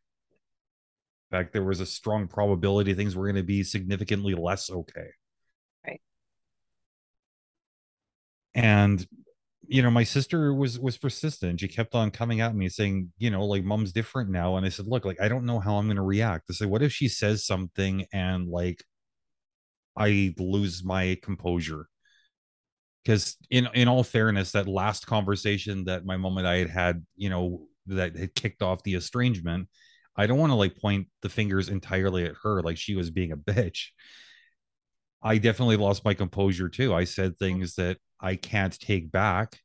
fact, 1.32 1.52
there 1.54 1.64
was 1.64 1.80
a 1.80 1.86
strong 1.86 2.28
probability 2.28 2.94
things 2.94 3.16
were 3.16 3.26
going 3.26 3.36
to 3.38 3.44
be 3.44 3.64
significantly 3.64 4.36
less 4.36 4.70
okay. 4.70 5.08
Right. 5.86 6.02
And 8.54 9.06
you 9.68 9.82
know, 9.82 9.90
my 9.90 10.04
sister 10.04 10.54
was 10.54 10.80
was 10.80 10.98
persistent. 10.98 11.60
She 11.62 11.68
kept 11.68 11.96
on 11.96 12.12
coming 12.12 12.42
at 12.42 12.56
me 12.56 12.70
saying, 12.70 13.12
you 13.18 13.32
know, 13.32 13.46
like 13.46 13.64
mom's 13.64 13.94
different 13.94 14.30
now. 14.30 14.58
And 14.58 14.66
I 14.66 14.70
said, 14.70 14.88
look, 14.88 15.06
like 15.06 15.22
I 15.22 15.30
don't 15.30 15.46
know 15.46 15.60
how 15.60 15.78
I'm 15.78 15.88
going 15.88 15.96
to 15.96 16.04
react. 16.04 16.46
I 16.50 16.54
said, 16.54 16.70
what 16.70 16.84
if 16.84 16.92
she 16.92 17.08
says 17.08 17.46
something 17.46 18.06
and 18.14 18.48
like 18.50 18.84
I 19.98 20.34
lose 20.38 20.84
my 20.84 21.18
composure. 21.22 21.88
Because 23.04 23.36
in 23.50 23.68
in 23.74 23.88
all 23.88 24.04
fairness, 24.04 24.52
that 24.52 24.68
last 24.68 25.08
conversation 25.08 25.86
that 25.86 26.06
my 26.06 26.18
mom 26.18 26.38
and 26.38 26.48
I 26.48 26.58
had 26.58 26.70
had, 26.70 27.06
you 27.16 27.30
know, 27.30 27.68
that 27.88 28.16
had 28.16 28.34
kicked 28.34 28.62
off 28.62 28.84
the 28.84 28.96
estrangement, 28.96 29.68
I 30.16 30.28
don't 30.28 30.38
want 30.38 30.52
to 30.52 30.56
like 30.56 30.78
point 30.78 31.08
the 31.22 31.30
fingers 31.30 31.70
entirely 31.70 32.26
at 32.26 32.36
her 32.44 32.62
like 32.62 32.78
she 32.78 32.96
was 32.96 33.12
being 33.12 33.32
a 33.32 33.38
bitch. 33.38 33.88
I 35.22 35.38
definitely 35.38 35.78
lost 35.78 36.06
my 36.06 36.14
composure 36.14 36.70
too. 36.70 36.94
I 36.94 37.06
said 37.06 37.38
things 37.38 37.76
that 37.76 37.98
I 38.20 38.36
can't 38.36 38.78
take 38.78 39.12
back. 39.12 39.60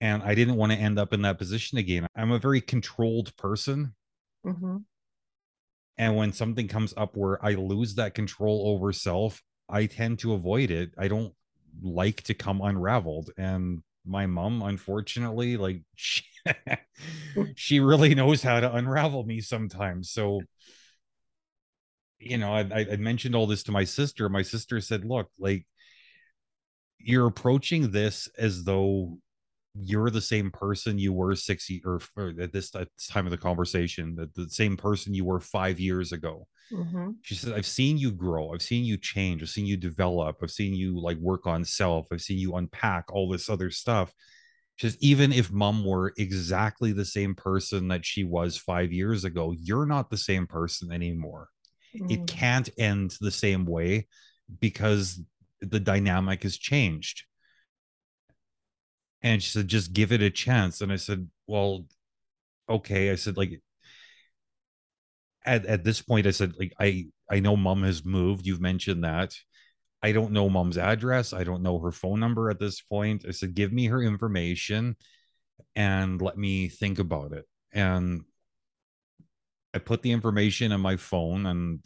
And 0.00 0.22
I 0.22 0.34
didn't 0.34 0.56
want 0.56 0.72
to 0.72 0.78
end 0.78 0.98
up 0.98 1.12
in 1.12 1.22
that 1.22 1.38
position 1.38 1.78
again. 1.78 2.06
I'm 2.14 2.30
a 2.30 2.38
very 2.38 2.60
controlled 2.60 3.34
person. 3.36 3.94
Mm-hmm. 4.44 4.76
And 5.98 6.16
when 6.16 6.32
something 6.32 6.68
comes 6.68 6.92
up 6.96 7.16
where 7.16 7.42
I 7.44 7.54
lose 7.54 7.94
that 7.94 8.14
control 8.14 8.64
over 8.68 8.92
self, 8.92 9.42
I 9.68 9.86
tend 9.86 10.18
to 10.20 10.34
avoid 10.34 10.70
it. 10.70 10.92
I 10.98 11.08
don't 11.08 11.32
like 11.82 12.22
to 12.24 12.34
come 12.34 12.60
unraveled. 12.60 13.30
And 13.38 13.82
my 14.04 14.26
mom, 14.26 14.62
unfortunately, 14.62 15.56
like 15.56 15.82
she, 15.96 16.22
she 17.54 17.80
really 17.80 18.14
knows 18.14 18.42
how 18.42 18.60
to 18.60 18.74
unravel 18.74 19.24
me 19.24 19.40
sometimes. 19.40 20.10
So, 20.10 20.42
you 22.18 22.38
know, 22.38 22.52
I, 22.52 22.86
I 22.92 22.96
mentioned 22.96 23.34
all 23.34 23.46
this 23.46 23.62
to 23.64 23.72
my 23.72 23.84
sister. 23.84 24.28
My 24.28 24.42
sister 24.42 24.80
said, 24.80 25.04
look, 25.04 25.30
like, 25.38 25.66
you're 26.98 27.26
approaching 27.26 27.90
this 27.90 28.28
as 28.38 28.64
though 28.64 29.18
you're 29.80 30.10
the 30.10 30.20
same 30.20 30.50
person 30.50 30.98
you 30.98 31.12
were 31.12 31.34
six 31.34 31.70
or, 31.84 32.00
or 32.16 32.32
at 32.40 32.52
this, 32.52 32.70
time 32.70 33.26
of 33.26 33.30
the 33.30 33.38
conversation 33.38 34.14
that 34.16 34.34
the 34.34 34.48
same 34.48 34.76
person 34.76 35.14
you 35.14 35.24
were 35.24 35.40
five 35.40 35.78
years 35.80 36.12
ago. 36.12 36.46
Mm-hmm. 36.72 37.10
she 37.22 37.36
said 37.36 37.52
i've 37.52 37.64
seen 37.64 37.96
you 37.96 38.10
grow. 38.10 38.52
I've 38.52 38.62
seen 38.62 38.84
you 38.84 38.96
change. 38.96 39.40
I've 39.40 39.50
seen 39.50 39.66
you 39.66 39.76
develop. 39.76 40.38
I've 40.42 40.50
seen 40.50 40.74
you 40.74 41.00
like 41.00 41.16
work 41.18 41.46
on 41.46 41.64
self. 41.64 42.08
I've 42.10 42.22
seen 42.22 42.38
you 42.38 42.56
unpack 42.56 43.04
all 43.12 43.28
this 43.28 43.48
other 43.48 43.70
stuff. 43.70 44.12
She 44.74 44.88
says 44.88 44.98
even 45.00 45.32
if 45.32 45.52
mom 45.52 45.84
were 45.84 46.12
exactly 46.18 46.90
the 46.92 47.04
same 47.04 47.36
person 47.36 47.86
that 47.88 48.04
she 48.04 48.24
was 48.24 48.56
five 48.56 48.92
years 48.92 49.24
ago 49.24 49.54
you're 49.56 49.86
not 49.86 50.10
the 50.10 50.16
same 50.16 50.46
person 50.46 50.90
anymore. 50.90 51.48
Mm-hmm. 51.94 52.10
it 52.10 52.26
can't 52.26 52.68
end 52.78 53.14
the 53.20 53.30
same 53.30 53.64
way 53.64 54.08
because 54.60 55.20
the 55.60 55.80
dynamic 55.80 56.42
has 56.42 56.56
changed. 56.58 57.24
And 59.26 59.42
she 59.42 59.50
said, 59.50 59.66
just 59.66 59.92
give 59.92 60.12
it 60.12 60.22
a 60.22 60.30
chance. 60.30 60.80
And 60.80 60.92
I 60.92 60.96
said, 60.96 61.28
well, 61.48 61.84
okay. 62.70 63.10
I 63.10 63.16
said, 63.16 63.36
like, 63.36 63.60
at, 65.44 65.66
at 65.66 65.82
this 65.82 66.00
point, 66.00 66.28
I 66.28 66.30
said, 66.30 66.54
like, 66.56 66.72
I, 66.78 67.06
I 67.28 67.40
know 67.40 67.56
mom 67.56 67.82
has 67.82 68.04
moved. 68.04 68.46
You've 68.46 68.60
mentioned 68.60 69.02
that. 69.02 69.34
I 70.00 70.12
don't 70.12 70.30
know 70.30 70.48
mom's 70.48 70.78
address. 70.78 71.32
I 71.32 71.42
don't 71.42 71.64
know 71.64 71.80
her 71.80 71.90
phone 71.90 72.20
number 72.20 72.50
at 72.50 72.60
this 72.60 72.80
point. 72.80 73.24
I 73.26 73.32
said, 73.32 73.56
give 73.56 73.72
me 73.72 73.86
her 73.86 74.00
information 74.00 74.94
and 75.74 76.22
let 76.22 76.38
me 76.38 76.68
think 76.68 77.00
about 77.00 77.32
it. 77.32 77.46
And 77.72 78.22
I 79.74 79.78
put 79.78 80.02
the 80.02 80.12
information 80.12 80.70
in 80.70 80.80
my 80.80 80.98
phone 80.98 81.46
and 81.46 81.80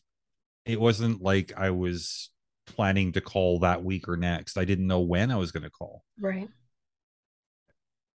it 0.66 0.78
wasn't 0.78 1.22
like 1.22 1.54
I 1.56 1.70
was 1.70 2.28
planning 2.66 3.12
to 3.12 3.22
call 3.22 3.60
that 3.60 3.82
week 3.82 4.08
or 4.08 4.18
next. 4.18 4.58
I 4.58 4.66
didn't 4.66 4.86
know 4.86 5.00
when 5.00 5.30
I 5.30 5.36
was 5.36 5.52
going 5.52 5.62
to 5.62 5.70
call. 5.70 6.04
Right. 6.20 6.50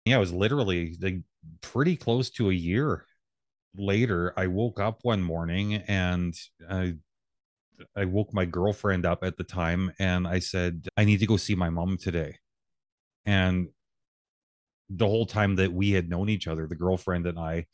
Yeah, 0.06 0.18
it 0.18 0.20
was 0.20 0.34
literally 0.34 0.98
like 1.02 1.22
pretty 1.62 1.96
close 1.96 2.30
to 2.32 2.50
a 2.50 2.54
year 2.54 3.06
later. 3.76 4.34
I 4.38 4.48
woke 4.48 4.80
up 4.80 5.00
one 5.04 5.22
morning 5.22 5.76
and 5.76 6.34
I 6.70 6.96
I 7.96 8.06
woke 8.06 8.34
my 8.34 8.46
girlfriend 8.46 9.06
up 9.06 9.24
at 9.24 9.38
the 9.38 9.44
time 9.44 9.92
and 10.00 10.28
I 10.28 10.40
said, 10.40 10.88
I 10.98 11.06
need 11.06 11.20
to 11.20 11.26
go 11.26 11.38
see 11.38 11.56
my 11.56 11.70
mom 11.70 11.98
today. 11.98 12.38
And 13.26 13.70
the 14.90 15.08
whole 15.08 15.26
time 15.26 15.56
that 15.56 15.72
we 15.72 15.92
had 15.92 16.10
known 16.10 16.30
each 16.30 16.48
other, 16.48 16.68
the 16.68 16.76
girlfriend 16.76 17.26
and 17.26 17.40
I, 17.40 17.66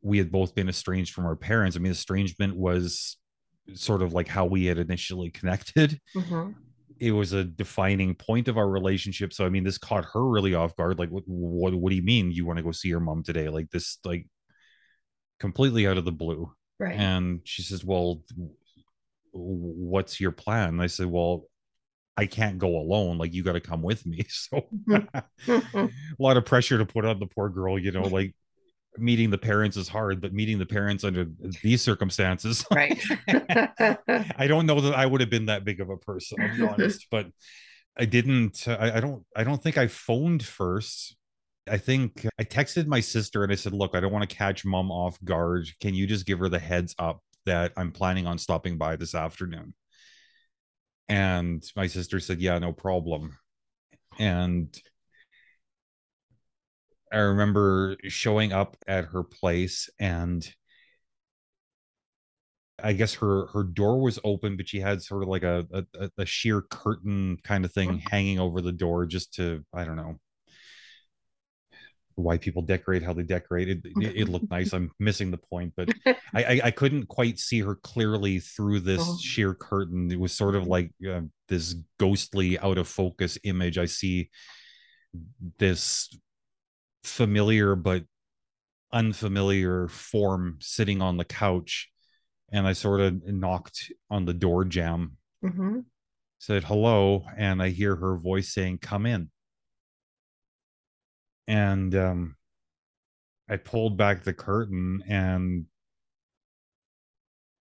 we 0.00 0.18
had 0.18 0.30
both 0.30 0.54
been 0.54 0.68
estranged 0.68 1.12
from 1.12 1.26
our 1.26 1.36
parents. 1.36 1.76
I 1.76 1.80
mean, 1.80 1.92
estrangement 1.92 2.56
was 2.56 3.16
sort 3.74 4.02
of 4.02 4.12
like 4.12 4.28
how 4.28 4.44
we 4.44 4.66
had 4.66 4.78
initially 4.78 5.30
connected. 5.30 6.00
Mm-hmm. 6.16 6.52
It 7.04 7.12
was 7.12 7.32
a 7.32 7.44
defining 7.44 8.14
point 8.14 8.48
of 8.48 8.56
our 8.56 8.68
relationship. 8.68 9.32
So, 9.32 9.44
I 9.44 9.50
mean, 9.50 9.64
this 9.64 9.76
caught 9.76 10.06
her 10.12 10.26
really 10.26 10.54
off 10.54 10.74
guard. 10.74 10.98
Like, 10.98 11.10
what, 11.10 11.24
what, 11.26 11.74
what 11.74 11.90
do 11.90 11.96
you 11.96 12.02
mean 12.02 12.32
you 12.32 12.46
want 12.46 12.56
to 12.56 12.62
go 12.62 12.72
see 12.72 12.88
your 12.88 13.00
mom 13.00 13.22
today? 13.22 13.48
Like 13.48 13.70
this, 13.70 13.98
like 14.04 14.26
completely 15.38 15.86
out 15.86 15.98
of 15.98 16.04
the 16.04 16.12
blue. 16.12 16.50
Right. 16.78 16.96
And 16.96 17.40
she 17.44 17.62
says, 17.62 17.84
well, 17.84 18.22
what's 19.32 20.20
your 20.20 20.32
plan? 20.32 20.70
And 20.70 20.82
I 20.82 20.86
said, 20.86 21.06
well, 21.06 21.44
I 22.16 22.26
can't 22.26 22.58
go 22.58 22.78
alone. 22.78 23.18
Like 23.18 23.34
you 23.34 23.42
got 23.42 23.52
to 23.52 23.60
come 23.60 23.82
with 23.82 24.06
me. 24.06 24.24
So 24.28 24.66
a 25.48 25.90
lot 26.18 26.36
of 26.36 26.46
pressure 26.46 26.78
to 26.78 26.86
put 26.86 27.04
on 27.04 27.20
the 27.20 27.26
poor 27.26 27.48
girl, 27.48 27.78
you 27.78 27.92
know, 27.92 28.02
like 28.02 28.34
meeting 28.98 29.30
the 29.30 29.38
parents 29.38 29.76
is 29.76 29.88
hard, 29.88 30.20
but 30.20 30.32
meeting 30.32 30.58
the 30.58 30.66
parents 30.66 31.04
under 31.04 31.26
these 31.62 31.82
circumstances, 31.82 32.64
right? 32.72 33.02
I 33.28 34.46
don't 34.46 34.66
know 34.66 34.80
that 34.80 34.94
I 34.94 35.06
would 35.06 35.20
have 35.20 35.30
been 35.30 35.46
that 35.46 35.64
big 35.64 35.80
of 35.80 35.90
a 35.90 35.96
person, 35.96 36.38
I'll 36.40 36.56
be 36.56 36.66
honest, 36.66 37.06
but 37.10 37.26
I 37.98 38.04
didn't, 38.04 38.66
I, 38.66 38.96
I 38.96 39.00
don't, 39.00 39.24
I 39.36 39.44
don't 39.44 39.62
think 39.62 39.78
I 39.78 39.86
phoned 39.86 40.44
first. 40.44 41.16
I 41.68 41.78
think 41.78 42.26
I 42.38 42.44
texted 42.44 42.86
my 42.86 43.00
sister 43.00 43.42
and 43.42 43.50
I 43.50 43.54
said, 43.54 43.72
look, 43.72 43.94
I 43.94 44.00
don't 44.00 44.12
want 44.12 44.28
to 44.28 44.36
catch 44.36 44.64
mom 44.64 44.90
off 44.90 45.18
guard. 45.24 45.66
Can 45.80 45.94
you 45.94 46.06
just 46.06 46.26
give 46.26 46.38
her 46.38 46.48
the 46.48 46.58
heads 46.58 46.94
up 46.98 47.20
that 47.46 47.72
I'm 47.76 47.92
planning 47.92 48.26
on 48.26 48.38
stopping 48.38 48.78
by 48.78 48.96
this 48.96 49.14
afternoon. 49.14 49.74
And 51.08 51.64
my 51.76 51.86
sister 51.86 52.20
said, 52.20 52.40
Yeah, 52.40 52.58
no 52.58 52.72
problem. 52.72 53.36
And 54.18 54.74
I 57.14 57.18
remember 57.18 57.96
showing 58.08 58.52
up 58.52 58.76
at 58.86 59.06
her 59.06 59.22
place 59.22 59.88
and 59.98 60.46
I 62.82 62.92
guess 62.92 63.14
her 63.14 63.46
her 63.48 63.62
door 63.62 64.00
was 64.00 64.18
open, 64.24 64.56
but 64.56 64.68
she 64.68 64.80
had 64.80 65.02
sort 65.02 65.22
of 65.22 65.28
like 65.28 65.44
a 65.44 65.66
a, 65.72 66.10
a 66.18 66.26
sheer 66.26 66.60
curtain 66.62 67.38
kind 67.44 67.64
of 67.64 67.72
thing 67.72 67.90
mm-hmm. 67.90 68.08
hanging 68.10 68.40
over 68.40 68.60
the 68.60 68.72
door 68.72 69.06
just 69.06 69.34
to 69.34 69.64
I 69.72 69.84
don't 69.84 69.96
know. 69.96 70.18
Why 72.16 72.38
people 72.38 72.62
decorate 72.62 73.02
how 73.02 73.12
they 73.12 73.24
decorate. 73.24 73.68
It, 73.68 73.80
it, 73.84 74.16
it 74.16 74.28
looked 74.28 74.50
nice. 74.50 74.72
I'm 74.74 74.90
missing 74.98 75.30
the 75.30 75.38
point 75.38 75.72
but 75.76 75.88
I, 76.06 76.44
I, 76.44 76.60
I 76.64 76.70
couldn't 76.70 77.06
quite 77.06 77.38
see 77.38 77.60
her 77.60 77.76
clearly 77.76 78.40
through 78.40 78.80
this 78.80 79.02
oh. 79.02 79.18
sheer 79.20 79.54
curtain. 79.54 80.10
It 80.10 80.18
was 80.18 80.32
sort 80.32 80.54
of 80.56 80.66
like 80.66 80.90
uh, 81.08 81.22
this 81.48 81.76
ghostly 81.98 82.58
out 82.58 82.78
of 82.78 82.88
focus 82.88 83.38
image. 83.44 83.78
I 83.78 83.86
see 83.86 84.30
this 85.58 86.08
familiar 87.04 87.74
but 87.74 88.04
unfamiliar 88.92 89.88
form 89.88 90.56
sitting 90.60 91.02
on 91.02 91.16
the 91.16 91.24
couch 91.24 91.90
and 92.52 92.66
i 92.66 92.72
sort 92.72 93.00
of 93.00 93.22
knocked 93.26 93.92
on 94.10 94.24
the 94.24 94.34
door 94.34 94.64
jamb 94.64 95.16
mm-hmm. 95.44 95.80
said 96.38 96.64
hello 96.64 97.24
and 97.36 97.62
i 97.62 97.68
hear 97.70 97.96
her 97.96 98.16
voice 98.16 98.52
saying 98.52 98.78
come 98.78 99.06
in 99.06 99.30
and 101.46 101.94
um, 101.94 102.36
I 103.48 103.56
pulled 103.56 103.96
back 103.96 104.22
the 104.22 104.32
curtain, 104.32 105.02
and 105.06 105.66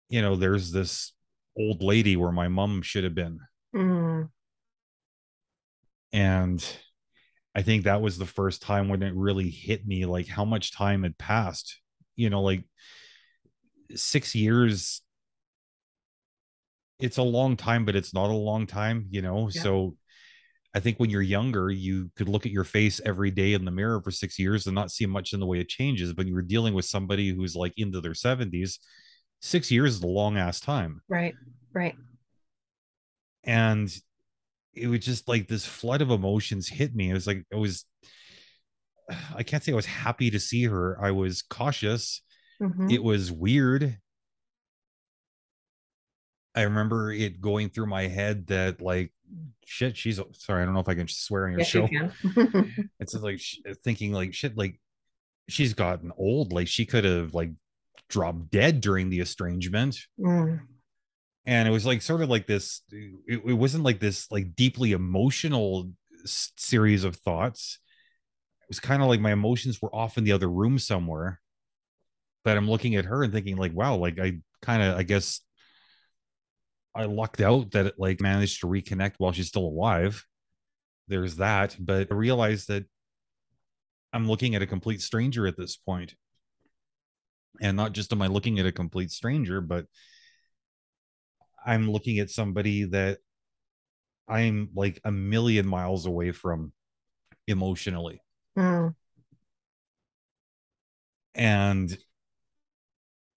you 0.09 0.21
know, 0.21 0.35
there's 0.35 0.71
this 0.71 1.13
old 1.57 1.81
lady 1.81 2.15
where 2.15 2.31
my 2.31 2.47
mom 2.47 2.81
should 2.81 3.03
have 3.03 3.15
been, 3.15 3.39
mm. 3.75 4.29
and 6.11 6.77
I 7.55 7.61
think 7.61 7.83
that 7.83 8.01
was 8.01 8.17
the 8.17 8.25
first 8.25 8.61
time 8.61 8.89
when 8.89 9.03
it 9.03 9.13
really 9.15 9.49
hit 9.49 9.85
me, 9.85 10.05
like 10.05 10.27
how 10.27 10.45
much 10.45 10.75
time 10.75 11.03
had 11.03 11.17
passed. 11.17 11.79
You 12.15 12.29
know, 12.29 12.41
like 12.41 12.63
six 13.95 14.33
years 14.33 15.01
it's 16.99 17.17
a 17.17 17.23
long 17.23 17.57
time 17.57 17.85
but 17.85 17.95
it's 17.95 18.13
not 18.13 18.29
a 18.29 18.33
long 18.33 18.65
time 18.65 19.05
you 19.11 19.21
know 19.21 19.49
yeah. 19.51 19.61
so 19.61 19.95
I 20.75 20.79
think 20.79 20.99
when 20.99 21.11
you're 21.11 21.21
younger, 21.21 21.69
you 21.69 22.09
could 22.15 22.27
look 22.27 22.45
at 22.47 22.51
your 22.51 22.63
face 22.63 22.99
every 23.05 23.29
day 23.29 23.53
in 23.53 23.63
the 23.63 23.71
mirror 23.71 24.01
for 24.01 24.09
six 24.09 24.39
years 24.39 24.65
and 24.65 24.73
not 24.73 24.91
see 24.91 25.05
much 25.05 25.33
in 25.33 25.39
the 25.39 25.45
way 25.45 25.59
it 25.59 25.69
changes. 25.69 26.13
But 26.13 26.25
you 26.25 26.33
were 26.33 26.41
dealing 26.41 26.73
with 26.73 26.85
somebody 26.85 27.29
who's 27.29 27.55
like 27.55 27.73
into 27.77 28.01
their 28.01 28.13
70s. 28.13 28.79
Six 29.39 29.69
years 29.69 29.95
is 29.95 30.01
a 30.01 30.07
long 30.07 30.37
ass 30.37 30.59
time. 30.59 31.01
Right. 31.07 31.35
Right. 31.73 31.93
And 33.43 33.93
it 34.73 34.87
was 34.87 34.99
just 34.99 35.27
like 35.27 35.47
this 35.47 35.65
flood 35.65 36.01
of 36.01 36.09
emotions 36.11 36.67
hit 36.67 36.95
me. 36.95 37.09
It 37.09 37.13
was 37.13 37.27
like, 37.27 37.45
I 37.53 37.57
was, 37.57 37.85
I 39.35 39.43
can't 39.43 39.63
say 39.63 39.71
I 39.71 39.75
was 39.75 39.85
happy 39.85 40.31
to 40.31 40.39
see 40.39 40.65
her. 40.65 40.97
I 41.01 41.11
was 41.11 41.41
cautious. 41.41 42.21
Mm-hmm. 42.61 42.89
It 42.89 43.03
was 43.03 43.31
weird. 43.31 43.97
I 46.55 46.63
remember 46.63 47.11
it 47.11 47.41
going 47.41 47.69
through 47.69 47.87
my 47.87 48.07
head 48.07 48.47
that 48.47 48.79
like 48.79 49.11
shit 49.65 49.97
she's 49.97 50.19
sorry 50.33 50.61
i 50.61 50.65
don't 50.65 50.73
know 50.73 50.79
if 50.79 50.89
i 50.89 50.95
can 50.95 51.07
swear 51.07 51.45
on 51.45 51.51
your 51.51 51.61
yes, 51.61 51.67
show 51.67 51.87
you 51.89 52.09
it's 52.99 53.13
like 53.15 53.39
thinking 53.83 54.11
like 54.11 54.33
shit 54.33 54.57
like 54.57 54.79
she's 55.49 55.73
gotten 55.73 56.11
old 56.17 56.53
like 56.53 56.67
she 56.67 56.85
could 56.85 57.03
have 57.03 57.33
like 57.33 57.49
dropped 58.09 58.51
dead 58.51 58.81
during 58.81 59.09
the 59.09 59.19
estrangement 59.19 59.97
mm. 60.19 60.59
And 61.45 61.67
it 61.67 61.71
was 61.71 61.85
like 61.85 62.01
sort 62.01 62.21
of 62.21 62.29
like 62.29 62.47
this 62.47 62.81
it, 62.91 63.41
it 63.45 63.53
wasn't 63.53 63.83
like 63.83 63.99
this 63.99 64.31
like 64.31 64.55
deeply 64.55 64.91
emotional 64.91 65.89
series 66.25 67.03
of 67.03 67.15
thoughts 67.17 67.79
it 68.61 68.69
was 68.69 68.79
kind 68.79 69.01
of 69.01 69.09
like 69.09 69.19
my 69.19 69.31
emotions 69.31 69.81
were 69.81 69.93
off 69.93 70.17
in 70.17 70.23
the 70.23 70.31
other 70.31 70.49
room 70.49 70.79
somewhere 70.79 71.41
but 72.43 72.57
i'm 72.57 72.69
looking 72.69 72.95
at 72.95 73.05
her 73.05 73.23
and 73.23 73.33
thinking 73.33 73.57
like 73.57 73.73
wow 73.73 73.95
like 73.95 74.19
i 74.19 74.33
kind 74.61 74.81
of 74.81 74.97
i 74.97 75.03
guess 75.03 75.41
I 76.95 77.05
lucked 77.05 77.41
out 77.41 77.71
that 77.71 77.87
it 77.87 77.95
like 77.97 78.21
managed 78.21 78.61
to 78.61 78.67
reconnect 78.67 79.13
while 79.17 79.31
she's 79.31 79.47
still 79.47 79.65
alive. 79.65 80.25
There's 81.07 81.37
that, 81.37 81.75
but 81.79 82.07
I 82.11 82.13
realized 82.13 82.67
that 82.67 82.85
I'm 84.13 84.27
looking 84.27 84.55
at 84.55 84.61
a 84.61 84.67
complete 84.67 85.01
stranger 85.01 85.47
at 85.47 85.57
this 85.57 85.75
point. 85.75 86.15
And 87.61 87.75
not 87.77 87.93
just 87.93 88.11
am 88.13 88.21
I 88.21 88.27
looking 88.27 88.59
at 88.59 88.65
a 88.65 88.71
complete 88.71 89.11
stranger, 89.11 89.59
but 89.59 89.85
I'm 91.65 91.91
looking 91.91 92.19
at 92.19 92.29
somebody 92.29 92.85
that 92.85 93.19
I'm 94.27 94.69
like 94.75 94.99
a 95.03 95.11
million 95.11 95.67
miles 95.67 96.05
away 96.05 96.31
from 96.31 96.71
emotionally. 97.47 98.21
Mm. 98.57 98.95
And 101.35 101.97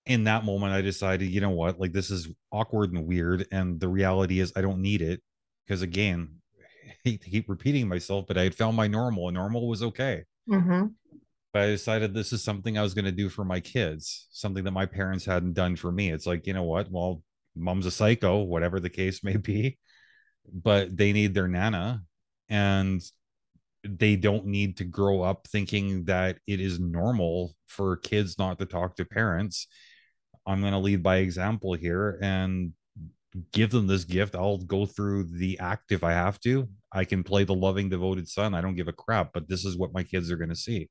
in 0.06 0.24
that 0.24 0.44
moment 0.44 0.72
i 0.72 0.80
decided 0.80 1.26
you 1.26 1.40
know 1.40 1.50
what 1.50 1.78
like 1.78 1.92
this 1.92 2.10
is 2.10 2.28
awkward 2.52 2.92
and 2.92 3.06
weird 3.06 3.46
and 3.50 3.78
the 3.80 3.88
reality 3.88 4.40
is 4.40 4.52
i 4.56 4.60
don't 4.60 4.80
need 4.80 5.02
it 5.02 5.20
because 5.66 5.82
again 5.82 6.28
I 6.88 6.94
hate 7.04 7.22
to 7.22 7.30
keep 7.30 7.48
repeating 7.48 7.88
myself 7.88 8.26
but 8.26 8.38
i 8.38 8.44
had 8.44 8.54
found 8.54 8.76
my 8.76 8.86
normal 8.86 9.28
and 9.28 9.34
normal 9.34 9.68
was 9.68 9.82
okay 9.82 10.22
mm-hmm. 10.48 10.86
but 11.52 11.62
i 11.62 11.66
decided 11.66 12.14
this 12.14 12.32
is 12.32 12.42
something 12.42 12.78
i 12.78 12.82
was 12.82 12.94
going 12.94 13.04
to 13.04 13.12
do 13.12 13.28
for 13.28 13.44
my 13.44 13.60
kids 13.60 14.28
something 14.30 14.64
that 14.64 14.70
my 14.70 14.86
parents 14.86 15.24
hadn't 15.24 15.54
done 15.54 15.74
for 15.76 15.90
me 15.90 16.10
it's 16.10 16.26
like 16.26 16.46
you 16.46 16.52
know 16.52 16.62
what 16.62 16.90
well 16.90 17.22
mom's 17.57 17.87
a 17.87 17.90
psycho 17.90 18.42
whatever 18.42 18.81
the 18.81 18.90
case 18.90 19.25
may 19.25 19.37
be 19.37 19.79
but 20.53 20.97
they 20.97 21.12
need 21.12 21.35
their 21.35 21.49
nana 21.49 22.03
and 22.49 23.03
they 23.85 24.16
don't 24.16 24.47
need 24.47 24.77
to 24.77 24.85
grow 24.85 25.23
up 25.23 25.47
thinking 25.49 26.05
that 26.05 26.38
it 26.47 26.61
is 26.61 26.81
normal 26.81 27.55
for 27.66 27.97
kids 27.97 28.38
not 28.38 28.59
to 28.59 28.66
talk 28.66 28.97
to 28.97 29.05
parents 29.05 29.69
I'm 30.47 30.61
going 30.61 30.73
to 30.73 30.79
lead 30.79 31.03
by 31.03 31.16
example 31.16 31.75
here 31.75 32.19
and 32.23 32.73
give 33.53 33.71
them 33.71 33.87
this 33.87 34.05
gift. 34.05 34.35
I'll 34.35 34.59
go 34.59 34.87
through 34.87 35.25
the 35.25 35.59
act 35.59 35.92
if 35.92 36.05
I 36.05 36.12
have 36.12 36.40
to. 36.40 36.69
I 36.92 37.05
can 37.05 37.25
play 37.25 37.45
the 37.45 37.55
loving, 37.55 37.88
devoted 37.88 38.29
son. 38.29 38.55
I 38.55 38.61
don't 38.61 38.77
give 38.77 38.88
a 38.88 38.92
crap, 38.92 39.33
but 39.35 39.49
this 39.49 39.64
is 39.64 39.77
what 39.77 39.92
my 39.92 40.05
kids 40.05 40.31
are 40.31 40.37
going 40.37 40.51
to 40.51 40.57
see. 40.57 40.88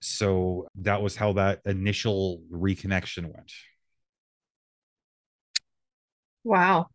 So 0.00 0.66
that 0.76 1.02
was 1.02 1.16
how 1.16 1.34
that 1.34 1.60
initial 1.64 2.42
reconnection 2.50 3.24
went. 3.24 3.52
Wow. 6.42 6.88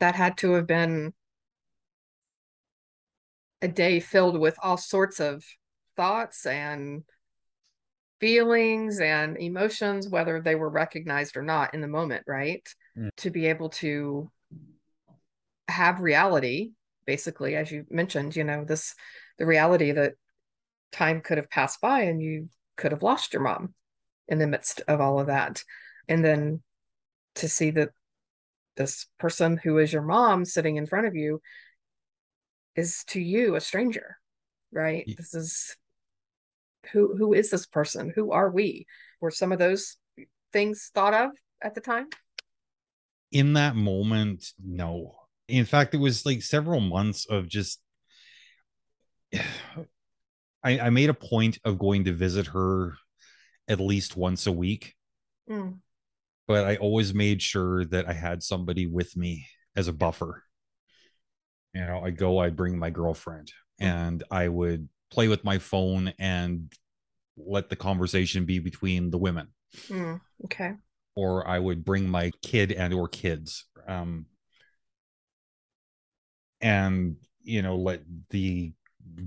That 0.00 0.14
had 0.14 0.36
to 0.38 0.52
have 0.52 0.66
been 0.66 1.12
a 3.62 3.68
day 3.68 4.00
filled 4.00 4.38
with 4.38 4.56
all 4.62 4.76
sorts 4.76 5.20
of 5.20 5.44
thoughts 5.96 6.46
and 6.46 7.02
feelings 8.20 9.00
and 9.00 9.36
emotions, 9.36 10.08
whether 10.08 10.40
they 10.40 10.54
were 10.54 10.68
recognized 10.68 11.36
or 11.36 11.42
not 11.42 11.74
in 11.74 11.80
the 11.80 11.88
moment, 11.88 12.24
right? 12.26 12.66
Mm. 12.96 13.10
To 13.18 13.30
be 13.30 13.46
able 13.46 13.68
to 13.70 14.30
have 15.68 16.00
reality, 16.00 16.72
basically, 17.06 17.54
as 17.54 17.70
you 17.70 17.84
mentioned, 17.90 18.34
you 18.34 18.44
know, 18.44 18.64
this 18.64 18.94
the 19.38 19.46
reality 19.46 19.92
that 19.92 20.14
time 20.92 21.20
could 21.20 21.38
have 21.38 21.50
passed 21.50 21.80
by 21.80 22.02
and 22.02 22.20
you 22.20 22.48
could 22.76 22.92
have 22.92 23.02
lost 23.02 23.32
your 23.32 23.42
mom 23.42 23.74
in 24.26 24.38
the 24.38 24.46
midst 24.46 24.82
of 24.88 25.00
all 25.00 25.20
of 25.20 25.26
that. 25.26 25.62
And 26.08 26.24
then 26.24 26.62
to 27.36 27.48
see 27.48 27.70
that 27.72 27.90
this 28.76 29.06
person 29.18 29.58
who 29.62 29.78
is 29.78 29.92
your 29.92 30.02
mom 30.02 30.44
sitting 30.44 30.76
in 30.76 30.86
front 30.86 31.06
of 31.06 31.14
you 31.14 31.40
is 32.76 33.04
to 33.08 33.20
you 33.20 33.56
a 33.56 33.60
stranger, 33.60 34.16
right? 34.72 35.04
Yeah. 35.06 35.14
This 35.18 35.34
is 35.34 35.76
who 36.92 37.16
who 37.16 37.34
is 37.34 37.50
this 37.50 37.66
person? 37.66 38.12
Who 38.14 38.32
are 38.32 38.50
we? 38.50 38.86
Were 39.20 39.30
some 39.30 39.52
of 39.52 39.58
those 39.58 39.96
things 40.52 40.90
thought 40.94 41.14
of 41.14 41.30
at 41.60 41.74
the 41.74 41.80
time? 41.80 42.06
In 43.32 43.54
that 43.54 43.76
moment, 43.76 44.52
no. 44.64 45.16
In 45.48 45.64
fact, 45.64 45.94
it 45.94 45.98
was 45.98 46.24
like 46.24 46.42
several 46.42 46.80
months 46.80 47.26
of 47.28 47.48
just 47.48 47.80
I, 50.64 50.80
I 50.80 50.90
made 50.90 51.10
a 51.10 51.14
point 51.14 51.58
of 51.64 51.78
going 51.78 52.04
to 52.04 52.12
visit 52.12 52.48
her 52.48 52.94
at 53.68 53.80
least 53.80 54.16
once 54.16 54.46
a 54.46 54.52
week. 54.52 54.94
Mm. 55.48 55.78
But 56.46 56.66
I 56.66 56.76
always 56.76 57.14
made 57.14 57.42
sure 57.42 57.84
that 57.86 58.08
I 58.08 58.12
had 58.14 58.42
somebody 58.42 58.86
with 58.86 59.16
me 59.16 59.46
as 59.76 59.86
a 59.86 59.92
buffer. 59.92 60.42
You 61.74 61.82
know, 61.82 62.02
I'd 62.04 62.16
go, 62.16 62.38
I'd 62.38 62.56
bring 62.56 62.78
my 62.78 62.90
girlfriend 62.90 63.52
and 63.78 64.24
I 64.30 64.48
would 64.48 64.88
play 65.10 65.28
with 65.28 65.44
my 65.44 65.58
phone 65.58 66.12
and 66.18 66.72
let 67.36 67.68
the 67.68 67.76
conversation 67.76 68.44
be 68.44 68.58
between 68.58 69.10
the 69.10 69.18
women. 69.18 69.48
Mm, 69.88 70.20
okay. 70.46 70.72
Or 71.14 71.46
I 71.46 71.58
would 71.58 71.84
bring 71.84 72.08
my 72.08 72.32
kid 72.42 72.72
and 72.72 72.92
or 72.94 73.08
kids. 73.08 73.66
Um, 73.86 74.26
and 76.60 77.16
you 77.42 77.62
know, 77.62 77.76
let 77.76 78.02
the 78.30 78.72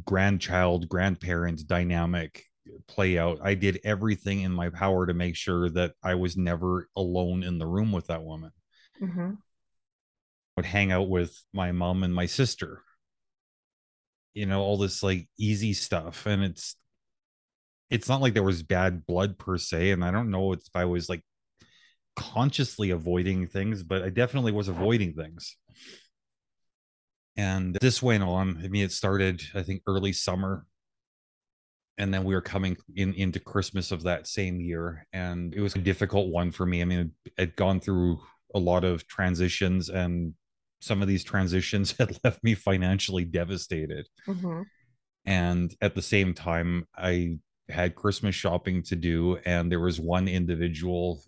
grandchild 0.06 0.88
grandparent 0.90 1.68
dynamic 1.68 2.44
play 2.88 3.18
out. 3.18 3.40
I 3.44 3.56
did 3.56 3.80
everything 3.84 4.42
in 4.42 4.52
my 4.52 4.70
power 4.70 5.06
to 5.06 5.14
make 5.14 5.36
sure 5.36 5.70
that 5.72 5.94
I 6.04 6.16
was 6.16 6.38
never 6.38 6.88
alone 6.96 7.44
in 7.44 7.58
the 7.58 7.68
room 7.68 7.92
with 7.92 8.08
that 8.08 8.24
woman. 8.24 8.52
Mm-hmm. 9.02 9.32
I 9.32 10.54
would 10.58 10.66
hang 10.66 10.92
out 10.92 11.10
with 11.10 11.42
my 11.54 11.72
mom 11.72 12.04
and 12.04 12.14
my 12.14 12.26
sister 12.26 12.84
you 14.34 14.46
know 14.46 14.62
all 14.62 14.78
this 14.78 15.04
like 15.04 15.28
easy 15.38 15.74
stuff 15.74 16.26
and 16.26 16.44
it's 16.44 16.76
it's 17.90 18.08
not 18.08 18.22
like 18.22 18.34
there 18.34 18.44
was 18.44 18.64
bad 18.64 19.06
blood 19.06 19.38
per 19.38 19.58
se 19.58 19.92
and 19.92 20.04
i 20.04 20.12
don't 20.12 20.32
know 20.32 20.54
if 20.54 20.62
i 20.74 20.86
was 20.86 21.10
like 21.10 21.22
consciously 22.16 22.92
avoiding 22.92 23.48
things 23.48 23.84
but 23.84 24.02
i 24.02 24.10
definitely 24.10 24.52
was 24.52 24.68
avoiding 24.68 25.14
things 25.14 25.58
and 27.38 27.76
this 27.82 28.02
went 28.02 28.24
on 28.24 28.60
i 28.64 28.68
mean 28.68 28.84
it 28.84 28.92
started 28.92 29.42
i 29.56 29.62
think 29.62 29.82
early 29.88 30.14
summer 30.14 30.66
and 31.98 32.14
then 32.14 32.24
we 32.24 32.34
were 32.34 32.42
coming 32.42 32.76
in 32.96 33.14
into 33.14 33.40
christmas 33.40 33.92
of 33.92 34.04
that 34.04 34.28
same 34.28 34.60
year 34.60 35.06
and 35.14 35.54
it 35.54 35.62
was 35.62 35.76
a 35.76 35.80
difficult 35.80 36.30
one 36.30 36.52
for 36.52 36.66
me 36.66 36.82
i 36.82 36.86
mean 36.86 37.12
i'd 37.40 37.56
gone 37.56 37.80
through 37.80 38.20
a 38.54 38.60
lot 38.60 38.84
of 38.84 39.08
transitions 39.08 39.90
and 39.90 40.34
some 40.82 41.02
of 41.02 41.08
these 41.08 41.24
transitions 41.24 41.92
had 42.00 42.18
left 42.24 42.44
me 42.44 42.56
financially 42.56 43.24
devastated. 43.24 44.08
Mm-hmm. 44.28 44.64
And 45.26 45.74
at 45.82 45.96
the 45.96 46.02
same 46.02 46.34
time, 46.34 46.88
I 46.98 47.38
had 47.70 47.96
Christmas 47.96 48.36
shopping 48.36 48.82
to 48.84 48.96
do, 48.96 49.38
and 49.46 49.72
there 49.72 49.80
was 49.80 50.00
one 50.00 50.28
individual 50.28 51.22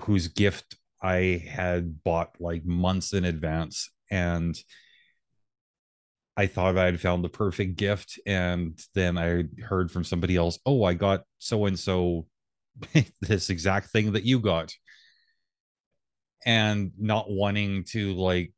whose 0.00 0.28
gift 0.28 0.76
I 1.00 1.42
had 1.48 2.02
bought 2.02 2.34
like 2.40 2.64
months 2.64 3.14
in 3.14 3.24
advance. 3.24 3.90
And 4.10 4.56
I 6.36 6.46
thought 6.46 6.78
I 6.78 6.86
had 6.86 7.00
found 7.00 7.22
the 7.22 7.28
perfect 7.28 7.76
gift. 7.76 8.18
And 8.26 8.78
then 8.94 9.18
I 9.18 9.44
heard 9.62 9.90
from 9.90 10.04
somebody 10.04 10.36
else, 10.36 10.58
oh, 10.64 10.84
I 10.84 10.94
got 10.94 11.22
so 11.38 11.66
and 11.66 11.78
so 11.78 12.26
this 13.20 13.50
exact 13.50 13.90
thing 13.90 14.12
that 14.12 14.24
you 14.24 14.38
got 14.38 14.72
and 16.46 16.92
not 16.98 17.30
wanting 17.30 17.84
to 17.84 18.14
like 18.14 18.52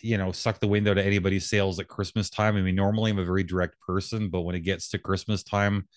you 0.00 0.18
know 0.18 0.32
suck 0.32 0.58
the 0.60 0.66
wind 0.66 0.86
out 0.88 0.98
of 0.98 1.06
anybody's 1.06 1.48
sails 1.48 1.78
at 1.78 1.88
christmas 1.88 2.28
time 2.28 2.56
i 2.56 2.60
mean 2.60 2.74
normally 2.74 3.10
i'm 3.10 3.18
a 3.18 3.24
very 3.24 3.42
direct 3.42 3.76
person 3.80 4.28
but 4.28 4.42
when 4.42 4.54
it 4.54 4.60
gets 4.60 4.90
to 4.90 4.98
christmas 4.98 5.42
time 5.42 5.88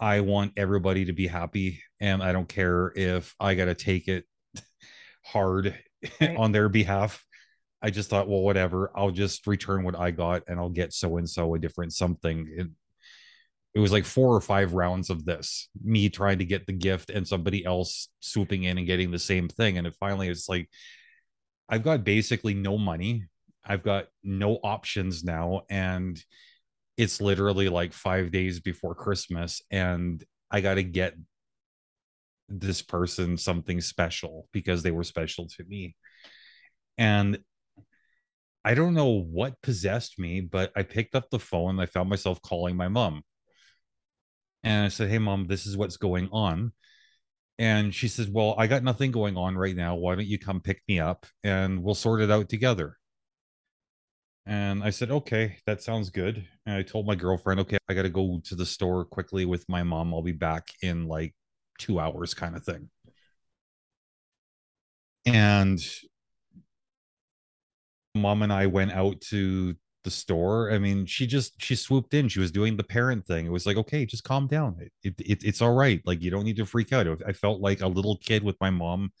i 0.00 0.20
want 0.20 0.52
everybody 0.56 1.04
to 1.04 1.12
be 1.12 1.26
happy 1.26 1.82
and 2.00 2.22
i 2.22 2.32
don't 2.32 2.48
care 2.48 2.92
if 2.96 3.34
i 3.38 3.54
got 3.54 3.66
to 3.66 3.74
take 3.74 4.08
it 4.08 4.24
hard 5.24 5.78
right. 6.20 6.36
on 6.36 6.52
their 6.52 6.68
behalf. 6.68 7.24
I 7.82 7.90
just 7.90 8.10
thought 8.10 8.28
well 8.28 8.42
whatever 8.42 8.90
i'll 8.94 9.10
just 9.10 9.46
return 9.46 9.84
what 9.84 9.98
i 9.98 10.10
got 10.10 10.42
and 10.46 10.60
i'll 10.60 10.68
get 10.68 10.92
so 10.92 11.16
and 11.16 11.28
so 11.28 11.54
a 11.54 11.58
different 11.58 11.94
something. 11.94 12.46
It, 12.54 12.66
it 13.72 13.78
was 13.78 13.92
like 13.92 14.04
four 14.04 14.34
or 14.34 14.40
five 14.40 14.74
rounds 14.74 15.10
of 15.10 15.24
this 15.24 15.68
me 15.82 16.08
trying 16.08 16.38
to 16.38 16.44
get 16.44 16.66
the 16.66 16.72
gift 16.72 17.08
and 17.08 17.26
somebody 17.26 17.64
else 17.64 18.08
swooping 18.20 18.64
in 18.64 18.78
and 18.78 18.86
getting 18.86 19.10
the 19.10 19.18
same 19.18 19.48
thing. 19.48 19.78
And 19.78 19.86
it 19.86 19.94
finally 19.98 20.28
it's 20.28 20.48
like 20.48 20.68
i've 21.68 21.82
got 21.82 22.04
basically 22.04 22.54
no 22.54 22.76
money. 22.76 23.26
I've 23.64 23.82
got 23.82 24.06
no 24.22 24.56
options 24.56 25.22
now. 25.22 25.62
And 25.70 26.22
it's 27.00 27.20
literally 27.20 27.70
like 27.70 27.94
five 27.94 28.30
days 28.30 28.60
before 28.60 28.94
christmas 28.94 29.62
and 29.70 30.22
i 30.50 30.60
got 30.60 30.74
to 30.74 30.82
get 30.82 31.14
this 32.50 32.82
person 32.82 33.36
something 33.36 33.80
special 33.80 34.48
because 34.52 34.82
they 34.82 34.90
were 34.90 35.04
special 35.04 35.46
to 35.48 35.64
me 35.64 35.94
and 36.98 37.38
I 38.64 38.74
don't 38.74 38.94
know 38.94 39.22
what 39.22 39.60
possessed 39.62 40.18
me, 40.18 40.42
but 40.42 40.70
I 40.76 40.82
picked 40.82 41.14
up 41.14 41.30
the 41.30 41.38
phone. 41.38 41.80
I 41.80 41.86
found 41.86 42.10
myself 42.10 42.42
calling 42.42 42.76
my 42.76 42.88
mom 42.88 43.22
and 44.62 44.86
I 44.86 44.88
said, 44.88 45.10
Hey, 45.10 45.18
mom, 45.18 45.46
this 45.46 45.66
is 45.66 45.76
what's 45.76 45.96
going 45.96 46.28
on. 46.32 46.72
And 47.58 47.94
she 47.94 48.08
says, 48.08 48.28
Well, 48.28 48.54
I 48.58 48.66
got 48.66 48.82
nothing 48.84 49.10
going 49.12 49.36
on 49.36 49.56
right 49.56 49.76
now. 49.76 49.96
Why 49.96 50.14
don't 50.14 50.26
you 50.26 50.38
come 50.38 50.60
pick 50.60 50.82
me 50.88 51.00
up 51.00 51.26
and 51.44 51.82
we'll 51.82 51.94
sort 51.94 52.20
it 52.22 52.30
out 52.30 52.48
together? 52.48 52.96
And 54.46 54.82
I 54.82 54.90
said, 54.90 55.10
Okay, 55.10 55.58
that 55.66 55.82
sounds 55.82 56.10
good. 56.10 56.46
And 56.66 56.76
I 56.76 56.82
told 56.82 57.06
my 57.06 57.14
girlfriend, 57.14 57.60
Okay, 57.60 57.78
I 57.88 57.94
got 57.94 58.02
to 58.02 58.10
go 58.10 58.40
to 58.44 58.54
the 58.54 58.66
store 58.66 59.04
quickly 59.04 59.44
with 59.46 59.68
my 59.68 59.82
mom. 59.82 60.12
I'll 60.14 60.22
be 60.22 60.32
back 60.32 60.68
in 60.82 61.06
like 61.06 61.34
two 61.80 61.98
hours, 61.98 62.34
kind 62.34 62.54
of 62.54 62.62
thing. 62.62 62.88
And 65.26 65.80
mom 68.14 68.42
and 68.42 68.52
I 68.52 68.66
went 68.66 68.92
out 68.92 69.20
to 69.22 69.74
the 70.04 70.10
store. 70.10 70.70
I 70.72 70.78
mean, 70.78 71.06
she 71.06 71.26
just 71.26 71.60
she 71.62 71.74
swooped 71.74 72.14
in. 72.14 72.28
She 72.28 72.40
was 72.40 72.52
doing 72.52 72.76
the 72.76 72.84
parent 72.84 73.26
thing. 73.26 73.46
It 73.46 73.52
was 73.52 73.66
like, 73.66 73.76
okay, 73.76 74.06
just 74.06 74.24
calm 74.24 74.46
down. 74.46 74.76
It, 75.02 75.14
it, 75.18 75.44
it's 75.44 75.60
all 75.60 75.74
right. 75.74 76.00
Like 76.06 76.22
you 76.22 76.30
don't 76.30 76.44
need 76.44 76.56
to 76.56 76.66
freak 76.66 76.92
out. 76.92 77.06
I 77.26 77.32
felt 77.32 77.60
like 77.60 77.80
a 77.80 77.88
little 77.88 78.16
kid 78.16 78.42
with 78.42 78.56
my 78.60 78.70
mom, 78.70 79.12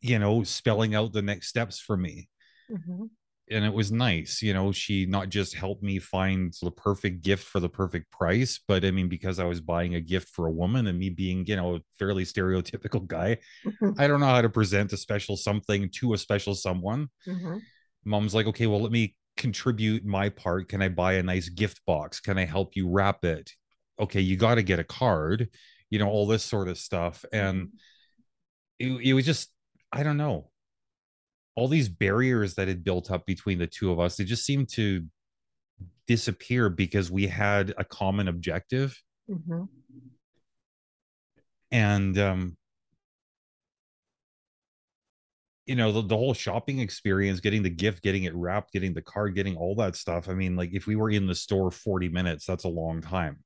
you 0.00 0.18
know, 0.18 0.42
spelling 0.44 0.94
out 0.94 1.12
the 1.12 1.22
next 1.22 1.48
steps 1.48 1.80
for 1.80 1.96
me. 1.96 2.28
Mm-hmm. 2.70 3.04
And 3.52 3.64
it 3.64 3.72
was 3.72 3.92
nice, 3.92 4.42
you 4.42 4.54
know. 4.54 4.72
She 4.72 5.06
not 5.06 5.28
just 5.28 5.54
helped 5.54 5.82
me 5.82 5.98
find 5.98 6.54
the 6.62 6.70
perfect 6.70 7.22
gift 7.22 7.44
for 7.44 7.60
the 7.60 7.68
perfect 7.68 8.10
price, 8.10 8.60
but 8.66 8.84
I 8.84 8.90
mean, 8.90 9.08
because 9.08 9.38
I 9.38 9.44
was 9.44 9.60
buying 9.60 9.94
a 9.94 10.00
gift 10.00 10.28
for 10.28 10.46
a 10.46 10.52
woman 10.52 10.86
and 10.86 10.98
me 10.98 11.10
being, 11.10 11.46
you 11.46 11.56
know, 11.56 11.76
a 11.76 11.80
fairly 11.98 12.24
stereotypical 12.24 13.06
guy, 13.06 13.38
mm-hmm. 13.64 14.00
I 14.00 14.06
don't 14.06 14.20
know 14.20 14.26
how 14.26 14.42
to 14.42 14.48
present 14.48 14.92
a 14.92 14.96
special 14.96 15.36
something 15.36 15.90
to 15.96 16.14
a 16.14 16.18
special 16.18 16.54
someone. 16.54 17.08
Mm-hmm. 17.26 17.58
Mom's 18.04 18.34
like, 18.34 18.46
okay, 18.46 18.66
well, 18.66 18.80
let 18.80 18.92
me 18.92 19.14
contribute 19.36 20.04
my 20.04 20.28
part? 20.28 20.68
Can 20.68 20.82
I 20.82 20.88
buy 20.88 21.14
a 21.14 21.22
nice 21.22 21.48
gift 21.48 21.84
box? 21.86 22.20
Can 22.20 22.38
I 22.38 22.44
help 22.44 22.76
you 22.76 22.88
wrap 22.88 23.24
it? 23.24 23.50
Okay, 24.00 24.20
you 24.20 24.36
got 24.36 24.56
to 24.56 24.62
get 24.62 24.78
a 24.78 24.84
card, 24.84 25.48
you 25.90 25.98
know, 25.98 26.08
all 26.08 26.26
this 26.26 26.42
sort 26.42 26.68
of 26.68 26.78
stuff. 26.78 27.24
And 27.32 27.66
mm-hmm. 27.66 28.96
it, 28.98 29.08
it 29.08 29.12
was 29.14 29.26
just, 29.26 29.50
I 29.92 30.02
don't 30.02 30.16
know, 30.16 30.51
all 31.54 31.68
these 31.68 31.88
barriers 31.88 32.54
that 32.54 32.68
had 32.68 32.84
built 32.84 33.10
up 33.10 33.26
between 33.26 33.58
the 33.58 33.66
two 33.66 33.92
of 33.92 34.00
us, 34.00 34.16
they 34.16 34.24
just 34.24 34.44
seemed 34.44 34.68
to 34.70 35.04
disappear 36.06 36.68
because 36.68 37.10
we 37.10 37.26
had 37.26 37.74
a 37.76 37.84
common 37.84 38.28
objective. 38.28 39.00
Mm-hmm. 39.30 39.64
And 41.70 42.18
um 42.18 42.56
you 45.66 45.76
know 45.76 45.92
the, 45.92 46.02
the 46.02 46.16
whole 46.16 46.34
shopping 46.34 46.80
experience 46.80 47.40
getting 47.40 47.62
the 47.62 47.70
gift 47.70 48.02
getting 48.02 48.24
it 48.24 48.34
wrapped 48.34 48.72
getting 48.72 48.92
the 48.94 49.02
card 49.02 49.34
getting 49.34 49.56
all 49.56 49.74
that 49.76 49.96
stuff 49.96 50.28
i 50.28 50.34
mean 50.34 50.56
like 50.56 50.70
if 50.72 50.86
we 50.86 50.96
were 50.96 51.10
in 51.10 51.26
the 51.26 51.34
store 51.34 51.70
40 51.70 52.08
minutes 52.08 52.44
that's 52.44 52.64
a 52.64 52.68
long 52.68 53.00
time 53.00 53.38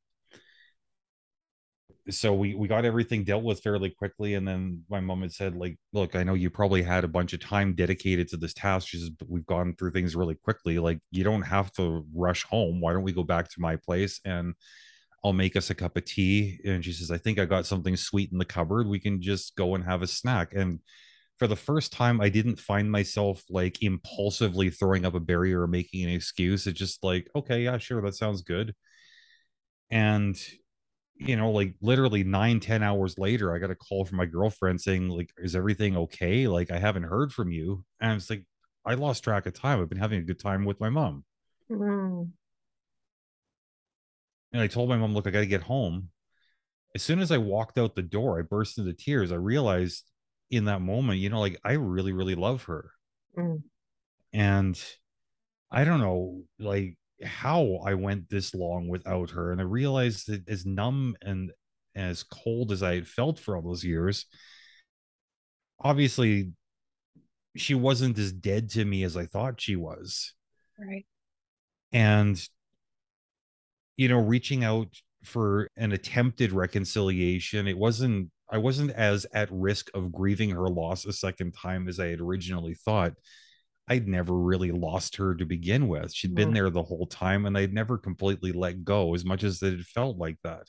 so 2.11 2.33
we 2.33 2.55
we 2.55 2.69
got 2.69 2.85
everything 2.85 3.25
dealt 3.25 3.43
with 3.43 3.61
fairly 3.61 3.91
quickly 3.91 4.35
and 4.35 4.47
then 4.47 4.83
my 4.89 5.01
mom 5.01 5.23
had 5.23 5.33
said 5.33 5.57
like 5.57 5.77
look 5.93 6.15
i 6.15 6.23
know 6.23 6.35
you 6.35 6.49
probably 6.49 6.83
had 6.83 7.05
a 7.05 7.09
bunch 7.09 7.33
of 7.33 7.41
time 7.41 7.75
dedicated 7.75 8.29
to 8.29 8.37
this 8.37 8.55
task 8.55 8.89
she 8.89 8.99
says 8.99 9.11
we've 9.27 9.47
gone 9.47 9.75
through 9.75 9.91
things 9.91 10.15
really 10.15 10.35
quickly 10.35 10.79
like 10.79 10.99
you 11.11 11.25
don't 11.25 11.43
have 11.43 11.73
to 11.73 12.05
rush 12.15 12.45
home 12.45 12.81
why 12.81 12.93
don't 12.93 13.03
we 13.03 13.13
go 13.13 13.25
back 13.25 13.49
to 13.49 13.61
my 13.61 13.77
place 13.77 14.21
and 14.25 14.55
i'll 15.25 15.33
make 15.33 15.57
us 15.57 15.71
a 15.71 15.75
cup 15.75 15.97
of 15.97 16.05
tea? 16.05 16.61
And 16.65 16.85
she 16.85 16.93
says 16.93 17.11
i 17.11 17.19
think 17.19 17.39
i 17.39 17.45
got 17.45 17.67
something 17.67 17.97
sweet 17.97 18.31
in 18.31 18.39
the 18.39 18.45
cupboard 18.45 18.87
we 18.87 19.01
can 19.01 19.21
just 19.21 19.57
go 19.57 19.75
and 19.75 19.85
have 19.85 20.03
a 20.03 20.07
snack. 20.07 20.53
And 20.55 20.81
for 21.39 21.49
the 21.49 21.57
first 21.57 21.93
time 21.93 22.21
i 22.21 22.29
didn't 22.29 22.61
find 22.61 22.91
myself 22.91 23.43
like 23.51 23.83
impulsively 23.83 24.71
throwing 24.71 25.05
up 25.05 25.15
a 25.15 25.21
barrier 25.21 25.63
or 25.63 25.67
making 25.67 26.05
an 26.05 26.11
excuse 26.11 26.67
it's 26.67 26.79
just 26.79 27.03
like 27.03 27.29
okay 27.35 27.63
yeah 27.63 27.79
sure 27.79 28.01
that 28.03 28.15
sounds 28.15 28.43
good. 28.43 28.75
And 29.91 30.37
you 31.19 31.37
know 31.37 31.51
like 31.51 31.75
literally 31.81 32.23
nine 32.23 32.61
ten 32.61 32.83
hours 32.83 33.19
later 33.19 33.55
i 33.55 33.59
got 33.59 33.71
a 33.71 33.75
call 33.75 34.05
from 34.05 34.19
my 34.19 34.27
girlfriend 34.27 34.81
saying 34.81 35.09
like 35.09 35.31
is 35.39 35.57
everything 35.57 35.97
okay? 35.97 36.47
Like 36.47 36.71
i 36.71 36.79
haven't 36.79 37.05
heard 37.05 37.33
from 37.33 37.51
you. 37.51 37.85
And 38.01 38.13
it's 38.13 38.29
like 38.29 38.45
i 38.85 38.95
lost 38.95 39.25
track 39.25 39.47
of 39.47 39.55
time. 39.55 39.81
I've 39.81 39.89
been 39.89 39.99
having 39.99 40.21
a 40.21 40.25
good 40.25 40.39
time 40.39 40.65
with 40.65 40.81
my 40.81 40.91
mom. 40.91 41.25
Mm. 41.71 42.31
and 44.53 44.63
i 44.63 44.67
told 44.69 44.89
my 44.89 44.97
mom 44.97 45.15
look 45.15 45.27
i 45.27 45.31
got 45.31 45.41
to 45.41 45.47
get 45.47 45.63
home. 45.63 46.11
As 46.95 47.03
soon 47.03 47.21
as 47.21 47.33
i 47.33 47.39
walked 47.39 47.79
out 47.79 47.95
the 47.95 48.03
door 48.03 48.39
i 48.39 48.43
burst 48.43 48.79
into 48.79 48.93
tears. 48.93 49.33
I 49.33 49.37
realized 49.37 50.05
in 50.51 50.67
that 50.67 50.81
moment 50.81 51.19
you 51.19 51.29
know 51.31 51.41
like 51.41 51.59
i 51.65 51.73
really 51.73 52.13
really 52.13 52.35
love 52.37 52.65
her. 52.65 52.91
Mm. 53.37 53.63
and 54.33 54.81
i 55.71 55.85
don't 55.85 56.01
know 56.01 56.43
like 56.59 56.97
how 57.25 57.79
i 57.85 57.95
went 57.95 58.29
this 58.29 58.55
long 58.55 58.89
without 58.89 59.31
her 59.31 59.53
and 59.53 59.61
i 59.61 59.65
realized 59.65 60.29
that 60.29 60.47
as 60.49 60.67
numb 60.67 61.17
and 61.23 61.51
as 61.95 62.23
cold 62.23 62.73
as 62.73 62.83
i 62.83 62.95
had 62.95 63.09
felt 63.09 63.39
for 63.39 63.57
all 63.57 63.63
those 63.63 63.85
years 63.85 64.27
obviously 65.81 66.53
she 67.57 67.75
wasn't 67.75 68.19
as 68.19 68.33
dead 68.33 68.69
to 68.71 68.85
me 68.85 69.03
as 69.03 69.17
i 69.17 69.25
thought 69.27 69.61
she 69.61 69.77
was 69.77 70.35
Right. 70.79 71.07
and 71.93 72.39
you 73.97 74.09
know 74.09 74.19
reaching 74.21 74.63
out 74.63 74.89
for 75.25 75.71
an 75.77 75.93
attempted 75.93 76.53
reconciliation 76.53 77.67
it 77.67 77.79
wasn't 77.79 78.31
i 78.51 78.59
wasn't 78.59 78.91
as 78.91 79.27
at 79.33 79.49
risk 79.51 79.89
of 79.95 80.13
grieving 80.13 80.51
her 80.51 80.69
loss 80.69 81.07
a 81.07 81.13
second 81.15 81.53
time 81.53 81.89
as 81.89 81.99
i 81.99 82.07
had 82.09 82.21
originally 82.21 82.75
thought 82.75 83.15
i'd 83.89 84.09
never 84.09 84.35
really 84.35 84.73
lost 84.73 85.17
her 85.17 85.35
to 85.35 85.45
begin 85.45 85.89
with 85.89 86.13
she'd 86.13 86.35
been 86.35 86.51
Mhm. 86.51 86.55
there 86.55 86.71
the 86.71 86.83
whole 86.83 87.07
time 87.07 87.47
and 87.47 87.57
i'd 87.57 87.73
never 87.73 87.99
completely 87.99 88.53
let 88.53 88.85
go 88.85 89.15
as 89.15 89.25
much 89.25 89.45
as 89.45 89.63
it 89.63 89.81
felt 89.83 90.17
like 90.19 90.39
that 90.43 90.69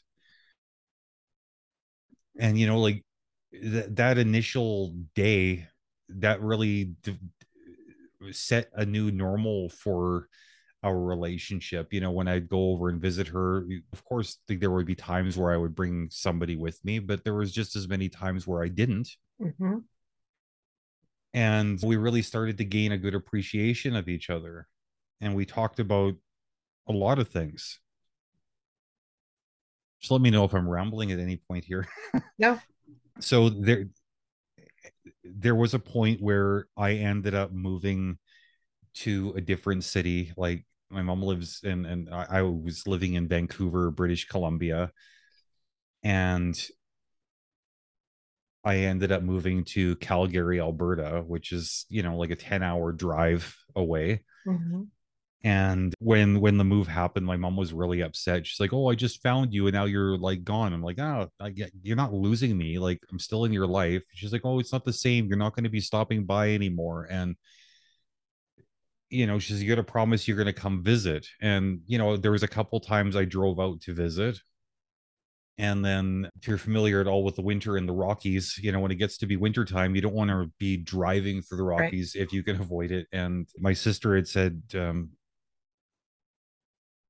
and 2.39 2.59
you 2.59 2.67
know 2.67 2.79
like 2.79 3.03
th- 3.51 3.87
that 3.89 4.17
initial 4.17 4.93
day 5.15 5.67
that 6.09 6.41
really 6.41 6.85
d- 7.03 7.17
set 8.31 8.69
a 8.73 8.85
new 8.85 9.11
normal 9.11 9.69
for 9.69 10.27
our 10.83 10.99
relationship 10.99 11.91
you 11.91 11.99
know 11.99 12.11
when 12.11 12.27
i'd 12.27 12.47
go 12.49 12.69
over 12.71 12.89
and 12.89 13.01
visit 13.01 13.27
her 13.27 13.65
of 13.93 14.03
course 14.05 14.37
there 14.47 14.71
would 14.71 14.85
be 14.85 14.95
times 14.95 15.35
where 15.37 15.51
i 15.53 15.57
would 15.57 15.75
bring 15.75 16.07
somebody 16.11 16.55
with 16.55 16.83
me 16.85 16.99
but 16.99 17.23
there 17.23 17.33
was 17.33 17.51
just 17.51 17.75
as 17.75 17.87
many 17.87 18.09
times 18.09 18.45
where 18.45 18.63
i 18.63 18.67
didn't 18.67 19.09
Mm-hmm. 19.41 19.77
And 21.37 21.79
we 21.83 21.97
really 21.97 22.23
started 22.23 22.57
to 22.57 22.65
gain 22.65 22.91
a 22.93 22.97
good 22.97 23.13
appreciation 23.13 23.95
of 23.95 24.09
each 24.09 24.31
other. 24.31 24.67
And 25.21 25.35
we 25.35 25.45
talked 25.45 25.79
about 25.79 26.15
a 26.89 26.91
lot 26.91 27.19
of 27.19 27.27
things. 27.27 27.79
Just 29.99 30.09
let 30.09 30.21
me 30.21 30.31
know 30.31 30.45
if 30.45 30.53
i'm 30.55 30.67
rambling 30.67 31.11
at 31.11 31.19
any 31.19 31.37
point 31.37 31.63
here. 31.63 31.87
No. 32.39 32.59
so 33.19 33.49
there 33.49 33.85
there 35.23 35.55
was 35.55 35.75
a 35.75 35.79
point 35.79 36.21
where 36.21 36.67
i 36.75 36.93
ended 36.93 37.35
up 37.35 37.51
moving 37.51 38.17
to 38.95 39.33
a 39.37 39.41
different 39.41 39.83
city. 39.83 40.33
Like 40.37 40.65
my 40.89 41.03
mom 41.03 41.21
lives 41.21 41.61
in 41.63 41.85
and 41.85 42.09
I, 42.11 42.25
I 42.29 42.41
was 42.41 42.87
living 42.87 43.13
in 43.13 43.27
vancouver 43.27 43.91
british 43.91 44.25
columbia. 44.27 44.91
And 46.01 46.59
i 48.67 48.75
ended 48.75 49.11
up 49.11 49.23
moving 49.23 49.63
to 49.63 49.95
calgary 49.97 50.59
alberta 50.59 51.23
which 51.25 51.51
is 51.51 51.85
you 51.89 52.03
know 52.03 52.17
like 52.17 52.31
a 52.31 52.35
10 52.35 52.61
hour 52.61 52.91
drive 52.91 53.55
away. 53.75 54.23
Mm-hmm. 54.45 54.83
and 55.43 55.93
when 55.99 56.39
when 56.39 56.57
the 56.57 56.63
move 56.63 56.87
happened 56.87 57.25
my 57.25 57.37
mom 57.37 57.55
was 57.55 57.73
really 57.73 58.01
upset. 58.01 58.45
She's 58.45 58.59
like 58.59 58.73
oh 58.73 58.89
i 58.89 58.95
just 58.95 59.21
found 59.21 59.53
you 59.53 59.67
and 59.67 59.73
now 59.73 59.85
you're 59.85 60.17
like 60.17 60.43
gone. 60.43 60.73
I'm 60.73 60.81
like 60.81 60.99
oh 60.99 61.29
I 61.39 61.49
get, 61.49 61.71
you're 61.81 61.95
not 62.03 62.13
losing 62.13 62.57
me. 62.57 62.79
Like 62.79 62.99
i'm 63.11 63.19
still 63.19 63.45
in 63.45 63.53
your 63.53 63.67
life. 63.67 64.03
She's 64.13 64.33
like 64.33 64.45
oh 64.45 64.59
it's 64.59 64.73
not 64.73 64.85
the 64.85 64.93
same. 64.93 65.27
You're 65.27 65.37
not 65.37 65.55
going 65.55 65.65
to 65.65 65.69
be 65.69 65.81
stopping 65.81 66.25
by 66.25 66.51
anymore. 66.51 67.07
And 67.09 67.35
you 69.09 69.27
know 69.27 69.39
she's 69.39 69.61
you 69.61 69.69
got 69.69 69.75
to 69.75 69.83
promise 69.83 70.27
you're 70.27 70.37
going 70.37 70.53
to 70.53 70.61
come 70.61 70.83
visit. 70.83 71.27
And 71.41 71.81
you 71.85 71.97
know 71.97 72.17
there 72.17 72.31
was 72.31 72.43
a 72.43 72.47
couple 72.47 72.79
times 72.79 73.15
i 73.15 73.25
drove 73.25 73.59
out 73.59 73.81
to 73.81 73.93
visit 73.93 74.39
and 75.57 75.83
then 75.83 76.29
if 76.39 76.47
you're 76.47 76.57
familiar 76.57 77.01
at 77.01 77.07
all 77.07 77.23
with 77.23 77.35
the 77.35 77.41
winter 77.41 77.77
in 77.77 77.85
the 77.85 77.93
rockies 77.93 78.59
you 78.61 78.71
know 78.71 78.79
when 78.79 78.91
it 78.91 78.95
gets 78.95 79.17
to 79.17 79.25
be 79.25 79.35
wintertime 79.37 79.95
you 79.95 80.01
don't 80.01 80.13
want 80.13 80.29
to 80.29 80.51
be 80.59 80.77
driving 80.77 81.41
through 81.41 81.57
the 81.57 81.63
Right. 81.77 81.93
rockies 81.93 82.15
if 82.15 82.31
you 82.33 82.43
can 82.43 82.59
avoid 82.61 82.91
it 82.91 83.07
and 83.11 83.47
my 83.59 83.73
sister 83.73 84.15
had 84.15 84.27
said 84.27 84.61
um 84.75 85.09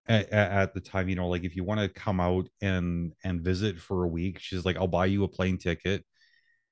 at, 0.07 0.29
at 0.31 0.73
the 0.73 0.79
time 0.79 1.09
you 1.09 1.15
know 1.15 1.27
like 1.27 1.43
if 1.43 1.55
you 1.55 1.63
want 1.63 1.79
to 1.79 1.89
come 1.89 2.19
out 2.19 2.47
and 2.61 3.13
and 3.23 3.41
visit 3.41 3.77
for 3.79 4.03
a 4.03 4.07
week 4.07 4.39
she's 4.39 4.65
like 4.65 4.77
i'll 4.77 4.87
buy 4.87 5.05
you 5.05 5.23
a 5.23 5.27
plane 5.27 5.57
ticket. 5.57 6.03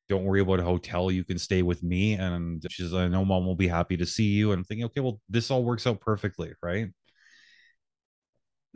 Don't 0.09 0.26
worry 0.26 0.41
about 0.41 0.59
a 0.59 0.63
hotel. 0.63 1.11
You 1.11 1.23
can 1.23 1.39
stay 1.39 1.63
with 1.63 1.84
me 1.84 2.13
and 2.15 2.63
she's 2.69 2.91
like 2.93 3.05
i 3.05 3.07
know 3.09 3.26
mom 3.26 3.45
will 3.45 3.55
be 3.55 3.67
happy 3.69 3.97
to 3.97 4.05
see 4.05 4.26
you 4.26 4.51
and 4.51 4.59
i'm 4.59 4.65
thinking 4.65 4.86
okay 4.86 5.01
well 5.01 5.21
this 5.30 5.51
all 5.51 5.63
works 5.63 5.88
out 5.88 6.01
perfectly 6.01 6.53
right 6.63 6.89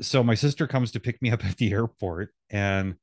so 0.01 0.23
my 0.23 0.35
sister 0.35 0.67
comes 0.67 0.91
to 0.91 0.99
pick 0.99 1.21
me 1.21 1.31
up 1.31 1.45
at 1.45 1.57
the 1.57 1.71
airport 1.71 2.29
and 2.49 2.95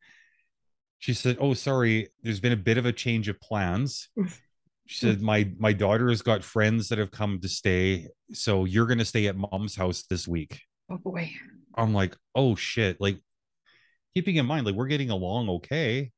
she 0.99 1.12
said 1.12 1.36
oh 1.40 1.55
sorry 1.55 2.09
there's 2.22 2.40
been 2.40 2.53
a 2.53 2.57
bit 2.57 2.78
of 2.78 2.86
a 2.86 2.92
change 2.92 3.28
of 3.28 3.40
plans. 3.40 4.09
She 4.86 5.07
mm. 5.07 5.11
said 5.11 5.20
my 5.20 5.51
my 5.59 5.72
daughter 5.72 6.09
has 6.09 6.22
got 6.22 6.42
friends 6.42 6.88
that 6.88 6.99
have 6.99 7.11
come 7.11 7.40
to 7.40 7.49
stay 7.49 8.09
so 8.32 8.64
you're 8.64 8.86
going 8.86 8.99
to 8.99 9.05
stay 9.05 9.26
at 9.26 9.36
mom's 9.36 9.76
house 9.76 10.05
this 10.09 10.26
week. 10.26 10.61
Oh 10.90 10.99
boy. 10.99 11.30
i'm 11.74 11.92
like 11.92 12.16
oh 12.34 12.55
shit. 12.55 13.01
Like 13.01 13.18
keeping 14.14 14.36
in 14.36 14.47
mind 14.47 14.66
like 14.66 14.74
we're 14.74 14.86
getting 14.86 15.11
along 15.11 15.49
okay. 15.51 16.12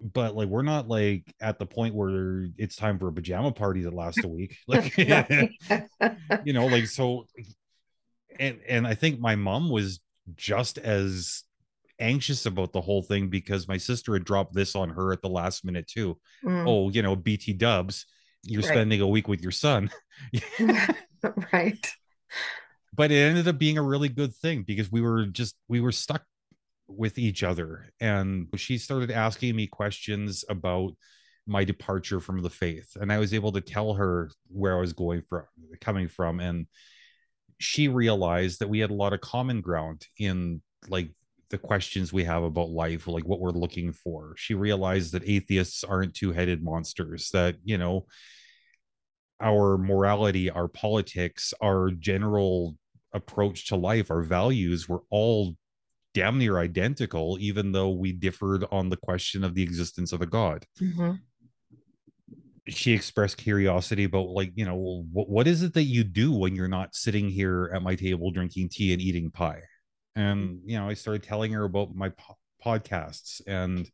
But 0.00 0.36
like 0.36 0.48
we're 0.48 0.62
not 0.62 0.88
like 0.88 1.34
at 1.40 1.58
the 1.58 1.66
point 1.66 1.94
where 1.94 2.46
it's 2.56 2.76
time 2.76 2.98
for 2.98 3.08
a 3.08 3.12
pajama 3.12 3.52
party 3.52 3.82
that 3.82 3.92
lasts 3.92 4.24
a 4.24 4.28
week. 4.28 4.56
Like 4.68 4.96
you 6.44 6.52
know 6.52 6.66
like 6.66 6.86
so 6.86 7.26
and 8.38 8.58
and 8.68 8.86
i 8.86 8.94
think 8.94 9.20
my 9.20 9.34
mom 9.36 9.68
was 9.70 10.00
just 10.36 10.78
as 10.78 11.42
anxious 12.00 12.46
about 12.46 12.72
the 12.72 12.80
whole 12.80 13.02
thing 13.02 13.28
because 13.28 13.66
my 13.66 13.76
sister 13.76 14.12
had 14.12 14.24
dropped 14.24 14.54
this 14.54 14.76
on 14.76 14.88
her 14.90 15.12
at 15.12 15.20
the 15.22 15.28
last 15.28 15.64
minute 15.64 15.86
too 15.86 16.16
Mm. 16.44 16.64
oh 16.68 16.90
you 16.90 17.02
know 17.02 17.16
bt 17.16 17.52
dubs 17.54 18.06
you're 18.44 18.62
Right. 18.62 18.68
spending 18.70 19.00
a 19.00 19.06
week 19.06 19.26
with 19.26 19.42
your 19.42 19.50
son 19.50 19.90
right. 21.52 21.92
but 22.94 23.10
it 23.10 23.16
ended 23.16 23.48
up 23.48 23.58
being 23.58 23.78
a 23.78 23.82
really 23.82 24.08
good 24.08 24.34
thing 24.34 24.62
because 24.62 24.90
we 24.92 25.00
were 25.00 25.26
just 25.26 25.56
we 25.68 25.80
were 25.80 25.92
stuck 25.92 26.22
with 26.86 27.18
each 27.18 27.42
other 27.42 27.86
and 28.00 28.46
she 28.56 28.78
started 28.78 29.10
asking 29.10 29.54
me 29.56 29.66
questions 29.66 30.44
about 30.48 30.92
my 31.46 31.64
departure 31.64 32.20
from 32.20 32.42
the 32.42 32.50
faith 32.50 32.96
and 33.00 33.12
i 33.12 33.18
was 33.18 33.34
able 33.34 33.52
to 33.52 33.60
tell 33.60 33.94
her 33.94 34.30
where 34.48 34.76
i 34.76 34.80
was 34.80 34.92
going 34.92 35.22
from 35.28 35.42
coming 35.80 36.08
from 36.08 36.40
and 36.40 36.66
she 37.58 37.88
realized 37.88 38.60
that 38.60 38.68
we 38.68 38.78
had 38.78 38.90
a 38.90 38.94
lot 38.94 39.12
of 39.12 39.20
common 39.20 39.60
ground 39.60 40.06
in 40.18 40.62
like 40.88 41.10
the 41.50 41.58
questions 41.58 42.12
we 42.12 42.24
have 42.24 42.42
about 42.42 42.70
life 42.70 43.06
like 43.06 43.24
what 43.24 43.40
we're 43.40 43.50
looking 43.50 43.92
for. 43.92 44.34
She 44.36 44.54
realized 44.54 45.12
that 45.12 45.28
atheists 45.28 45.82
aren't 45.82 46.14
two-headed 46.14 46.62
monsters 46.62 47.30
that 47.30 47.56
you 47.64 47.78
know 47.78 48.06
our 49.40 49.78
morality 49.78 50.50
our 50.50 50.68
politics 50.68 51.54
our 51.62 51.90
general 51.92 52.76
approach 53.12 53.68
to 53.68 53.76
life 53.76 54.10
our 54.10 54.22
values 54.22 54.88
were 54.88 55.02
all 55.10 55.54
damn 56.12 56.38
near 56.38 56.58
identical 56.58 57.38
even 57.40 57.70
though 57.70 57.90
we 57.90 58.10
differed 58.12 58.64
on 58.72 58.88
the 58.88 58.96
question 58.96 59.44
of 59.44 59.54
the 59.54 59.62
existence 59.62 60.12
of 60.12 60.20
a 60.22 60.26
god. 60.26 60.66
Hmm 60.78 61.12
she 62.68 62.92
expressed 62.92 63.38
curiosity 63.38 64.04
about 64.04 64.28
like 64.28 64.52
you 64.54 64.64
know 64.64 64.76
well, 64.76 65.04
what, 65.12 65.28
what 65.28 65.48
is 65.48 65.62
it 65.62 65.74
that 65.74 65.84
you 65.84 66.04
do 66.04 66.32
when 66.32 66.54
you're 66.54 66.68
not 66.68 66.94
sitting 66.94 67.28
here 67.28 67.70
at 67.74 67.82
my 67.82 67.94
table 67.94 68.30
drinking 68.30 68.68
tea 68.70 68.92
and 68.92 69.02
eating 69.02 69.30
pie? 69.30 69.62
Mm-hmm. 70.16 70.20
And 70.20 70.60
you 70.64 70.78
know 70.78 70.88
i 70.88 70.94
started 70.94 71.22
telling 71.22 71.52
her 71.52 71.64
about 71.64 71.94
my 71.94 72.10
po- 72.10 72.36
podcasts 72.64 73.40
and 73.46 73.88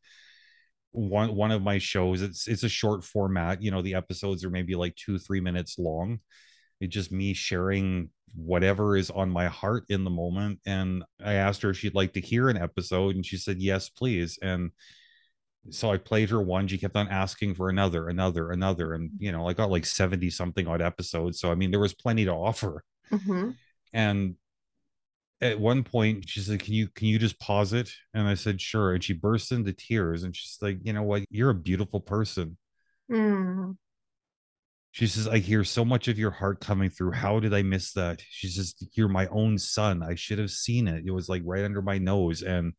one 0.93 1.35
one 1.35 1.51
of 1.51 1.63
my 1.63 1.79
shows 1.79 2.23
it's 2.23 2.47
it's 2.47 2.63
a 2.63 2.69
short 2.69 3.05
format 3.05 3.61
you 3.61 3.71
know 3.71 3.83
the 3.83 3.95
episodes 3.95 4.45
are 4.45 4.51
maybe 4.51 4.75
like 4.75 4.95
two 4.97 5.19
three 5.19 5.41
minutes 5.41 5.79
long. 5.79 6.21
It's 6.81 6.95
just 6.95 7.13
me 7.13 7.35
sharing 7.35 8.11
whatever 8.35 8.97
is 8.97 9.11
on 9.11 9.31
my 9.31 9.47
heart 9.47 9.85
in 9.89 10.03
the 10.03 10.11
moment 10.11 10.59
and 10.67 11.05
i 11.25 11.35
asked 11.35 11.63
her 11.63 11.71
if 11.71 11.79
she'd 11.79 11.95
like 11.95 12.13
to 12.13 12.21
hear 12.21 12.49
an 12.49 12.57
episode 12.57 13.15
and 13.15 13.25
she 13.25 13.37
said 13.37 13.61
yes 13.61 13.89
please 13.89 14.39
and 14.43 14.73
so 15.71 15.91
i 15.91 15.97
played 15.97 16.31
her 16.31 16.41
one 16.41 16.67
she 16.67 16.79
kept 16.79 16.97
on 16.97 17.09
asking 17.09 17.55
for 17.55 17.69
another 17.69 18.09
another 18.09 18.51
another 18.51 18.95
and 18.95 19.11
you 19.19 19.33
know 19.33 19.49
i 19.49 19.53
got 19.53 19.71
like 19.71 19.87
70 19.87 20.29
something 20.31 20.67
odd 20.67 20.83
episodes 20.83 21.41
so 21.41 21.51
i 21.51 21.55
mean 21.55 21.71
there 21.71 21.81
was 21.81 21.95
plenty 21.95 22.25
to 22.25 22.33
offer. 22.33 22.83
Mm-hmm. 23.13 23.51
and 23.93 24.35
at 25.45 25.61
one 25.61 25.85
point 25.85 26.29
she 26.29 26.41
said 26.41 26.61
can 26.61 26.73
you 26.73 26.89
can 26.89 27.07
you 27.09 27.19
just 27.19 27.39
pause 27.39 27.73
it? 27.73 27.91
And 28.15 28.27
i 28.27 28.35
said 28.35 28.61
sure. 28.61 28.95
And 28.95 29.05
she 29.05 29.13
burst 29.13 29.53
into 29.53 29.73
tears 29.73 30.23
and 30.23 30.35
she's 30.35 30.59
like 30.61 30.79
you 30.83 30.93
know 30.93 31.03
what? 31.03 31.25
You're 31.31 31.51
a 31.51 31.55
beautiful 31.55 32.01
person. 32.01 32.57
Mm. 33.13 33.77
she 34.93 35.07
says 35.07 35.29
i 35.29 35.37
hear 35.37 35.63
so 35.63 35.85
much 35.85 36.09
of 36.09 36.19
your 36.19 36.31
heart 36.31 36.61
coming 36.61 36.89
through. 36.89 37.13
How 37.13 37.41
did 37.41 37.53
i 37.53 37.63
miss 37.63 37.93
that? 37.93 38.23
She 38.31 38.49
says 38.49 38.75
you're 38.95 39.09
my 39.09 39.27
own 39.27 39.59
son. 39.59 40.03
I 40.03 40.15
should 40.15 40.39
have 40.39 40.51
seen 40.51 40.89
it. 40.89 41.05
It 41.07 41.11
was 41.11 41.29
like 41.29 41.43
right 41.45 41.65
under 41.65 41.83
my 41.83 41.99
nose. 41.99 42.43
And 42.43 42.73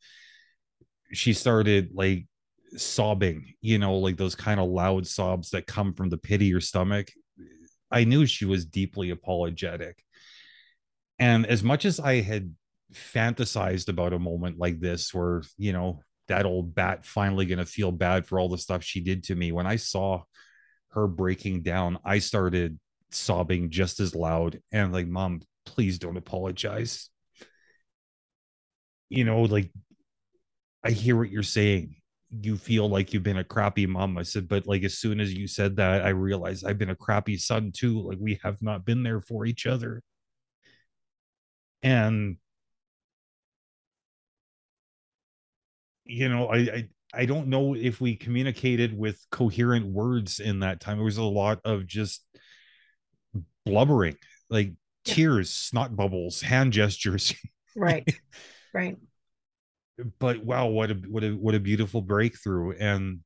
she 1.13 1.33
started 1.33 1.91
like 1.93 2.25
sobbing 2.77 3.53
you 3.61 3.77
know 3.77 3.95
like 3.95 4.17
those 4.17 4.35
kind 4.35 4.59
of 4.59 4.69
loud 4.69 5.05
sobs 5.07 5.49
that 5.51 5.67
come 5.67 5.93
from 5.93 6.09
the 6.09 6.17
pit 6.17 6.41
of 6.41 6.47
your 6.47 6.61
stomach 6.61 7.11
i 7.91 8.03
knew 8.03 8.25
she 8.25 8.45
was 8.45 8.65
deeply 8.65 9.09
apologetic. 9.09 10.03
And 11.17 11.45
as 11.45 11.63
much 11.63 11.85
as 11.85 11.99
i 11.99 12.21
had 12.21 12.53
fantasized 12.93 13.89
about 13.89 14.13
a 14.13 14.19
moment 14.19 14.57
like 14.57 14.79
this 14.79 15.13
where 15.13 15.43
you 15.57 15.73
know 15.73 16.01
that 16.27 16.45
old 16.45 16.73
bat 16.73 17.05
finally 17.05 17.45
going 17.45 17.59
to 17.59 17.65
feel 17.65 17.91
bad 17.91 18.25
for 18.25 18.39
all 18.39 18.49
the 18.49 18.57
stuff 18.57 18.83
she 18.83 19.01
did 19.01 19.23
to 19.23 19.35
me 19.35 19.51
when 19.51 19.67
i 19.67 19.75
saw 19.75 20.21
her 20.89 21.07
breaking 21.07 21.61
down 21.61 21.97
i 22.05 22.19
started 22.19 22.79
sobbing 23.11 23.69
just 23.69 23.99
as 23.99 24.15
loud 24.15 24.59
and 24.71 24.93
like 24.93 25.07
mom 25.07 25.41
please 25.65 25.97
don't 25.99 26.17
apologize. 26.17 27.09
You 29.09 29.23
know 29.23 29.41
like 29.43 29.71
i 30.83 30.91
hear 30.91 31.15
what 31.15 31.29
you're 31.29 31.43
saying 31.43 31.95
you 32.41 32.57
feel 32.57 32.89
like 32.89 33.13
you've 33.13 33.23
been 33.23 33.37
a 33.37 33.43
crappy 33.43 33.85
mom 33.85 34.17
i 34.17 34.23
said 34.23 34.47
but 34.47 34.67
like 34.67 34.83
as 34.83 34.97
soon 34.97 35.19
as 35.19 35.33
you 35.33 35.47
said 35.47 35.75
that 35.75 36.03
i 36.05 36.09
realized 36.09 36.65
i've 36.65 36.77
been 36.77 36.89
a 36.89 36.95
crappy 36.95 37.37
son 37.37 37.71
too 37.71 37.99
like 38.01 38.17
we 38.19 38.39
have 38.43 38.61
not 38.61 38.85
been 38.85 39.03
there 39.03 39.21
for 39.21 39.45
each 39.45 39.65
other 39.65 40.01
and 41.83 42.37
you 46.05 46.29
know 46.29 46.47
I, 46.47 46.57
I 46.57 46.89
i 47.13 47.25
don't 47.25 47.47
know 47.47 47.75
if 47.75 48.01
we 48.01 48.15
communicated 48.15 48.97
with 48.97 49.25
coherent 49.31 49.85
words 49.87 50.39
in 50.39 50.59
that 50.59 50.79
time 50.79 50.99
It 50.99 51.03
was 51.03 51.17
a 51.17 51.23
lot 51.23 51.59
of 51.65 51.85
just 51.87 52.23
blubbering 53.65 54.15
like 54.49 54.73
tears 55.03 55.49
snot 55.51 55.95
bubbles 55.95 56.41
hand 56.41 56.73
gestures 56.73 57.33
Right. 57.75 58.07
right. 58.73 58.97
But 60.19 60.43
wow 60.43 60.67
what 60.67 60.91
a 60.91 60.93
what 60.95 61.23
a 61.23 61.31
what 61.31 61.55
a 61.55 61.59
beautiful 61.59 62.01
breakthrough. 62.01 62.73
And 62.79 63.19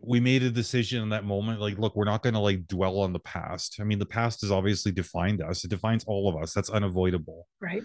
we 0.00 0.20
made 0.20 0.42
a 0.42 0.50
decision 0.50 1.02
in 1.02 1.08
that 1.08 1.24
moment 1.24 1.60
like 1.60 1.78
look 1.78 1.96
we're 1.96 2.04
not 2.04 2.22
going 2.22 2.34
to 2.34 2.40
like 2.40 2.66
dwell 2.66 2.98
on 3.00 3.12
the 3.12 3.18
past. 3.20 3.78
I 3.80 3.84
mean 3.84 3.98
the 3.98 4.06
past 4.06 4.40
has 4.42 4.50
obviously 4.50 4.92
defined 4.92 5.42
us. 5.42 5.64
It 5.64 5.70
defines 5.70 6.04
all 6.04 6.28
of 6.28 6.40
us. 6.40 6.52
That's 6.52 6.70
unavoidable. 6.70 7.46
Right. 7.60 7.82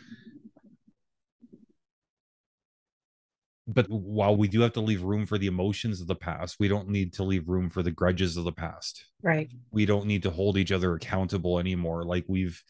but 3.65 3.85
while 3.89 4.35
we 4.35 4.47
do 4.47 4.59
have 4.61 4.73
to 4.73 4.81
leave 4.81 5.03
room 5.03 5.25
for 5.25 5.37
the 5.37 5.47
emotions 5.47 6.01
of 6.01 6.07
the 6.07 6.15
past 6.15 6.57
we 6.59 6.67
don't 6.67 6.89
need 6.89 7.13
to 7.13 7.23
leave 7.23 7.47
room 7.47 7.69
for 7.69 7.81
the 7.81 7.91
grudges 7.91 8.35
of 8.35 8.43
the 8.43 8.51
past. 8.51 9.05
Right. 9.21 9.49
we 9.71 9.85
don't 9.85 10.05
need 10.05 10.23
to 10.23 10.31
hold 10.31 10.57
each 10.57 10.71
other 10.71 10.93
accountable 10.95 11.59
anymore. 11.59 12.03
Like 12.03 12.25
we've 12.27 12.61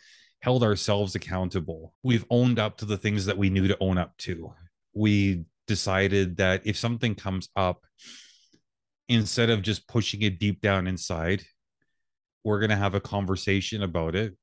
held 0.43 0.63
ourselves 0.63 1.15
accountable. 1.15 1.93
We've 2.03 2.25
owned 2.29 2.59
up 2.59 2.77
to 2.77 2.85
the 2.85 2.97
things 2.97 3.25
that 3.25 3.37
we 3.37 3.49
knew 3.49 3.67
to 3.67 3.77
own 3.79 3.97
up 3.97 4.15
to. 4.19 4.53
We 4.93 5.45
decided 5.67 6.37
that 6.37 6.61
if 6.65 6.77
something 6.77 7.15
comes 7.15 7.49
up 7.55 7.85
instead 9.07 9.49
of 9.49 9.61
just 9.61 9.87
pushing 9.87 10.21
it 10.21 10.39
deep 10.39 10.61
down 10.61 10.87
inside 10.87 11.43
we're 12.43 12.59
going 12.59 12.69
to 12.69 12.75
have 12.75 12.95
a 12.95 12.99
conversation 13.01 13.83
about 13.83 14.15
it 14.15 14.35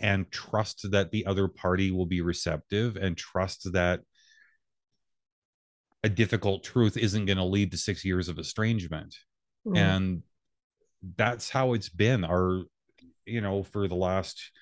and 0.00 0.30
trust 0.30 0.86
that 0.92 1.10
the 1.10 1.26
other 1.26 1.48
party 1.48 1.90
will 1.90 2.06
be 2.06 2.20
receptive 2.20 2.96
and 2.96 3.16
trust 3.16 3.72
that 3.72 4.00
a 6.04 6.08
difficult 6.08 6.62
truth 6.62 6.96
isn't 6.96 7.26
going 7.26 7.38
to 7.38 7.44
lead 7.44 7.72
to 7.72 7.76
six 7.76 8.04
years 8.04 8.28
of 8.28 8.38
estrangement. 8.38 9.16
Mm. 9.66 9.76
and 9.76 10.22
that's 11.16 11.50
how 11.50 11.72
it's 11.72 11.88
been. 11.88 12.24
Our 12.24 12.62
you 13.26 13.40
know 13.40 13.62
for 13.62 13.88
the 13.88 13.96
last 13.96 14.52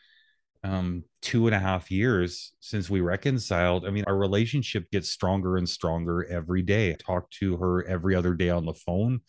um 0.67 1.05
two 1.23 1.47
and 1.47 1.55
a 1.55 1.59
half 1.59 1.91
years 1.91 2.53
since 2.61 2.91
we 2.91 3.01
reconciled 3.01 3.87
i 3.87 3.91
mean 3.91 4.05
our 4.07 4.17
relationship 4.17 4.91
gets 4.91 5.09
stronger 5.09 5.57
and 5.57 5.69
stronger 5.69 6.25
every 6.25 6.63
day. 6.63 6.91
I 6.91 6.97
talk 6.99 7.31
to 7.39 7.57
her 7.59 7.87
every 7.87 8.15
other 8.15 8.35
day 8.35 8.51
on 8.51 8.67
the 8.67 8.75
phone 8.75 9.21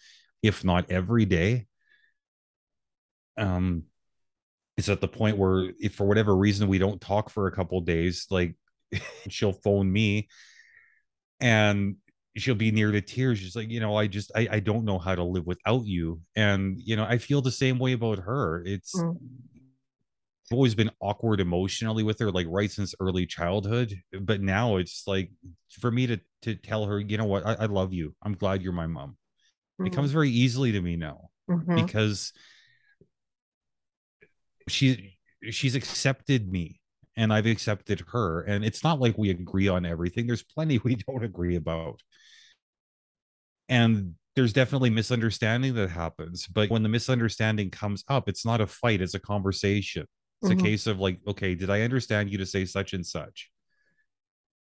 if 0.43 0.63
not 0.63 0.89
every 0.91 1.25
day. 1.25 1.67
Um 3.37 3.83
it's 4.77 4.89
at 4.89 5.01
the 5.01 5.07
point 5.07 5.37
where 5.37 5.71
if 5.79 5.95
for 5.95 6.05
whatever 6.07 6.35
reason 6.35 6.67
we 6.67 6.77
don't 6.77 7.01
talk 7.01 7.29
for 7.29 7.47
a 7.47 7.51
couple 7.51 7.79
days 7.81 8.27
like 8.29 8.55
she'll 9.29 9.53
phone 9.53 9.91
me 9.91 10.27
and 11.39 11.97
she'll 12.35 12.55
be 12.55 12.71
near 12.71 12.91
to 12.91 13.01
tears. 13.01 13.39
She's 13.39 13.55
like 13.55 13.69
you 13.69 13.79
know 13.79 13.95
i 13.95 14.07
just 14.07 14.31
I, 14.35 14.47
I 14.51 14.59
don't 14.59 14.85
know 14.85 14.97
how 14.97 15.13
to 15.13 15.23
live 15.23 15.45
without 15.45 15.85
you. 15.85 16.21
And 16.35 16.79
you 16.79 16.95
know 16.95 17.05
i 17.05 17.17
feel 17.19 17.41
the 17.41 17.51
same 17.51 17.77
way 17.77 17.93
about 17.93 18.19
her. 18.19 18.63
It's 18.65 18.95
Mm. 18.95 19.17
I've 20.51 20.55
always 20.55 20.75
been 20.75 20.91
awkward 21.01 21.41
emotionally 21.41 22.03
with 22.03 22.19
her 22.19 22.31
like 22.31 22.47
right 22.49 22.71
since 22.71 22.95
early 22.99 23.25
childhood 23.25 23.93
but 24.21 24.41
now 24.41 24.77
it's 24.77 25.03
like 25.05 25.29
for 25.81 25.91
me 25.91 26.07
to 26.07 26.19
to 26.43 26.55
tell 26.55 26.85
her 26.85 26.99
you 26.99 27.17
know 27.17 27.25
what? 27.25 27.45
I, 27.45 27.53
I 27.53 27.65
love 27.65 27.93
you. 27.93 28.15
I'm 28.23 28.33
glad 28.33 28.61
you're 28.61 28.73
my 28.73 28.87
mom. 28.87 29.17
It 29.85 29.89
Mhm. 29.89 29.93
comes 29.93 30.11
very 30.11 30.29
easily 30.31 30.71
to 30.73 30.81
me 30.81 30.95
now 30.97 31.29
Mhm. 31.47 31.75
because 31.75 32.33
she 34.67 35.17
she's 35.49 35.75
accepted 35.75 36.51
me 36.51 36.79
and 37.15 37.33
I've 37.33 37.45
accepted 37.45 38.03
her 38.11 38.41
and 38.43 38.63
it's 38.65 38.83
not 38.83 38.99
like 38.99 39.17
we 39.17 39.29
agree 39.29 39.67
on 39.67 39.85
everything. 39.85 40.27
There's 40.27 40.43
plenty 40.43 40.77
we 40.79 40.95
don't 41.07 41.23
agree 41.23 41.55
about. 41.55 42.01
And 43.69 44.15
there's 44.35 44.53
definitely 44.53 44.91
misunderstanding 44.91 45.73
that 45.73 45.89
happens 45.89 46.45
but 46.47 46.69
when 46.69 46.83
the 46.83 46.89
misunderstanding 46.89 47.71
comes 47.71 48.03
up 48.07 48.29
it's 48.29 48.45
not 48.45 48.61
a 48.61 48.67
fight 48.67 49.01
it's 49.01 49.15
a 49.15 49.19
conversation 49.19 50.05
it's 50.41 50.51
Mhm. 50.51 50.59
a 50.59 50.63
case 50.63 50.87
of 50.87 50.99
like 50.99 51.19
okay 51.27 51.55
did 51.55 51.69
I 51.69 51.81
understand 51.81 52.31
you 52.31 52.37
to 52.39 52.45
say 52.45 52.65
such 52.65 52.93
and 52.93 53.05
such? 53.05 53.49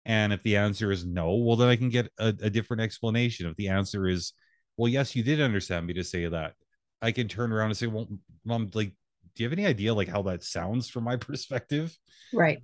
And 0.04 0.32
if 0.32 0.42
the 0.42 0.56
answer 0.56 0.92
is 0.92 1.04
no 1.04 1.34
well 1.34 1.56
then 1.56 1.68
I 1.68 1.76
can 1.76 1.88
get 1.88 2.10
a, 2.18 2.28
a 2.28 2.50
different 2.50 2.82
explanation. 2.82 3.48
If 3.48 3.56
the 3.56 3.68
answer 3.68 4.06
is 4.06 4.32
well 4.76 4.88
yes 4.90 5.16
you 5.16 5.22
did 5.22 5.40
understand 5.40 5.86
me 5.86 5.94
to 5.94 6.04
say 6.04 6.26
that 6.26 6.54
I 7.02 7.12
can 7.12 7.28
turn 7.28 7.52
around 7.52 7.70
and 7.70 7.76
say 7.76 7.86
well 7.88 8.08
mom 8.44 8.70
like 8.74 8.92
do 9.34 9.42
you 9.42 9.48
have 9.48 9.52
any 9.58 9.66
idea 9.66 9.92
like 9.92 10.08
how 10.08 10.22
that 10.22 10.42
sounds 10.44 10.88
from 10.88 11.04
my 11.04 11.16
perspective? 11.28 11.96
Right. 12.32 12.62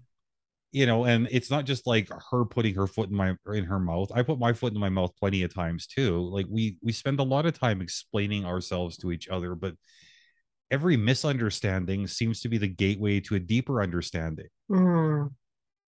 you 0.71 0.87
know 0.87 1.05
and 1.05 1.29
it's 1.31 1.51
not 1.51 1.67
just 1.67 1.87
like 1.87 2.09
her 2.31 2.45
putting 2.45 2.75
her 2.77 2.87
foot 2.87 3.11
in 3.11 3.17
my 3.17 3.37
in 3.53 3.65
her 3.65 3.79
mouth. 3.81 4.11
I 4.15 4.23
put 4.23 4.39
my 4.39 4.53
foot 4.53 4.73
in 4.73 4.81
my 4.81 4.89
mouth 4.89 5.13
plenty 5.19 5.43
of 5.43 5.53
times 5.55 5.87
too. 5.87 6.21
Like 6.31 6.47
we 6.49 6.79
we 6.83 6.93
spend 6.93 7.21
a 7.21 7.25
lot 7.25 7.47
of 7.47 7.59
time 7.59 7.83
explaining 7.83 8.45
ourselves 8.47 8.97
to 8.99 9.13
each 9.13 9.29
other 9.29 9.55
but 9.55 9.75
every 10.73 10.97
misunderstanding 10.97 12.09
seems 12.09 12.41
to 12.41 12.49
be 12.49 12.59
the 12.59 12.67
gateway 12.67 13.21
to 13.21 13.37
a 13.37 13.41
deeper 13.41 13.81
understanding 13.81 14.49
Mm. 14.71 15.31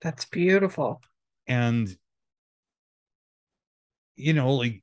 That's 0.01 0.26
beautiful. 0.26 1.01
and 1.49 1.89
you 4.16 4.32
know 4.32 4.55
like 4.55 4.80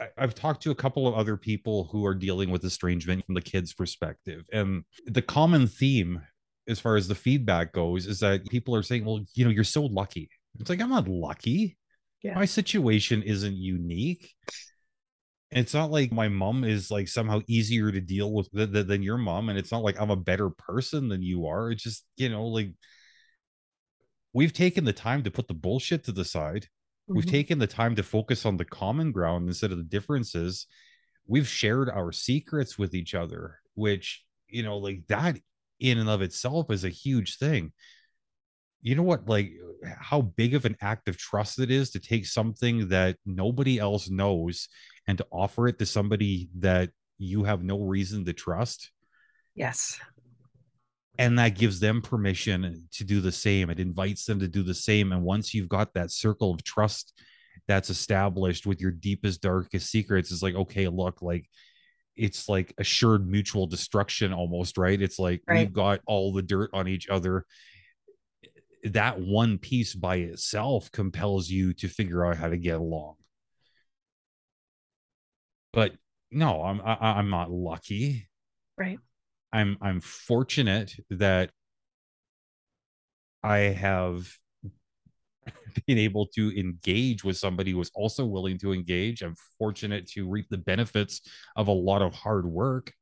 I, 0.00 0.08
I've 0.18 0.34
talked 0.34 0.62
to 0.64 0.70
a 0.70 0.74
couple 0.74 1.06
of 1.06 1.14
other 1.14 1.36
people 1.36 1.88
who 1.92 2.04
are 2.04 2.14
dealing 2.14 2.50
with 2.50 2.64
estrangement 2.64 3.24
from 3.24 3.34
the 3.34 3.40
kids' 3.40 3.72
perspective, 3.72 4.44
and 4.52 4.84
the 5.06 5.22
common 5.22 5.66
theme, 5.66 6.20
as 6.68 6.80
far 6.80 6.96
as 6.96 7.06
the 7.08 7.14
feedback 7.14 7.72
goes, 7.72 8.06
is 8.06 8.18
that 8.20 8.48
people 8.48 8.74
are 8.74 8.82
saying, 8.82 9.04
"Well, 9.04 9.24
you 9.34 9.44
know, 9.44 9.50
you're 9.50 9.64
so 9.64 9.84
lucky." 9.84 10.28
It's 10.58 10.68
like 10.70 10.80
I'm 10.80 10.90
not 10.90 11.08
lucky. 11.08 11.76
Yeah. 12.22 12.34
My 12.34 12.44
situation 12.46 13.22
isn't 13.22 13.56
unique. 13.56 14.34
It's 15.52 15.74
not 15.74 15.90
like 15.90 16.10
my 16.12 16.28
mom 16.28 16.64
is 16.64 16.90
like 16.90 17.08
somehow 17.08 17.40
easier 17.46 17.92
to 17.92 18.00
deal 18.00 18.32
with 18.32 18.50
th- 18.52 18.72
th- 18.72 18.86
than 18.86 19.02
your 19.02 19.18
mom, 19.18 19.48
and 19.48 19.58
it's 19.58 19.70
not 19.72 19.82
like 19.82 20.00
I'm 20.00 20.10
a 20.10 20.16
better 20.16 20.50
person 20.50 21.08
than 21.08 21.22
you 21.22 21.46
are. 21.46 21.70
It's 21.70 21.82
just 21.82 22.04
you 22.16 22.28
know, 22.28 22.46
like 22.46 22.72
we've 24.32 24.52
taken 24.52 24.84
the 24.84 24.92
time 24.92 25.22
to 25.24 25.30
put 25.30 25.48
the 25.48 25.54
bullshit 25.54 26.04
to 26.04 26.12
the 26.12 26.24
side 26.24 26.66
we've 27.08 27.26
Mhm. 27.26 27.30
taken 27.30 27.58
the 27.58 27.66
time 27.66 27.94
to 27.96 28.02
focus 28.02 28.46
on 28.46 28.56
the 28.56 28.64
common 28.64 29.12
ground 29.12 29.46
instead 29.48 29.72
of 29.72 29.76
the 29.76 29.84
differences 29.84 30.66
we've 31.26 31.48
shared 31.48 31.90
our 31.90 32.12
secrets 32.12 32.78
with 32.78 32.94
each 32.94 33.14
other 33.14 33.58
which 33.74 34.24
you 34.48 34.62
know 34.62 34.78
like 34.78 35.06
that 35.08 35.36
in 35.80 35.98
and 35.98 36.08
of 36.08 36.22
itself 36.22 36.70
is 36.70 36.84
a 36.84 36.88
huge 36.88 37.36
thing 37.36 37.72
you 38.82 38.94
know 38.94 39.02
what 39.02 39.28
like 39.28 39.52
uh, 39.84 39.90
how 39.98 40.20
big 40.20 40.54
of 40.54 40.64
an 40.64 40.76
act 40.80 41.08
of 41.08 41.16
trust 41.16 41.58
it 41.58 41.70
is 41.70 41.90
to 41.90 42.00
take 42.00 42.26
something 42.26 42.88
that 42.88 43.16
nobody 43.24 43.78
else 43.78 44.10
knows 44.10 44.68
and 45.06 45.18
to 45.18 45.26
offer 45.32 45.68
it 45.68 45.78
to 45.78 45.86
somebody 45.86 46.48
that 46.58 46.90
you 47.18 47.44
have 47.44 47.62
no 47.62 47.80
reason 47.80 48.24
to 48.24 48.32
trust? 48.32 48.90
Yes. 49.54 49.98
And 51.18 51.38
that 51.38 51.56
gives 51.58 51.78
them 51.78 52.02
permission 52.02 52.88
to 52.92 53.04
do 53.04 53.20
the 53.20 53.32
same. 53.32 53.70
It 53.70 53.78
invites 53.78 54.24
them 54.24 54.40
to 54.40 54.48
do 54.48 54.62
the 54.62 54.74
same. 54.74 55.12
And 55.12 55.22
once 55.22 55.52
you've 55.52 55.68
got 55.68 55.94
that 55.94 56.10
circle 56.10 56.52
of 56.52 56.64
trust 56.64 57.12
that's 57.68 57.90
established 57.90 58.66
with 58.66 58.80
your 58.80 58.90
deepest 58.90 59.40
darkest 59.40 59.88
secrets 59.88 60.32
it's 60.32 60.42
like 60.42 60.56
okay 60.56 60.88
look 60.88 61.22
like 61.22 61.48
it's 62.16 62.48
like 62.48 62.74
assured 62.78 63.26
mutual 63.28 63.66
destruction 63.66 64.32
almost 64.32 64.76
right? 64.76 65.00
It's 65.00 65.18
like 65.18 65.42
right. 65.46 65.60
we've 65.60 65.72
got 65.72 66.00
all 66.06 66.32
the 66.32 66.42
dirt 66.42 66.70
on 66.72 66.88
each 66.88 67.08
other 67.08 67.46
that 68.84 69.20
one 69.20 69.58
piece 69.58 69.94
by 69.94 70.16
itself 70.16 70.90
compels 70.92 71.48
you 71.48 71.72
to 71.72 71.88
figure 71.88 72.24
out 72.24 72.36
how 72.36 72.48
to 72.48 72.56
get 72.56 72.76
along 72.76 73.14
but 75.72 75.92
no 76.30 76.62
i'm 76.62 76.80
I, 76.80 76.92
am 76.92 76.98
i 77.00 77.18
am 77.18 77.30
not 77.30 77.50
lucky 77.50 78.28
right 78.76 78.98
i'm 79.52 79.76
i'm 79.80 80.00
fortunate 80.00 80.94
that 81.10 81.50
i 83.42 83.58
have 83.58 84.26
being 85.86 85.98
able 85.98 86.26
to 86.26 86.58
engage 86.58 87.24
with 87.24 87.36
somebody 87.36 87.72
who 87.72 87.80
is 87.80 87.90
also 87.94 88.24
willing 88.24 88.58
to 88.58 88.72
engage. 88.72 89.22
I'm 89.22 89.36
fortunate 89.58 90.06
to 90.08 90.28
reap 90.28 90.46
the 90.48 90.58
benefits 90.58 91.22
of 91.56 91.68
a 91.68 91.72
lot 91.72 92.02
of 92.02 92.14
hard 92.14 92.46
work. 92.46 92.92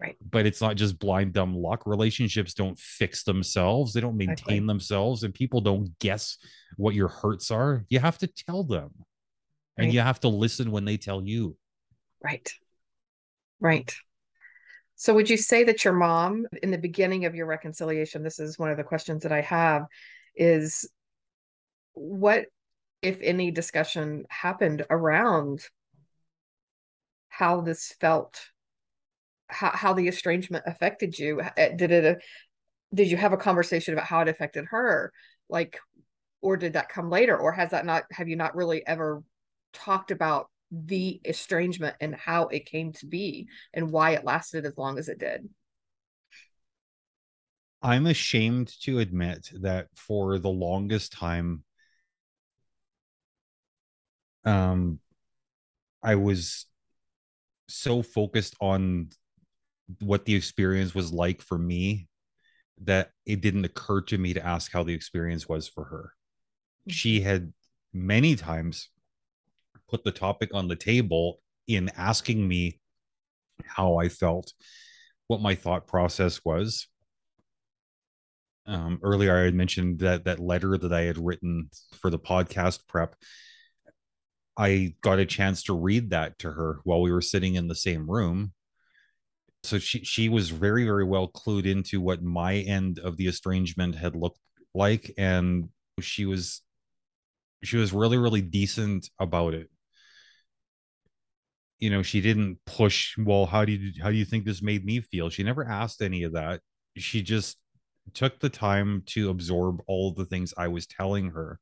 Right. 0.00 0.16
But 0.28 0.44
it's 0.44 0.60
not 0.60 0.76
just 0.76 0.98
blind 0.98 1.32
dumb 1.32 1.56
luck. 1.56 1.86
Relationships 1.86 2.52
don't 2.54 2.78
fix 2.78 3.22
themselves. 3.22 3.92
They 3.92 4.00
don't 4.00 4.16
maintain 4.16 4.32
exactly. 4.32 4.60
themselves 4.60 5.22
and 5.22 5.32
people 5.32 5.60
don't 5.60 5.96
guess 5.98 6.36
what 6.76 6.94
your 6.94 7.08
hurts 7.08 7.50
are. 7.50 7.84
You 7.88 8.00
have 8.00 8.18
to 8.18 8.26
tell 8.26 8.64
them. 8.64 8.90
Right. 9.78 9.84
And 9.84 9.94
you 9.94 10.00
have 10.00 10.20
to 10.20 10.28
listen 10.28 10.70
when 10.70 10.84
they 10.84 10.96
tell 10.96 11.22
you. 11.22 11.56
Right. 12.22 12.52
Right. 13.60 13.94
So, 14.96 15.14
would 15.14 15.28
you 15.28 15.36
say 15.36 15.64
that 15.64 15.84
your 15.84 15.94
mom, 15.94 16.46
in 16.62 16.70
the 16.70 16.78
beginning 16.78 17.24
of 17.24 17.34
your 17.34 17.46
reconciliation, 17.46 18.22
this 18.22 18.38
is 18.38 18.58
one 18.58 18.70
of 18.70 18.76
the 18.76 18.84
questions 18.84 19.24
that 19.24 19.32
I 19.32 19.40
have, 19.40 19.86
is 20.36 20.88
what, 21.94 22.46
if 23.02 23.20
any, 23.20 23.50
discussion 23.50 24.24
happened 24.28 24.84
around 24.88 25.64
how 27.28 27.60
this 27.60 27.94
felt, 28.00 28.40
how, 29.48 29.70
how 29.70 29.92
the 29.92 30.08
estrangement 30.08 30.64
affected 30.66 31.18
you? 31.18 31.40
Eh, 31.56 31.74
did 31.76 31.90
it, 31.90 32.04
uh, 32.04 32.20
did 32.92 33.10
you 33.10 33.16
have 33.16 33.32
a 33.32 33.38
conversation 33.38 33.94
about 33.94 34.06
how 34.06 34.20
it 34.20 34.28
affected 34.28 34.66
her? 34.66 35.12
Like, 35.48 35.78
or 36.40 36.56
did 36.56 36.74
that 36.74 36.88
come 36.88 37.10
later? 37.10 37.36
Or 37.36 37.52
has 37.52 37.70
that 37.70 37.86
not, 37.86 38.04
have 38.12 38.28
you 38.28 38.36
not 38.36 38.54
really 38.54 38.86
ever 38.86 39.22
talked 39.72 40.10
about 40.10 40.48
the 40.70 41.20
estrangement 41.24 41.96
and 42.00 42.14
how 42.14 42.48
it 42.48 42.66
came 42.66 42.92
to 42.92 43.06
be 43.06 43.48
and 43.72 43.90
why 43.90 44.12
it 44.12 44.24
lasted 44.24 44.64
as 44.66 44.76
long 44.76 44.98
as 44.98 45.08
it 45.08 45.18
did? 45.18 45.48
I'm 47.82 48.06
ashamed 48.06 48.72
to 48.82 48.98
admit 48.98 49.50
that 49.60 49.88
for 49.94 50.38
the 50.38 50.50
longest 50.50 51.12
time, 51.12 51.64
um 54.44 54.98
i 56.02 56.14
was 56.14 56.66
so 57.66 58.02
focused 58.02 58.54
on 58.60 59.08
what 60.00 60.24
the 60.24 60.34
experience 60.34 60.94
was 60.94 61.12
like 61.12 61.42
for 61.42 61.58
me 61.58 62.08
that 62.82 63.10
it 63.26 63.40
didn't 63.40 63.64
occur 63.64 64.00
to 64.00 64.18
me 64.18 64.34
to 64.34 64.44
ask 64.44 64.72
how 64.72 64.82
the 64.82 64.94
experience 64.94 65.48
was 65.48 65.68
for 65.68 65.84
her 65.84 66.12
she 66.88 67.18
mm-hmm. 67.18 67.28
had 67.28 67.52
many 67.92 68.34
times 68.34 68.90
put 69.88 70.04
the 70.04 70.10
topic 70.10 70.50
on 70.52 70.68
the 70.68 70.76
table 70.76 71.40
in 71.68 71.90
asking 71.96 72.46
me 72.46 72.80
how 73.64 73.96
i 73.96 74.08
felt 74.08 74.52
what 75.28 75.40
my 75.40 75.54
thought 75.54 75.86
process 75.86 76.40
was 76.44 76.88
um, 78.66 78.98
earlier 79.02 79.36
i 79.36 79.44
had 79.44 79.54
mentioned 79.54 80.00
that 80.00 80.24
that 80.24 80.40
letter 80.40 80.76
that 80.76 80.92
i 80.92 81.02
had 81.02 81.18
written 81.18 81.68
for 82.00 82.10
the 82.10 82.18
podcast 82.18 82.80
prep 82.88 83.14
I 84.56 84.94
got 85.00 85.18
a 85.18 85.26
chance 85.26 85.64
to 85.64 85.74
read 85.74 86.10
that 86.10 86.38
to 86.40 86.50
her 86.50 86.80
while 86.84 87.00
we 87.00 87.12
were 87.12 87.20
sitting 87.20 87.56
in 87.56 87.68
the 87.68 87.74
same 87.74 88.08
room. 88.08 88.52
So 89.64 89.78
she 89.78 90.04
she 90.04 90.28
was 90.28 90.50
very 90.50 90.84
very 90.84 91.04
well 91.04 91.28
clued 91.28 91.66
into 91.66 92.00
what 92.00 92.22
my 92.22 92.56
end 92.56 92.98
of 92.98 93.16
the 93.16 93.26
estrangement 93.28 93.94
had 93.96 94.14
looked 94.14 94.38
like 94.74 95.12
and 95.16 95.68
she 96.00 96.26
was 96.26 96.62
she 97.62 97.76
was 97.76 97.92
really 97.92 98.18
really 98.18 98.42
decent 98.42 99.10
about 99.18 99.54
it. 99.54 99.68
You 101.78 101.90
know, 101.90 102.02
she 102.02 102.20
didn't 102.20 102.58
push, 102.66 103.16
well, 103.18 103.46
how 103.46 103.64
do 103.64 103.72
you 103.72 103.92
how 104.02 104.10
do 104.10 104.16
you 104.16 104.24
think 104.24 104.44
this 104.44 104.62
made 104.62 104.84
me 104.84 105.00
feel? 105.00 105.28
She 105.30 105.42
never 105.42 105.64
asked 105.66 106.00
any 106.02 106.22
of 106.22 106.32
that. 106.32 106.60
She 106.96 107.22
just 107.22 107.58
took 108.14 108.40
the 108.40 108.48
time 108.50 109.02
to 109.06 109.30
absorb 109.30 109.80
all 109.86 110.12
the 110.12 110.26
things 110.26 110.54
I 110.56 110.68
was 110.68 110.86
telling 110.86 111.30
her. 111.30 111.58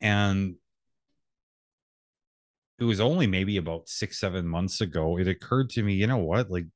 And 0.00 0.56
it 2.78 2.84
was 2.84 3.00
only 3.00 3.26
maybe 3.26 3.56
about 3.56 3.88
six 3.88 4.18
seven 4.20 4.46
months 4.46 4.80
ago 4.80 5.18
it 5.18 5.28
occurred 5.28 5.70
to 5.70 5.82
me 5.82 5.94
you 5.94 6.06
know 6.06 6.18
what 6.18 6.50
like 6.50 6.66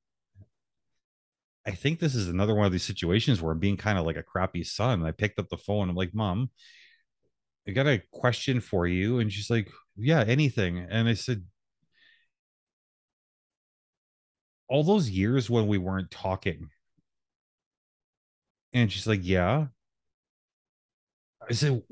i 1.66 1.70
think 1.70 1.98
this 1.98 2.14
is 2.14 2.28
another 2.28 2.54
one 2.54 2.66
of 2.66 2.72
these 2.72 2.82
situations 2.82 3.40
where 3.40 3.52
i'm 3.52 3.58
being 3.58 3.76
kind 3.76 3.98
of 3.98 4.06
like 4.06 4.16
a 4.16 4.22
crappy 4.22 4.64
son 4.64 5.04
i 5.04 5.10
picked 5.10 5.38
up 5.38 5.48
the 5.48 5.56
phone 5.56 5.88
i'm 5.88 5.96
like 5.96 6.14
mom 6.14 6.50
i 7.66 7.70
got 7.70 7.86
a 7.86 8.02
question 8.10 8.60
for 8.60 8.86
you 8.86 9.18
and 9.18 9.32
she's 9.32 9.50
like 9.50 9.70
yeah 9.96 10.24
anything 10.26 10.78
and 10.78 11.08
i 11.08 11.14
said 11.14 11.44
all 14.68 14.84
those 14.84 15.10
years 15.10 15.50
when 15.50 15.66
we 15.66 15.78
weren't 15.78 16.10
talking 16.10 16.68
and 18.72 18.90
she's 18.90 19.06
like 19.06 19.20
yeah 19.22 19.66
i 21.48 21.52
said 21.52 21.82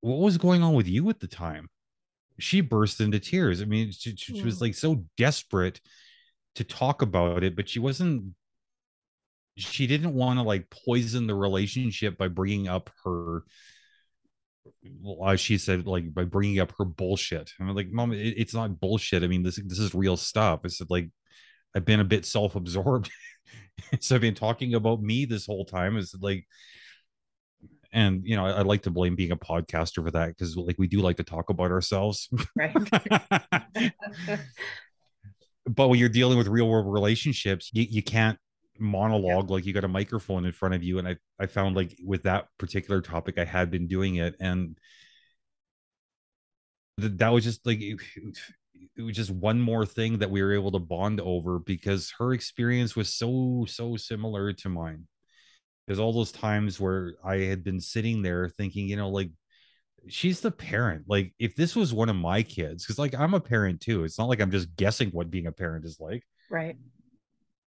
what 0.00 0.18
was 0.18 0.38
going 0.38 0.62
on 0.62 0.74
with 0.74 0.86
you 0.86 1.08
at 1.10 1.18
the 1.20 1.26
time 1.26 1.68
she 2.38 2.60
burst 2.60 3.00
into 3.00 3.18
tears. 3.18 3.60
I 3.60 3.64
mean, 3.64 3.90
she, 3.92 4.14
she 4.16 4.42
was 4.42 4.58
mm. 4.58 4.62
like 4.62 4.74
so 4.74 5.04
desperate 5.16 5.80
to 6.54 6.64
talk 6.64 7.02
about 7.02 7.42
it, 7.42 7.56
but 7.56 7.68
she 7.68 7.80
wasn't. 7.80 8.34
She 9.58 9.86
didn't 9.86 10.14
want 10.14 10.38
to 10.38 10.42
like 10.42 10.70
poison 10.70 11.26
the 11.26 11.34
relationship 11.34 12.16
by 12.16 12.28
bringing 12.28 12.68
up 12.68 12.90
her. 13.04 13.44
Well, 15.00 15.36
she 15.36 15.58
said, 15.58 15.86
like 15.86 16.14
by 16.14 16.24
bringing 16.24 16.60
up 16.60 16.72
her 16.78 16.84
bullshit. 16.84 17.50
I'm 17.60 17.74
like, 17.74 17.90
mom, 17.90 18.12
it, 18.12 18.34
it's 18.36 18.54
not 18.54 18.80
bullshit. 18.80 19.22
I 19.22 19.26
mean, 19.26 19.42
this 19.42 19.56
this 19.56 19.78
is 19.78 19.94
real 19.94 20.16
stuff. 20.16 20.60
I 20.64 20.68
said, 20.68 20.88
like, 20.90 21.10
I've 21.74 21.84
been 21.84 22.00
a 22.00 22.04
bit 22.04 22.24
self-absorbed, 22.24 23.10
so 24.00 24.14
I've 24.14 24.20
been 24.20 24.34
talking 24.34 24.74
about 24.74 25.02
me 25.02 25.24
this 25.24 25.46
whole 25.46 25.64
time. 25.64 25.96
Is 25.96 26.14
like, 26.20 26.46
and 27.92 28.22
you 28.24 28.36
know 28.36 28.46
I, 28.46 28.50
I, 28.50 28.62
like 28.62 28.82
to 28.82 28.90
blame 28.90 29.16
being 29.16 29.32
a 29.32 29.36
podcaster 29.36 30.04
for 30.04 30.10
that 30.10 30.28
because 30.28 30.56
like 30.56 30.76
we 30.78 30.86
do 30.86 31.00
like 31.00 31.16
to 31.16 31.24
talk 31.24 31.50
about 31.50 31.70
ourselves 31.70 32.28
right 32.54 32.74
but 35.66 35.88
when 35.88 35.98
you're 35.98 36.08
dealing 36.08 36.38
with 36.38 36.48
real 36.48 36.68
world 36.68 36.92
relationships 36.92 37.70
you, 37.72 37.86
you 37.88 38.02
can't 38.02 38.38
monologue 38.78 39.48
yeah. 39.48 39.54
like 39.54 39.66
you 39.66 39.72
got 39.72 39.84
a 39.84 39.88
microphone 39.88 40.44
in 40.44 40.52
front 40.52 40.74
of 40.74 40.82
you 40.82 40.98
and 40.98 41.08
i 41.08 41.16
i 41.38 41.46
found 41.46 41.76
like 41.76 41.96
with 42.04 42.22
that 42.22 42.46
particular 42.58 43.00
topic 43.00 43.38
i 43.38 43.44
had 43.44 43.70
been 43.70 43.86
doing 43.86 44.16
it 44.16 44.34
and 44.40 44.78
th- 47.00 47.12
that 47.16 47.32
was 47.32 47.44
just 47.44 47.64
like 47.66 47.80
it, 47.80 47.98
it 48.96 49.02
was 49.02 49.16
just 49.16 49.30
one 49.30 49.60
more 49.60 49.86
thing 49.86 50.18
that 50.18 50.30
we 50.30 50.42
were 50.42 50.52
able 50.52 50.72
to 50.72 50.78
bond 50.78 51.20
over 51.20 51.58
because 51.58 52.12
her 52.18 52.32
experience 52.32 52.94
was 52.94 53.14
so 53.14 53.64
so 53.68 53.96
similar 53.96 54.52
to 54.52 54.68
mine 54.68 55.06
there's 55.88 55.98
all 55.98 56.12
those 56.12 56.30
times 56.30 56.78
where 56.78 57.14
I 57.24 57.36
had 57.36 57.64
been 57.64 57.80
sitting 57.80 58.20
there 58.20 58.50
thinking, 58.50 58.88
you 58.88 58.96
know, 58.96 59.08
like 59.08 59.30
she's 60.06 60.40
the 60.40 60.50
parent. 60.50 61.04
Like 61.08 61.32
if 61.38 61.56
this 61.56 61.74
was 61.74 61.94
one 61.94 62.10
of 62.10 62.14
my 62.14 62.42
kids, 62.42 62.84
because 62.84 62.98
like 62.98 63.14
I'm 63.14 63.32
a 63.32 63.40
parent 63.40 63.80
too. 63.80 64.04
It's 64.04 64.18
not 64.18 64.28
like 64.28 64.40
I'm 64.40 64.50
just 64.50 64.76
guessing 64.76 65.08
what 65.10 65.30
being 65.30 65.46
a 65.46 65.52
parent 65.52 65.86
is 65.86 65.98
like. 65.98 66.24
Right. 66.50 66.76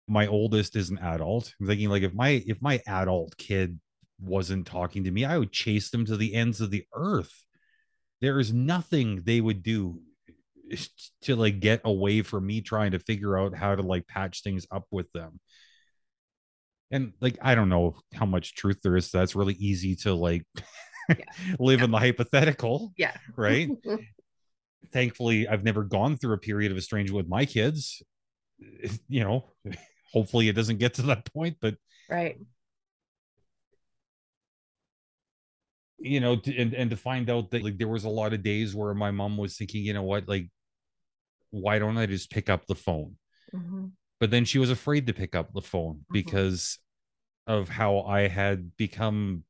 My 0.08 0.26
oldest 0.26 0.76
is 0.76 0.90
an 0.90 0.98
adult. 0.98 1.52
I'm 1.60 1.66
thinking 1.66 1.88
like 1.88 2.02
if 2.02 2.14
my 2.14 2.42
if 2.46 2.60
my 2.60 2.80
adult 2.86 3.36
kid 3.36 3.78
wasn't 4.20 4.66
talking 4.66 5.04
to 5.04 5.10
me, 5.10 5.24
I 5.24 5.38
would 5.38 5.52
chase 5.52 5.90
them 5.90 6.04
to 6.06 6.16
the 6.16 6.34
ends 6.34 6.60
of 6.60 6.70
the 6.70 6.84
earth. 6.94 7.32
There 8.20 8.40
is 8.40 8.52
nothing 8.52 9.22
they 9.22 9.40
would 9.40 9.62
do 9.62 10.00
eh, 10.72 10.76
to 11.22 11.36
like 11.36 11.60
get 11.60 11.82
away 11.84 12.22
from 12.22 12.46
me 12.46 12.60
trying 12.60 12.92
to 12.92 12.98
figure 12.98 13.38
out 13.38 13.54
how 13.54 13.74
to 13.74 13.82
like 13.82 14.08
patch 14.08 14.42
things 14.42 14.66
up 14.70 14.86
with 14.90 15.10
them 15.12 15.40
and 16.90 17.12
like 17.20 17.38
i 17.42 17.54
don't 17.54 17.68
know 17.68 17.96
how 18.14 18.26
much 18.26 18.54
truth 18.54 18.78
there 18.82 18.96
is 18.96 19.10
that's 19.10 19.36
really 19.36 19.54
easy 19.54 19.94
to 19.94 20.14
like 20.14 20.44
yeah. 21.08 21.16
live 21.58 21.80
yeah. 21.80 21.84
in 21.84 21.90
the 21.90 21.98
hypothetical 21.98 22.92
yeah 22.96 23.16
right 23.36 23.68
mm-hmm. 23.86 23.96
thankfully 24.92 25.48
i've 25.48 25.64
never 25.64 25.84
gone 25.84 26.16
through 26.16 26.34
a 26.34 26.38
period 26.38 26.72
of 26.72 26.78
estrangement 26.78 27.16
with 27.16 27.28
my 27.28 27.44
kids 27.44 28.02
eh, 28.82 28.88
you 29.08 29.22
know 29.22 29.50
hopefully 30.12 30.48
it 30.48 30.54
doesn't 30.54 30.78
get 30.78 30.94
to 30.94 31.02
that 31.02 31.30
point 31.32 31.56
but 31.60 31.74
right 32.08 32.38
you 36.00 36.20
know, 36.20 36.36
to, 36.36 36.56
and 36.56 36.74
and 36.74 36.90
to 36.90 36.96
find 36.96 37.28
out 37.28 37.50
that 37.50 37.64
like 37.64 37.76
there 37.76 37.88
was 37.88 38.04
a 38.04 38.08
lot 38.08 38.32
of 38.32 38.42
days 38.42 38.74
where 38.74 38.94
my 38.94 39.10
mom 39.10 39.36
was 39.36 39.56
thinking, 39.56 39.82
you 39.84 39.92
know 39.92 40.04
what, 40.04 40.28
like, 40.28 40.48
why 41.50 41.78
don't 41.80 41.98
I 41.98 42.06
just 42.06 42.30
pick 42.30 42.48
up 42.48 42.66
the 42.66 42.76
phone? 42.76 43.16
Mm-hmm. 43.52 43.86
But 44.20 44.30
then 44.30 44.44
she 44.44 44.58
was 44.60 44.70
afraid 44.70 45.08
to 45.08 45.12
pick 45.12 45.34
up 45.34 45.52
the 45.52 45.60
phone 45.60 45.96
Mhm. 45.96 46.12
because 46.12 46.78
of 47.48 47.68
how 47.68 48.02
I 48.02 48.28
had 48.28 48.76
become 48.76 49.42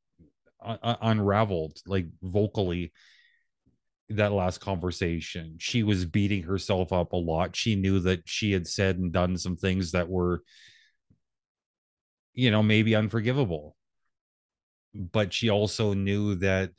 un- 0.63 0.79
un- 0.83 0.97
unraveled, 1.03 1.81
like 1.87 2.07
vocally. 2.23 2.93
That 4.11 4.33
last 4.33 4.59
conversation, 4.59 5.57
she 5.59 5.83
was 5.83 6.07
beating 6.07 6.43
herself 6.43 6.93
up 6.93 7.13
a 7.13 7.17
lot. 7.17 7.55
She 7.55 7.77
knew 7.77 8.01
that 8.01 8.23
she 8.27 8.53
had 8.53 8.67
said 8.67 8.97
and 8.99 9.13
done 9.13 9.37
some 9.37 9.57
things 9.57 9.93
that 9.93 10.09
were, 10.09 10.43
you 12.33 12.51
know, 12.51 12.63
maybe 12.63 12.95
unforgivable. 12.95 13.77
But 14.95 15.35
she 15.35 15.51
also 15.51 15.93
knew 15.93 16.37
that 16.37 16.71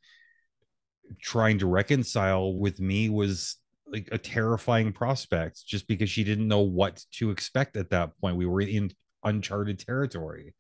trying 1.21 1.59
to 1.59 1.67
reconcile 1.67 2.53
with 2.53 2.79
me 2.79 3.09
was 3.09 3.57
like 3.87 4.09
a 4.11 4.17
terrifying 4.17 4.91
prospect 4.91 5.65
just 5.65 5.87
because 5.87 6.09
she 6.09 6.23
didn't 6.23 6.47
know 6.47 6.61
what 6.61 7.03
to 7.11 7.31
expect 7.31 7.77
at 7.77 7.89
that 7.91 8.17
point. 8.19 8.37
We 8.37 8.45
were 8.45 8.61
in 8.61 8.91
uncharted 9.23 9.79
territory. 9.79 10.53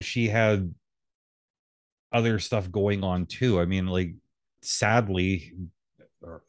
She 0.00 0.28
had 0.28 0.74
other 2.12 2.38
stuff 2.38 2.70
going 2.70 3.04
on 3.04 3.26
too. 3.26 3.60
I 3.60 3.64
mean, 3.66 3.86
like, 3.86 4.14
sadly, 4.62 5.52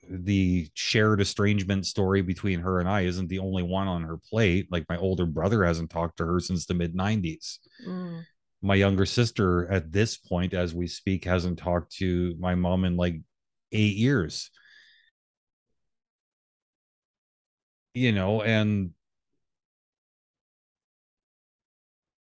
the 0.09 0.67
shared 0.73 1.21
estrangement 1.21 1.85
story 1.85 2.21
between 2.21 2.59
her 2.61 2.79
and 2.79 2.89
I 2.89 3.01
isn't 3.01 3.27
the 3.27 3.39
only 3.39 3.63
one 3.63 3.87
on 3.87 4.03
her 4.03 4.17
plate. 4.17 4.67
Like, 4.71 4.85
my 4.89 4.97
older 4.97 5.25
brother 5.25 5.63
hasn't 5.63 5.91
talked 5.91 6.17
to 6.17 6.25
her 6.25 6.39
since 6.39 6.65
the 6.65 6.73
mid 6.73 6.95
90s. 6.95 7.59
Mm. 7.87 8.25
my 8.61 8.75
younger 8.75 9.05
sister 9.05 9.71
at 9.71 9.91
this 9.91 10.17
point 10.17 10.53
as 10.53 10.73
we 10.75 10.87
speak 10.87 11.23
hasn't 11.25 11.57
talked 11.59 11.93
to 11.97 12.35
my 12.39 12.55
mom 12.55 12.83
in 12.83 12.97
like 12.97 13.15
eight 13.71 13.95
years 13.95 14.51
you 17.93 18.11
know 18.11 18.41
and 18.41 18.91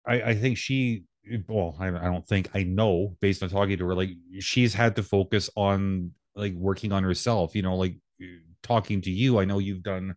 i 0.07 0.22
i 0.22 0.34
think 0.34 0.57
she 0.57 1.03
well 1.49 1.76
I, 1.79 1.89
I 1.89 2.05
don't 2.05 2.26
think 2.26 2.49
i 2.55 2.62
know 2.62 3.16
based 3.20 3.43
on 3.43 3.49
talking 3.49 3.79
to 3.79 3.87
her 3.87 3.95
like 3.95 4.11
she's 4.41 4.74
had 4.74 4.97
to 4.97 5.03
focus 5.03 5.51
on 5.57 6.12
like 6.35 6.55
working 6.55 6.93
on 6.93 7.03
herself 7.03 7.55
you 7.55 7.62
know 7.62 7.76
like 7.76 7.97
uh, 8.22 8.26
talking 8.62 9.01
to 9.03 9.11
you. 9.11 9.39
I 9.39 9.45
know 9.45 9.59
you've 9.59 9.83
done 9.83 10.14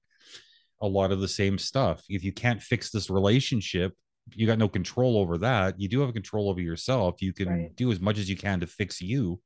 a 0.82 0.88
lot 0.88 1.12
of 1.12 1.20
the 1.22 1.28
same 1.28 1.58
stuff. 1.58 2.04
If 2.10 2.24
you 2.24 2.32
can't 2.32 2.62
fix 2.62 2.92
this 2.92 3.10
relationship 3.10 3.94
you 4.36 4.48
got 4.48 4.60
no 4.60 4.70
control 4.70 5.18
over 5.18 5.40
that. 5.40 5.80
You 5.80 5.90
do 5.90 6.00
have 6.02 6.14
control 6.14 6.50
over 6.50 6.62
yourself. 6.62 7.22
You 7.22 7.34
can 7.34 7.50
Right. 7.50 7.76
do 7.76 7.92
as 7.92 8.00
much 8.00 8.18
as 8.20 8.30
you 8.30 8.38
can 8.38 8.60
to 8.60 8.68
fix 8.68 9.02
you 9.02 9.42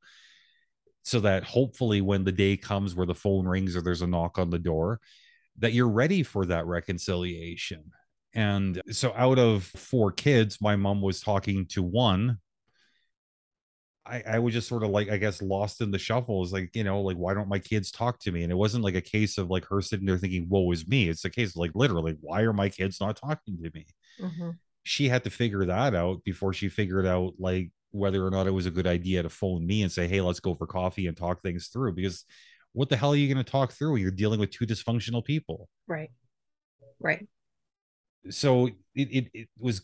so 1.04 1.22
that 1.22 1.44
hopefully 1.44 2.02
when 2.02 2.24
the 2.24 2.32
day 2.32 2.58
comes 2.58 2.94
where 2.94 3.06
the 3.06 3.16
phone 3.16 3.48
rings 3.48 3.76
or 3.76 3.82
there's 3.82 4.02
a 4.02 4.08
knock 4.08 4.38
on 4.38 4.50
the 4.50 4.60
door 4.60 5.00
that 5.60 5.72
you're 5.74 5.90
ready 5.90 6.24
for 6.24 6.46
that 6.46 6.66
reconciliation 6.66 7.92
and 8.36 8.82
so 8.92 9.14
out 9.16 9.40
of 9.40 9.64
four 9.64 10.12
kids 10.12 10.60
my 10.62 10.76
mom 10.76 11.02
was 11.02 11.22
talking 11.22 11.66
to 11.66 11.82
one 11.82 12.38
I, 14.08 14.24
I 14.28 14.40
was 14.40 14.54
just 14.54 14.68
sort 14.68 14.84
of 14.84 14.92
like 14.92 15.10
I 15.10 15.18
guess 15.18 15.42
lost 15.42 15.82
in 15.82 15.92
the 15.92 15.98
shuffle. 15.98 16.44
It's 16.44 16.54
like 16.54 16.70
you 16.76 16.84
know 16.84 17.02
like 17.02 17.18
why 17.18 17.34
don't 17.34 17.50
my 17.50 17.60
kids 17.60 17.92
talk 17.92 18.20
to 18.20 18.32
me? 18.32 18.44
And 18.44 18.52
it 18.52 18.56
wasn't 18.56 18.84
like 18.84 18.96
a 18.96 19.02
case 19.02 19.38
of 19.38 19.50
like 19.50 19.66
her 19.66 19.82
sitting 19.82 20.06
there 20.06 20.18
thinking 20.18 20.48
woe 20.48 20.72
is 20.72 20.88
me. 20.88 21.10
It's 21.10 21.26
a 21.26 21.30
case 21.30 21.50
of 21.50 21.58
like 21.58 21.72
literally 21.74 22.16
why 22.22 22.42
are 22.42 22.54
my 22.54 22.70
kids 22.70 23.02
not 23.02 23.18
talking 23.18 23.58
to 23.64 23.72
me? 23.74 23.86
Mm-hmm. 24.22 24.52
She 24.84 25.10
had 25.10 25.24
to 25.24 25.32
figure 25.32 25.66
that 25.66 25.96
out 25.96 26.24
before 26.24 26.54
she 26.54 26.70
figured 26.70 27.08
out 27.08 27.34
like 27.40 27.72
whether 27.92 28.26
or 28.26 28.30
not 28.30 28.46
it 28.46 28.52
was 28.52 28.68
a 28.68 28.72
good 28.72 28.86
idea 28.86 29.24
to 29.24 29.30
phone 29.30 29.66
me 29.66 29.82
and 29.82 29.92
say 29.92 30.08
hey 30.08 30.22
let's 30.22 30.40
go 30.40 30.54
for 30.54 30.68
coffee 30.68 31.08
and 31.08 31.18
talk 31.18 31.42
things 31.42 31.68
through 31.68 31.94
because 31.94 32.26
what 32.74 32.90
the 32.90 32.98
hell 32.98 33.14
are 33.14 33.16
you 33.16 33.34
going 33.34 33.44
to 33.44 33.52
talk 33.52 33.72
through 33.72 33.96
you're 33.96 34.12
dealing 34.12 34.40
with 34.40 34.52
two 34.52 34.68
dysfunctional 34.68 35.24
people? 35.24 35.68
Right. 35.88 36.12
Right. 37.00 37.26
So 38.30 38.68
it, 38.68 38.74
it 38.96 39.30
it 39.34 39.48
was 39.58 39.82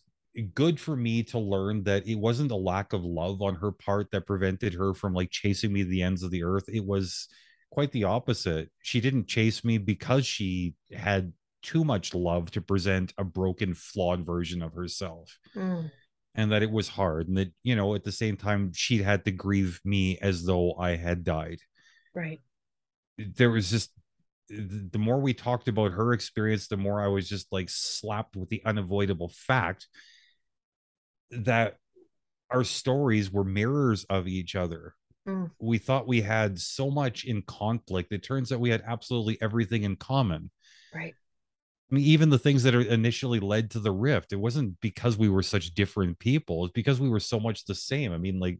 good 0.54 0.80
for 0.80 0.96
me 0.96 1.24
to 1.24 1.38
learn 1.38 1.84
that 1.84 2.08
it 2.08 2.16
wasn't 2.16 2.52
a 2.52 2.56
lack 2.56 2.94
of 2.94 3.04
love 3.04 3.42
on 3.42 3.56
her 3.56 3.72
part 3.72 4.10
that 4.12 4.26
prevented 4.26 4.74
her 4.74 4.94
from 4.94 5.14
like 5.14 5.30
chasing 5.30 5.74
me 5.74 5.84
to 5.84 5.90
the 5.90 6.02
ends 6.02 6.24
of 6.24 6.32
the 6.32 6.44
earth 6.44 6.64
it 6.70 6.86
was 6.86 7.28
quite 7.70 7.92
the 7.92 8.06
opposite 8.06 8.70
she 8.82 9.02
didn't 9.02 9.28
chase 9.28 9.64
me 9.64 9.78
because 9.78 10.26
she 10.26 10.74
had 10.94 11.34
too 11.62 11.84
much 11.84 12.14
love 12.14 12.50
to 12.50 12.62
present 12.62 13.14
a 13.18 13.24
broken 13.24 13.74
flawed 13.74 14.26
version 14.26 14.62
of 14.62 14.74
herself 14.74 15.38
Mm. 15.56 15.92
and 16.36 16.52
that 16.52 16.64
it 16.64 16.72
was 16.72 16.88
hard 16.88 17.28
and 17.28 17.38
that 17.38 17.52
you 17.64 17.76
know 17.76 17.94
at 17.94 18.04
the 18.06 18.12
same 18.12 18.38
time 18.38 18.72
she 18.74 19.04
had 19.04 19.26
to 19.26 19.32
grieve 19.32 19.82
me 19.84 20.18
as 20.22 20.46
though 20.46 20.74
i 20.76 20.96
had 20.96 21.24
died 21.26 21.60
Right. 22.16 22.40
there 23.18 23.52
was 23.52 23.70
just 23.70 23.92
the 24.52 25.00
more 25.00 25.20
we 25.20 25.34
talked 25.34 25.68
about 25.68 25.94
her 25.94 26.14
experience, 26.14 26.68
the 26.68 26.78
more 26.78 27.02
I 27.02 27.08
was 27.08 27.30
just 27.30 27.48
like 27.52 27.70
slapped 27.70 28.36
with 28.36 28.50
the 28.50 28.62
unavoidable 28.66 29.32
fact 29.34 29.88
that 31.32 31.78
our 32.50 32.64
stories 32.64 33.32
were 33.32 33.44
mirrors 33.44 34.04
of 34.06 34.28
each 34.28 34.56
other. 34.56 34.96
Mm. 35.28 35.52
We 35.60 35.78
thought 35.78 36.08
we 36.08 36.22
had 36.22 36.60
so 36.60 36.92
much 36.92 37.24
in 37.24 37.44
conflict. 37.44 38.12
It 38.12 38.24
turns 38.24 38.52
out 38.52 38.60
we 38.60 38.72
had 38.72 38.84
absolutely 38.86 39.38
everything 39.42 39.84
in 39.84 39.96
common. 39.96 40.52
Right. 40.94 41.16
I 41.92 41.96
mean, 41.96 42.06
even 42.06 42.30
the 42.30 42.40
things 42.40 42.64
that 42.64 42.76
are 42.76 42.82
initially 42.82 43.40
led 43.40 43.72
to 43.72 43.80
the 43.80 43.92
rift, 43.92 44.34
it 44.34 44.38
wasn't 44.38 44.80
because 44.82 45.18
we 45.18 45.30
were 45.30 45.44
such 45.44 45.74
different 45.74 46.20
people. 46.20 46.66
It's 46.66 46.74
because 46.74 47.00
we 47.00 47.10
were 47.10 47.20
so 47.20 47.40
much 47.40 47.66
the 47.66 47.76
same. 47.76 48.12
I 48.12 48.18
mean, 48.18 48.40
like 48.40 48.60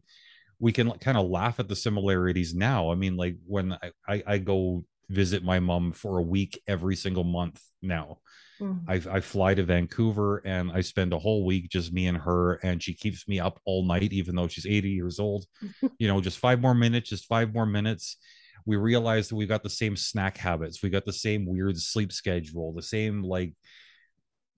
we 0.58 0.72
can 0.72 0.90
kind 0.92 1.18
of 1.18 1.28
laugh 1.28 1.58
at 1.58 1.68
the 1.68 1.76
similarities 1.76 2.54
now. 2.54 2.90
I 2.90 2.94
mean, 2.94 3.16
like 3.16 3.36
when 3.46 3.72
I, 3.72 3.90
I, 4.06 4.22
I 4.26 4.38
go 4.38 4.84
visit 5.08 5.44
my 5.44 5.60
mom 5.60 5.92
for 5.92 6.18
a 6.18 6.22
week 6.22 6.60
every 6.66 6.96
single 6.96 7.24
month 7.24 7.62
now. 7.82 8.18
Mm. 8.60 8.84
I, 8.86 9.16
I 9.16 9.20
fly 9.20 9.54
to 9.54 9.62
Vancouver 9.62 10.38
and 10.44 10.70
I 10.70 10.80
spend 10.80 11.12
a 11.12 11.18
whole 11.18 11.44
week 11.44 11.68
just 11.68 11.92
me 11.92 12.06
and 12.06 12.18
her, 12.18 12.54
and 12.62 12.82
she 12.82 12.94
keeps 12.94 13.26
me 13.26 13.40
up 13.40 13.60
all 13.64 13.84
night, 13.84 14.12
even 14.12 14.36
though 14.36 14.48
she's 14.48 14.66
80 14.66 14.90
years 14.90 15.18
old. 15.18 15.46
you 15.98 16.08
know, 16.08 16.20
just 16.20 16.38
five 16.38 16.60
more 16.60 16.74
minutes, 16.74 17.10
just 17.10 17.26
five 17.26 17.52
more 17.52 17.66
minutes. 17.66 18.16
We 18.64 18.76
realize 18.76 19.28
that 19.28 19.36
we've 19.36 19.48
got 19.48 19.64
the 19.64 19.70
same 19.70 19.96
snack 19.96 20.36
habits, 20.36 20.82
we 20.82 20.90
got 20.90 21.04
the 21.04 21.12
same 21.12 21.46
weird 21.46 21.78
sleep 21.78 22.12
schedule, 22.12 22.72
the 22.72 22.82
same 22.82 23.22
like 23.22 23.54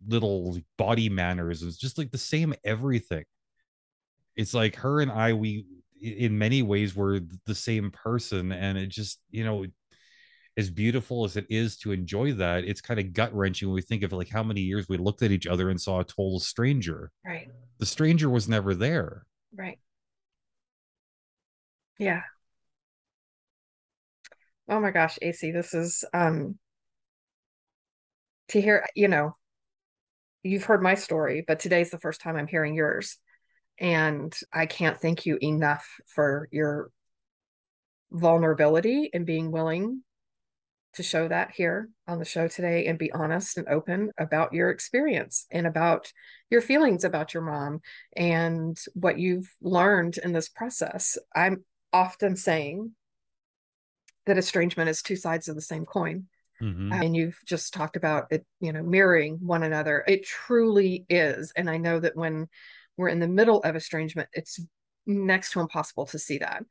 little 0.06 0.58
body 0.76 1.08
manners. 1.08 1.62
It's 1.62 1.78
just 1.78 1.96
like 1.96 2.10
the 2.10 2.18
same 2.18 2.54
everything. 2.64 3.24
It's 4.36 4.52
like 4.52 4.76
her 4.76 5.00
and 5.00 5.10
I, 5.10 5.32
we 5.32 5.64
in 6.02 6.36
many 6.36 6.60
ways 6.60 6.94
were 6.94 7.20
the 7.46 7.54
same 7.54 7.90
person, 7.90 8.52
and 8.52 8.76
it 8.76 8.88
just, 8.88 9.20
you 9.30 9.44
know, 9.44 9.64
as 10.56 10.70
beautiful 10.70 11.24
as 11.24 11.36
it 11.36 11.46
is 11.48 11.76
to 11.78 11.92
enjoy 11.92 12.32
that, 12.34 12.64
it's 12.64 12.80
kind 12.80 13.00
of 13.00 13.12
gut 13.12 13.34
wrenching 13.34 13.68
when 13.68 13.74
we 13.74 13.82
think 13.82 14.02
of 14.02 14.12
like 14.12 14.28
how 14.28 14.42
many 14.42 14.60
years 14.60 14.88
we 14.88 14.96
looked 14.96 15.22
at 15.22 15.32
each 15.32 15.46
other 15.46 15.70
and 15.70 15.80
saw 15.80 16.00
a 16.00 16.04
total 16.04 16.38
stranger. 16.38 17.10
Right. 17.26 17.50
The 17.78 17.86
stranger 17.86 18.30
was 18.30 18.48
never 18.48 18.74
there. 18.74 19.26
Right. 19.54 19.78
Yeah. 21.98 22.22
Oh 24.68 24.80
my 24.80 24.90
gosh, 24.90 25.18
AC, 25.20 25.50
this 25.50 25.74
is 25.74 26.04
um 26.12 26.58
to 28.48 28.60
hear, 28.60 28.86
you 28.94 29.08
know, 29.08 29.36
you've 30.42 30.64
heard 30.64 30.82
my 30.82 30.94
story, 30.94 31.44
but 31.46 31.58
today's 31.58 31.90
the 31.90 31.98
first 31.98 32.20
time 32.20 32.36
I'm 32.36 32.46
hearing 32.46 32.74
yours. 32.74 33.16
And 33.80 34.32
I 34.52 34.66
can't 34.66 35.00
thank 35.00 35.26
you 35.26 35.38
enough 35.42 35.88
for 36.06 36.48
your 36.52 36.90
vulnerability 38.12 39.10
and 39.12 39.26
being 39.26 39.50
willing 39.50 40.02
to 40.94 41.02
show 41.02 41.28
that 41.28 41.52
here 41.52 41.88
on 42.06 42.18
the 42.18 42.24
show 42.24 42.48
today 42.48 42.86
and 42.86 42.98
be 42.98 43.12
honest 43.12 43.58
and 43.58 43.68
open 43.68 44.10
about 44.18 44.52
your 44.52 44.70
experience 44.70 45.46
and 45.50 45.66
about 45.66 46.12
your 46.50 46.60
feelings 46.60 47.04
about 47.04 47.34
your 47.34 47.42
mom 47.42 47.80
and 48.16 48.78
what 48.94 49.18
you've 49.18 49.52
learned 49.60 50.18
in 50.18 50.32
this 50.32 50.48
process. 50.48 51.18
I'm 51.34 51.64
often 51.92 52.36
saying 52.36 52.92
that 54.26 54.38
estrangement 54.38 54.88
is 54.88 55.02
two 55.02 55.16
sides 55.16 55.48
of 55.48 55.54
the 55.54 55.60
same 55.60 55.84
coin. 55.84 56.28
Mhm. 56.60 56.92
And 56.92 57.16
you've 57.16 57.38
just 57.44 57.74
talked 57.74 57.96
about 57.96 58.28
it, 58.30 58.46
you 58.60 58.72
know, 58.72 58.82
mirroring 58.82 59.38
one 59.40 59.62
another. 59.62 60.04
It 60.06 60.24
truly 60.24 61.04
is. 61.08 61.52
And 61.56 61.68
I 61.68 61.76
know 61.76 61.98
that 61.98 62.16
when 62.16 62.48
we're 62.96 63.08
in 63.08 63.18
the 63.18 63.28
middle 63.28 63.60
of 63.62 63.76
estrangement, 63.76 64.28
it's 64.32 64.60
next 65.06 65.52
to 65.52 65.60
impossible 65.60 66.06
to 66.06 66.18
see 66.18 66.38
that. 66.38 66.64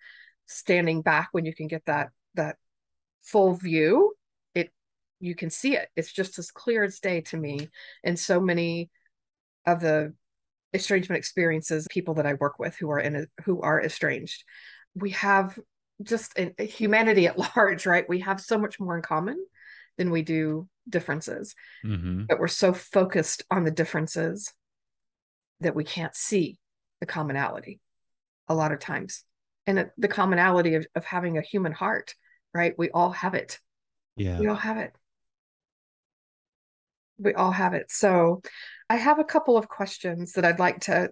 Standing 0.45 1.01
back 1.01 1.29
when 1.31 1.45
you 1.45 1.53
can 1.53 1.67
get 1.67 1.85
that 1.85 2.09
that 2.35 2.57
full 3.23 3.53
view, 3.55 4.13
it 4.55 4.71
you 5.19 5.35
can 5.35 5.49
see 5.49 5.75
it. 5.75 5.89
It's 5.95 6.11
just 6.11 6.39
as 6.39 6.51
clear 6.51 6.83
as 6.83 6.99
day 6.99 7.21
to 7.21 7.37
me. 7.37 7.69
And 8.03 8.17
so 8.19 8.39
many 8.41 8.89
of 9.65 9.79
the 9.81 10.13
estrangement 10.73 11.17
experiences, 11.19 11.87
people 11.89 12.15
that 12.15 12.25
I 12.25 12.33
work 12.33 12.59
with 12.59 12.75
who 12.75 12.89
are 12.91 12.99
in 12.99 13.15
a, 13.15 13.25
who 13.45 13.61
are 13.61 13.81
estranged, 13.81 14.43
we 14.95 15.11
have 15.11 15.57
just 16.01 16.37
in 16.37 16.53
humanity 16.59 17.27
at 17.27 17.37
large, 17.57 17.85
right? 17.85 18.07
We 18.09 18.19
have 18.21 18.41
so 18.41 18.57
much 18.57 18.79
more 18.79 18.95
in 18.95 19.01
common 19.03 19.43
than 19.97 20.09
we 20.11 20.23
do 20.23 20.67
differences. 20.89 21.55
Mhm. 21.85 22.27
But 22.27 22.39
we're 22.39 22.47
so 22.47 22.73
focused 22.73 23.43
on 23.51 23.63
the 23.63 23.71
differences 23.71 24.51
that 25.61 25.75
we 25.75 25.83
can't 25.83 26.15
see 26.15 26.59
the 26.99 27.05
commonality. 27.05 27.79
a 28.49 28.55
lot 28.55 28.73
of 28.73 28.79
times 28.79 29.23
and 29.65 29.89
the 29.97 30.07
commonality 30.09 30.75
of, 30.75 30.85
of 30.95 31.05
having 31.05 31.37
a 31.37 31.41
human 31.41 31.71
heart 31.71 32.13
right? 32.53 32.73
We 32.77 32.89
all 32.89 33.11
have 33.11 33.33
it. 33.33 33.59
Yeah. 34.15 34.39
We 34.39 34.47
all 34.47 34.55
have 34.55 34.77
it. 34.77 34.93
We 37.17 37.33
all 37.33 37.51
have 37.51 37.73
it. 37.73 37.91
So 37.91 38.41
i 38.89 38.95
have 38.95 39.17
a 39.17 39.23
couple 39.23 39.57
of 39.57 39.67
questions 39.67 40.33
that 40.33 40.45
i'd 40.45 40.59
like 40.59 40.81
to 40.81 41.09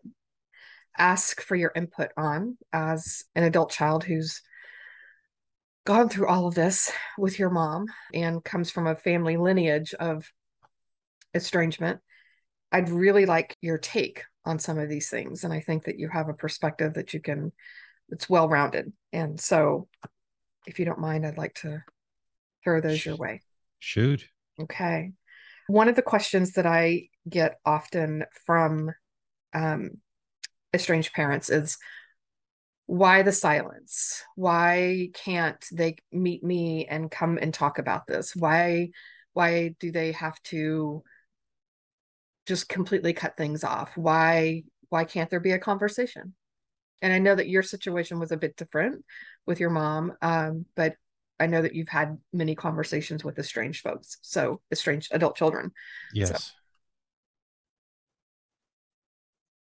ask 0.97 1.41
for 1.41 1.55
your 1.55 1.71
input 1.75 2.11
on 2.17 2.57
as 2.73 3.23
an 3.33 3.43
adult 3.43 3.71
child 3.71 4.03
who's 4.03 4.41
gone 5.85 6.09
through 6.09 6.27
all 6.27 6.47
of 6.47 6.53
this 6.53 6.91
with 7.17 7.39
your 7.39 7.49
mom 7.49 7.85
and 8.13 8.43
comes 8.43 8.69
from 8.69 8.87
a 8.87 8.95
family 8.95 9.35
lineage 9.35 9.95
of 9.95 10.29
estrangement. 11.33 11.99
I'd 12.71 12.89
really 12.89 13.25
like 13.25 13.57
your 13.61 13.77
take 13.77 14.23
on 14.45 14.59
some 14.59 14.77
of 14.77 14.89
these 14.89 15.09
things 15.09 15.43
and 15.43 15.53
i 15.53 15.59
think 15.59 15.85
that 15.85 15.99
you 15.99 16.09
have 16.09 16.27
a 16.27 16.33
perspective 16.33 16.95
that 16.95 17.13
you 17.13 17.19
can 17.19 17.51
it's 18.09 18.27
well 18.27 18.49
rounded 18.49 18.91
and 19.13 19.39
so 19.39 19.87
if 20.67 20.79
you 20.79 20.85
don't 20.85 20.99
mind 20.99 21.25
i'd 21.25 21.37
like 21.37 21.53
to 21.55 21.83
throw 22.63 22.81
those 22.81 23.05
your 23.05 23.17
way. 23.17 23.41
shoot. 23.79 24.27
Okay. 24.59 25.11
One 25.67 25.87
of 25.87 25.95
the 25.95 26.01
questions 26.01 26.53
that 26.53 26.65
i 26.65 27.07
get 27.29 27.59
often 27.65 28.25
from 28.45 28.91
um, 29.53 29.91
estranged 30.73 31.13
parents 31.13 31.49
is 31.49 31.77
why 32.87 33.21
the 33.21 33.31
silence? 33.31 34.21
Why 34.35 35.09
can't 35.13 35.63
they 35.71 35.95
meet 36.11 36.43
me 36.43 36.87
and 36.87 37.09
come 37.09 37.37
and 37.37 37.53
talk 37.53 37.79
about 37.79 38.07
this? 38.07 38.35
Why 38.35 38.89
why 39.33 39.75
do 39.79 39.91
they 39.91 40.11
have 40.11 40.41
to 40.43 41.03
just 42.45 42.67
completely 42.67 43.13
cut 43.13 43.37
things 43.37 43.63
off? 43.63 43.95
Why 43.95 44.63
why 44.89 45.05
can't 45.05 45.29
there 45.29 45.39
be 45.39 45.51
a 45.51 45.59
conversation? 45.59 46.33
And 47.01 47.13
i 47.13 47.17
know 47.17 47.33
that 47.33 47.49
your 47.49 47.63
situation 47.63 48.19
was 48.19 48.31
a 48.31 48.37
bit 48.37 48.57
different 48.57 49.05
with 49.47 49.59
your 49.59 49.69
mom 49.69 50.13
um, 50.21 50.65
but 50.75 50.95
i 51.39 51.47
know 51.47 51.61
that 51.61 51.75
you've 51.75 51.89
had 51.89 52.17
many 52.33 52.55
conversations 52.55 53.23
with 53.23 53.37
estranged 53.39 53.81
folks 53.81 54.17
so 54.21 54.61
estranged 54.71 55.09
adult 55.13 55.35
children 55.35 55.71
yes 56.13 56.29
so. 56.29 56.51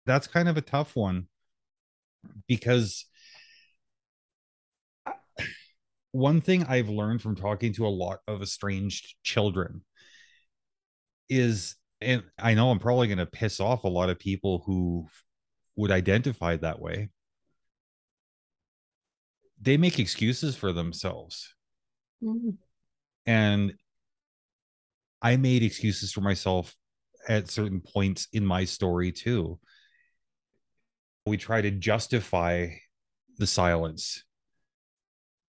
that's 0.07 0.27
kind 0.27 0.49
of 0.49 0.57
a 0.57 0.63
tough 0.63 0.97
one 0.97 1.27
because 2.47 3.07
one 6.13 6.41
thing 6.41 6.65
I've 6.65 6.89
learned 6.89 7.23
from 7.23 7.37
talking 7.37 7.73
to 7.75 7.87
a 7.87 7.89
lot 7.89 8.19
of 8.27 8.43
estranged 8.43 9.15
children 9.23 9.83
is, 11.29 11.77
and 12.01 12.23
I 12.39 12.55
know 12.55 12.71
I'm 12.71 12.79
probably 12.79 13.07
going 13.07 13.19
to 13.19 13.27
piss 13.27 13.61
off 13.61 13.85
a 13.85 13.89
lot 13.89 14.11
of 14.11 14.19
people 14.19 14.63
who 14.67 15.07
would 15.77 15.91
identify 15.91 16.57
that 16.57 16.81
way. 16.81 17.11
They 19.61 19.77
make 19.77 19.99
excuses 19.99 20.57
for 20.57 20.73
themselves. 20.73 21.55
Mm-hmm. 22.23 22.51
And 23.27 23.75
I 25.23 25.37
made 25.37 25.63
excuses 25.63 26.13
for 26.13 26.23
myself 26.23 26.75
at 27.29 27.51
certain 27.51 27.81
points 27.81 28.29
in 28.33 28.45
my 28.45 28.65
story 28.65 29.13
too. 29.13 29.59
We 31.27 31.37
try 31.37 31.61
to 31.61 31.71
justify 31.71 32.69
the 33.39 33.47
silence 33.47 34.25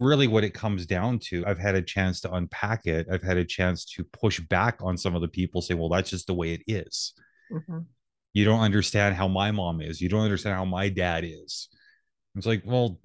really 0.01 0.27
what 0.27 0.43
it 0.43 0.53
comes 0.53 0.85
down 0.87 1.19
to 1.19 1.45
i've 1.45 1.59
had 1.59 1.75
a 1.75 1.81
chance 1.81 2.19
to 2.21 2.33
unpack 2.33 2.87
it 2.87 3.05
i've 3.11 3.21
had 3.21 3.37
a 3.37 3.45
chance 3.45 3.85
to 3.85 4.03
push 4.03 4.39
back 4.39 4.79
on 4.81 4.97
some 4.97 5.15
of 5.15 5.21
the 5.21 5.27
people 5.27 5.61
say 5.61 5.75
well 5.75 5.89
that's 5.89 6.09
just 6.09 6.27
the 6.27 6.33
way 6.33 6.53
it 6.53 6.63
is. 6.67 7.13
Mm-hmm. 7.51 7.79
you 8.33 8.43
don't 8.43 8.61
understand 8.61 9.15
how 9.15 9.27
my 9.27 9.51
mom 9.51 9.79
is 9.79 10.01
you 10.01 10.09
don't 10.09 10.23
understand 10.23 10.55
how 10.55 10.65
my 10.65 10.89
dad 10.89 11.23
is 11.23 11.69
it's 12.35 12.47
like 12.47 12.63
well 12.65 12.99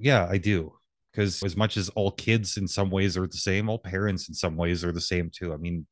yeah 0.00 0.26
i 0.30 0.38
do 0.38 0.72
because 1.12 1.42
as 1.42 1.56
much 1.56 1.76
as 1.76 1.88
all 1.90 2.10
kids 2.10 2.56
in 2.56 2.66
some 2.66 2.90
ways 2.90 3.16
are 3.16 3.26
the 3.26 3.36
same 3.36 3.68
all 3.68 3.78
parents 3.78 4.28
in 4.28 4.34
some 4.34 4.56
ways 4.56 4.84
are 4.84 4.92
the 4.92 5.00
same 5.00 5.30
too 5.30 5.52
i 5.52 5.56
mean 5.56 5.86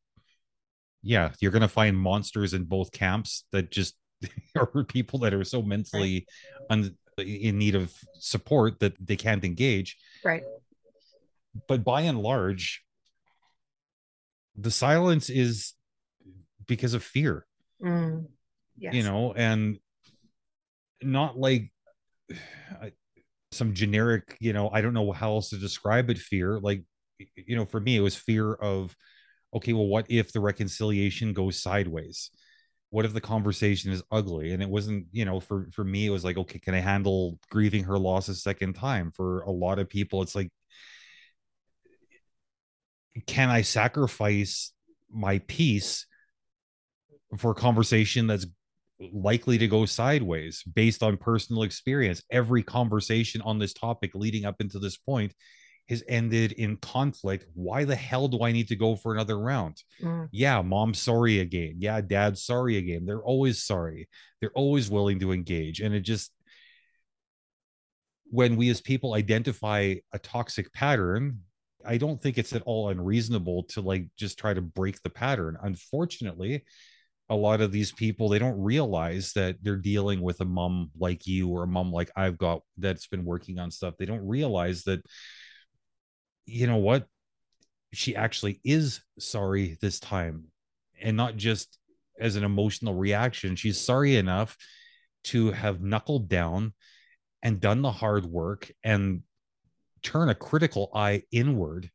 yeah 1.03 1.31
you're 1.41 1.53
going 1.53 1.63
to 1.63 1.69
find 1.69 1.97
monsters 1.97 2.55
in 2.55 2.65
both 2.65 2.91
camps 2.93 3.45
that 3.53 3.71
just 3.71 3.95
are 4.57 4.85
people 4.85 5.21
that 5.21 5.35
are 5.35 5.45
so 5.45 5.63
mentally 5.63 6.27
un- 6.71 6.97
in 7.23 7.59
need 7.59 7.75
of 7.75 7.93
support 8.15 8.81
that 8.81 8.95
they 9.05 9.17
can't 9.17 9.45
engage. 9.45 9.97
Right. 10.25 10.43
But 11.67 11.85
by 11.85 12.03
and 12.03 12.21
large, 12.21 12.83
the 14.57 14.71
silence 14.71 15.31
is 15.31 15.75
because 16.67 16.95
of 16.95 17.03
fear. 17.03 17.47
Mm, 17.83 18.27
yes. 18.77 18.95
You 18.95 19.03
know, 19.03 19.33
and 19.33 19.79
not 21.03 21.39
like 21.39 21.73
some 23.59 23.75
generic, 23.75 24.37
you 24.41 24.53
know, 24.53 24.71
I 24.73 24.81
don't 24.81 24.95
know 24.95 25.13
how 25.13 25.33
else 25.33 25.51
to 25.51 25.59
describe 25.59 26.11
it 26.11 26.19
fear. 26.19 26.59
Like, 26.61 26.85
you 27.37 27.57
know, 27.57 27.67
for 27.67 27.81
me, 27.81 27.97
it 27.97 28.01
was 28.01 28.17
fear 28.17 28.55
of, 28.55 28.97
okay, 29.55 29.73
well, 29.73 29.87
what 29.87 30.07
if 30.09 30.33
the 30.33 30.41
reconciliation 30.41 31.33
goes 31.35 31.61
sideways? 31.61 32.31
what 32.91 33.05
if 33.05 33.13
the 33.13 33.21
conversation 33.21 33.93
is 33.93 34.03
ugly 34.11 34.53
and 34.53 34.63
it 34.63 34.69
wasn't 34.69 35.07
you 35.13 35.25
know 35.25 35.41
for 35.41 35.69
for 35.73 35.85
me 35.85 36.07
it 36.07 36.11
was 36.11 36.25
like 36.25 36.37
okay 36.37 36.59
can 36.59 36.75
i 36.75 36.81
handle 36.81 37.39
grieving 37.51 37.85
her 37.85 37.99
loss 37.99 38.29
a 38.29 38.35
second 38.35 38.75
time 38.75 39.11
for 39.11 39.43
a 39.43 39.51
lot 39.51 39.79
of 39.79 39.89
people 39.89 40.23
it's 40.23 40.35
like 40.35 40.51
can 43.27 43.51
i 43.51 43.63
sacrifice 43.63 44.73
my 45.11 45.39
peace 45.47 46.07
for 47.37 47.51
a 47.51 47.55
conversation 47.55 48.27
that's 48.27 48.47
likely 49.01 49.59
to 49.59 49.69
go 49.69 49.87
sideways 49.87 50.63
based 50.75 51.03
on 51.03 51.17
personal 51.17 51.63
experience 51.63 52.23
every 52.31 52.63
conversation 52.63 53.41
on 53.43 53.59
this 53.59 53.73
topic 53.73 54.11
leading 54.15 54.45
up 54.45 54.61
into 54.61 54.79
this 54.79 54.97
point 54.97 55.33
has 55.89 56.03
ended 56.09 56.53
in 56.53 56.77
conflict. 56.77 57.47
Why 57.55 57.85
the 57.85 57.97
hell 57.97 58.29
do 58.29 58.43
I 58.43 58.53
need 58.53 58.69
to 58.69 58.77
go 58.77 58.97
for 58.97 59.15
another 59.15 59.39
round? 59.39 59.83
Mm. 60.03 60.29
Yeah, 60.33 60.61
mom, 60.63 60.93
sorry 60.95 61.41
again. 61.41 61.77
Yeah, 61.79 62.01
dad, 62.01 62.37
sorry 62.37 62.77
again. 62.77 63.07
They're 63.07 63.23
always 63.23 63.65
sorry. 63.65 64.09
They're 64.41 64.53
always 64.55 64.91
willing 64.91 65.21
to 65.21 65.33
engage. 65.33 65.81
And 65.81 65.95
it 65.95 66.01
just, 66.01 66.31
when 68.31 68.57
we 68.57 68.69
as 68.69 68.83
people 68.83 69.15
identify 69.15 69.95
a 70.13 70.19
toxic 70.19 70.71
pattern, 70.75 71.41
I 71.87 71.97
don't 71.97 72.21
think 72.21 72.37
it's 72.37 72.53
at 72.53 72.63
all 72.63 72.91
unreasonable 72.91 73.63
to 73.71 73.81
like 73.81 74.09
just 74.19 74.39
try 74.39 74.53
to 74.53 74.61
break 74.61 75.01
the 75.03 75.11
pattern. 75.11 75.57
Unfortunately, 75.63 76.65
a 77.31 77.37
lot 77.37 77.61
of 77.61 77.73
these 77.73 77.93
people 77.93 78.29
they 78.29 78.39
don't 78.39 78.61
realize 78.61 79.33
that 79.35 79.57
they're 79.63 79.77
dealing 79.77 80.21
with 80.21 80.41
a 80.41 80.45
mom 80.45 80.91
like 80.99 81.27
you 81.27 81.49
or 81.49 81.63
a 81.63 81.67
mom 81.67 81.93
like 81.93 82.11
I've 82.17 82.39
got 82.39 82.63
that's 82.79 83.07
been 83.07 83.25
working 83.25 83.59
on 83.59 83.71
stuff. 83.71 83.95
They 83.99 84.07
don't 84.07 84.27
realize 84.27 84.85
that 84.85 85.03
you 86.47 86.67
know 86.67 86.77
what? 86.77 87.07
She 87.93 88.17
actually 88.17 88.61
is 88.65 89.03
sorry 89.19 89.77
this 89.81 90.01
time 90.01 90.45
and 91.01 91.17
not 91.17 91.37
just 91.37 91.79
as 92.19 92.37
an 92.37 92.45
emotional 92.45 92.95
reaction. 92.95 93.57
She's 93.57 93.81
sorry 93.81 94.17
enough 94.17 94.57
to 95.25 95.53
have 95.53 95.83
knuckled 95.83 96.29
down 96.29 96.73
and 97.43 97.61
done 97.61 97.83
the 97.83 97.93
hard 97.93 98.25
work 98.25 98.71
and 98.83 99.23
turn 100.03 100.29
a 100.29 100.35
critical 100.35 100.91
eye 100.95 101.23
inward. 101.31 101.91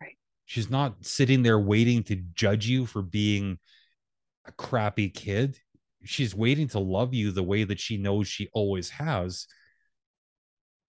Right. 0.00 0.16
She's 0.44 0.70
not 0.70 1.04
sitting 1.04 1.42
there 1.42 1.58
waiting 1.58 2.02
to 2.04 2.16
judge 2.34 2.66
you 2.66 2.86
for 2.86 3.02
being 3.02 3.58
a 4.46 4.52
crappy 4.52 5.08
kid. 5.08 5.58
She's 6.04 6.34
waiting 6.34 6.68
to 6.68 6.78
love 6.78 7.14
you 7.14 7.30
the 7.30 7.42
way 7.42 7.64
that 7.64 7.80
she 7.80 7.96
knows 7.96 8.28
she 8.28 8.48
always 8.52 8.90
has. 8.90 9.46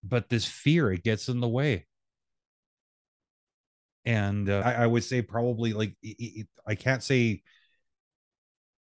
But 0.02 0.28
this 0.28 0.44
fear, 0.44 0.92
it 0.92 1.02
gets 1.02 1.28
in 1.28 1.40
the 1.40 1.48
way 1.48 1.86
and 4.06 4.48
uh, 4.48 4.62
I, 4.64 4.72
I, 4.84 4.86
would 4.86 5.02
say 5.02 5.20
probably 5.20 5.72
like 5.72 5.96
I 6.66 6.76
can't 6.76 7.02
say 7.02 7.42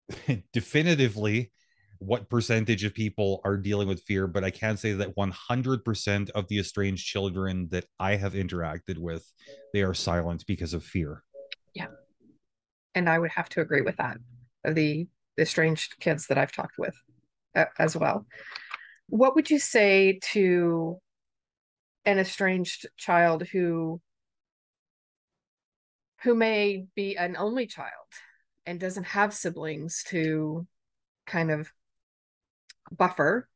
definitively 0.53 1.53
what 1.99 2.29
percentage 2.29 2.83
of 2.83 2.95
people 2.95 3.41
are 3.45 3.57
dealing 3.57 3.87
with 3.87 4.03
fear, 4.03 4.27
but 4.27 4.43
I 4.43 4.51
can 4.51 4.77
say 4.77 4.93
that 4.95 5.15
100% 5.15 6.31
of 6.31 6.49
the 6.49 6.59
estranged 6.59 7.07
children 7.07 7.69
that 7.71 7.85
I 8.01 8.17
have 8.17 8.33
interacted 8.33 8.99
with, 8.99 9.31
they 9.73 9.83
are 9.83 9.95
silent 9.95 10.45
because 10.49 10.75
of 10.75 10.83
fear. 10.83 11.23
Yeah. 11.75 11.87
And 12.97 13.09
I 13.09 13.21
would 13.21 13.31
have 13.31 13.49
to 13.51 13.61
agree 13.61 13.83
with 13.83 13.99
that. 13.99 14.17
The, 14.65 15.07
the 15.37 15.43
estranged 15.43 15.97
kids 16.01 16.27
that 16.27 16.39
I've 16.39 16.53
talked 16.53 16.79
with 16.79 16.95
uh, 17.55 17.67
as 17.79 17.97
well. 17.97 18.27
What 19.09 19.35
would 19.35 19.51
you 19.51 19.59
say 19.59 20.21
to 20.33 21.01
an 22.05 22.19
estranged 22.19 22.87
child 22.97 23.45
who 23.49 24.01
who 26.23 26.35
may 26.35 26.87
be 26.95 27.17
an 27.17 27.37
only 27.37 27.67
child 27.67 27.91
and 28.65 28.79
doesn't 28.79 29.05
have 29.05 29.35
siblings 29.35 30.05
to 30.09 30.67
kind 31.27 31.51
of 31.51 31.71
buffer 32.91 33.49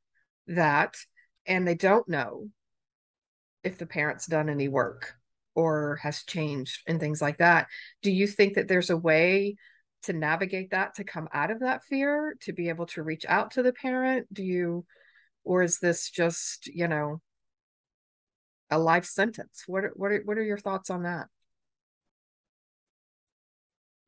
that 0.48 0.96
and 1.46 1.66
they 1.66 1.74
don't 1.74 2.08
know 2.08 2.48
if 3.62 3.78
the 3.78 3.86
parent's 3.86 4.26
done 4.26 4.48
any 4.48 4.68
work 4.68 5.14
or 5.54 5.96
has 6.02 6.22
changed 6.24 6.82
and 6.86 7.00
things 7.00 7.20
like 7.20 7.38
that 7.38 7.66
do 8.02 8.10
you 8.10 8.26
think 8.26 8.54
that 8.54 8.68
there's 8.68 8.90
a 8.90 8.96
way 8.96 9.56
to 10.06 10.12
navigate 10.12 10.70
that 10.70 10.94
to 10.94 11.04
come 11.04 11.28
out 11.32 11.50
of 11.50 11.60
that 11.60 11.84
fear 11.84 12.36
to 12.42 12.52
be 12.52 12.68
able 12.68 12.86
to 12.86 13.02
reach 13.02 13.24
out 13.28 13.52
to 13.52 13.62
the 13.62 13.72
parent? 13.72 14.32
Do 14.32 14.42
you 14.42 14.84
or 15.44 15.62
is 15.62 15.78
this 15.78 16.10
just 16.10 16.66
you 16.66 16.88
know 16.88 17.20
a 18.70 18.78
life 18.78 19.04
sentence? 19.04 19.64
What 19.66 19.84
are, 19.84 19.92
what 19.94 20.10
are, 20.10 20.22
what 20.24 20.38
are 20.38 20.44
your 20.44 20.58
thoughts 20.58 20.90
on 20.90 21.04
that? 21.04 21.26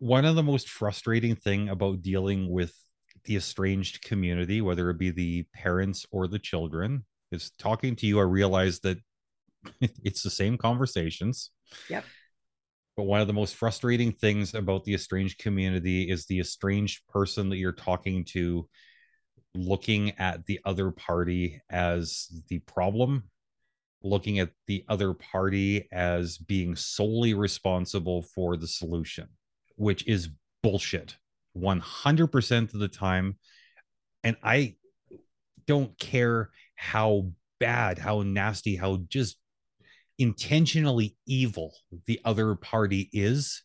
One 0.01 0.25
of 0.25 0.37
the 0.37 0.43
most 0.43 0.69
frustrating 0.69 1.37
thing 1.37 1.69
about 1.69 2.03
dealing 2.03 2.51
with 2.51 2.75
the 3.25 3.37
estranged 3.37 4.03
community 4.03 4.63
whether 4.63 4.89
it 4.89 4.97
be 4.97 5.11
the 5.11 5.45
parents 5.53 6.07
or 6.11 6.27
the 6.27 6.39
children 6.39 7.05
is 7.31 7.51
talking 7.59 7.95
to 7.95 8.07
you 8.07 8.19
i 8.19 8.23
realize 8.23 8.79
that 8.81 8.97
it's 10.05 10.23
the 10.23 10.31
same 10.31 10.57
conversations. 10.57 11.51
Yep 11.91 12.05
but 12.99 13.05
one 13.05 13.21
of 13.21 13.29
the 13.29 13.33
most 13.33 13.55
frustrating 13.55 14.11
things 14.11 14.55
about 14.55 14.83
the 14.83 14.93
estranged 14.93 15.39
community 15.39 16.11
is 16.11 16.27
the 16.27 16.41
estranged 16.41 17.07
person 17.07 17.49
that 17.49 17.57
you're 17.57 17.71
talking 17.71 18.25
to 18.25 18.69
looking 19.55 20.11
at 20.19 20.45
the 20.47 20.59
other 20.65 20.91
party 20.91 21.63
as 21.71 22.27
the 22.49 22.59
problem, 22.59 23.23
looking 24.03 24.41
at 24.41 24.51
the 24.67 24.85
other 24.89 25.15
party 25.15 25.87
as 25.93 26.39
being 26.39 26.75
solely 26.75 27.35
responsible 27.35 28.23
for 28.35 28.57
the 28.57 28.67
solution, 28.67 29.29
which 29.77 30.05
is 30.09 30.31
bullshit 30.65 31.19
100% 31.57 32.75
of 32.75 32.81
the 32.81 32.89
time. 32.89 33.37
And 34.25 34.37
I 34.43 34.75
don't 35.69 35.97
care 36.01 36.51
how 36.75 37.31
bad, 37.61 37.99
how 38.01 38.23
nasty, 38.23 38.75
how 38.75 39.03
just 39.09 39.37
intentionally 40.19 41.17
evil 41.27 41.73
the 42.07 42.21
other 42.25 42.55
party 42.57 43.09
is 43.13 43.63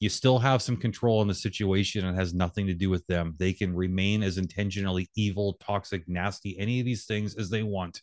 you 0.00 0.08
still 0.08 0.38
have 0.38 0.62
some 0.62 0.76
control 0.76 1.22
in 1.22 1.28
the 1.28 1.34
situation 1.34 2.06
and 2.06 2.16
has 2.16 2.32
nothing 2.32 2.68
to 2.68 2.74
do 2.74 2.88
with 2.88 3.04
them. 3.08 3.34
They 3.36 3.52
can 3.52 3.74
remain 3.74 4.22
as 4.22 4.38
intentionally 4.38 5.10
evil, 5.16 5.56
toxic, 5.60 6.08
nasty, 6.08 6.56
any 6.58 6.78
of 6.78 6.86
these 6.86 7.04
things 7.06 7.36
as 7.36 7.50
they 7.50 7.64
want. 7.64 8.02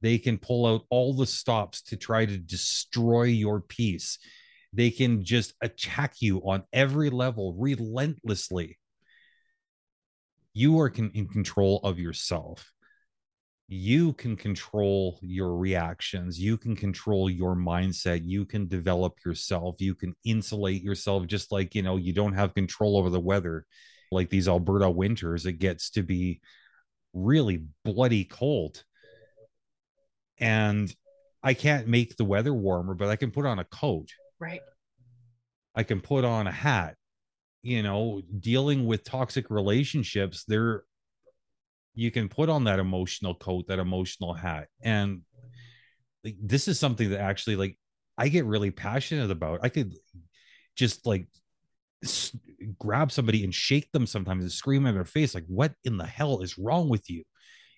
They 0.00 0.18
can 0.18 0.38
pull 0.38 0.66
out 0.66 0.82
all 0.88 1.12
the 1.14 1.26
stops 1.26 1.82
to 1.84 1.96
try 1.96 2.24
to 2.24 2.38
destroy 2.38 3.24
your 3.24 3.60
peace. 3.60 4.18
They 4.72 4.90
can 4.90 5.24
just 5.24 5.54
attack 5.60 6.16
you 6.20 6.38
on 6.38 6.64
every 6.72 7.10
level 7.10 7.54
relentlessly. 7.58 8.78
You 10.54 10.80
are 10.80 10.88
in 10.88 11.28
control 11.28 11.80
of 11.82 11.98
yourself 11.98 12.72
you 13.68 14.12
can 14.12 14.36
control 14.36 15.18
your 15.22 15.56
reactions 15.56 16.38
you 16.38 16.56
can 16.56 16.76
control 16.76 17.28
your 17.28 17.56
mindset 17.56 18.20
you 18.24 18.44
can 18.44 18.68
develop 18.68 19.14
yourself 19.24 19.74
you 19.80 19.92
can 19.92 20.14
insulate 20.24 20.82
yourself 20.82 21.26
just 21.26 21.50
like 21.50 21.74
you 21.74 21.82
know 21.82 21.96
you 21.96 22.12
don't 22.12 22.34
have 22.34 22.54
control 22.54 22.96
over 22.96 23.10
the 23.10 23.18
weather 23.18 23.66
like 24.12 24.30
these 24.30 24.48
alberta 24.48 24.88
winters 24.88 25.46
it 25.46 25.54
gets 25.54 25.90
to 25.90 26.02
be 26.02 26.40
really 27.12 27.64
bloody 27.84 28.24
cold. 28.24 28.84
And 30.38 30.94
i 31.42 31.54
can't 31.54 31.86
make 31.86 32.16
the 32.16 32.24
weather 32.24 32.52
warmer 32.52 32.94
but 32.94 33.08
i 33.08 33.16
can 33.16 33.30
put 33.30 33.46
on 33.46 33.58
a 33.58 33.64
coat. 33.64 34.10
Right. 34.38 34.60
I 35.74 35.82
can 35.82 36.00
put 36.00 36.24
on 36.24 36.46
a 36.46 36.52
hat. 36.52 36.96
You 37.62 37.82
know 37.82 38.22
dealing 38.38 38.86
with 38.86 39.02
toxic 39.02 39.50
relationships 39.50 40.44
there 40.46 40.84
you 41.96 42.10
can 42.10 42.28
put 42.28 42.48
on 42.48 42.64
that 42.64 42.78
emotional 42.78 43.34
coat, 43.34 43.66
that 43.68 43.78
emotional 43.78 44.34
hat. 44.34 44.68
And 44.82 45.22
like, 46.22 46.36
this 46.40 46.68
is 46.68 46.78
something 46.78 47.10
that 47.10 47.20
actually 47.20 47.56
like 47.56 47.78
I 48.18 48.28
get 48.28 48.44
really 48.44 48.70
passionate 48.70 49.30
about. 49.30 49.60
I 49.62 49.70
could 49.70 49.94
just 50.76 51.06
like 51.06 51.26
s- 52.04 52.36
grab 52.78 53.10
somebody 53.10 53.44
and 53.44 53.54
shake 53.54 53.90
them 53.92 54.06
sometimes 54.06 54.44
and 54.44 54.52
scream 54.52 54.86
in 54.86 54.94
their 54.94 55.04
face 55.04 55.34
like 55.34 55.46
what 55.48 55.72
in 55.84 55.96
the 55.96 56.06
hell 56.06 56.42
is 56.42 56.58
wrong 56.58 56.88
with 56.88 57.08
you? 57.10 57.24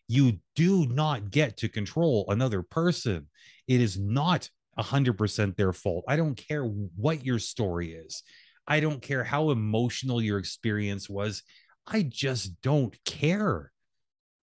You 0.09 0.39
do 0.57 0.87
not 0.87 1.31
get 1.31 1.59
to 1.59 1.69
control 1.69 2.27
another 2.29 2.63
person. 2.63 3.29
It 3.69 3.81
is 3.81 3.99
not 3.99 4.51
100% 4.77 5.57
their 5.57 5.73
fault. 5.73 6.05
I 6.09 6.17
don't 6.17 6.37
care 6.37 6.65
what 6.65 7.25
your 7.25 7.39
story 7.39 7.93
is. 7.93 8.23
I 8.67 8.81
don't 8.81 9.01
care 9.01 9.25
how 9.25 9.51
emotional 9.51 10.21
your 10.21 10.39
experience 10.39 11.09
was. 11.09 11.43
I 11.87 12.03
just 12.03 12.61
don't 12.63 12.97
care 13.05 13.73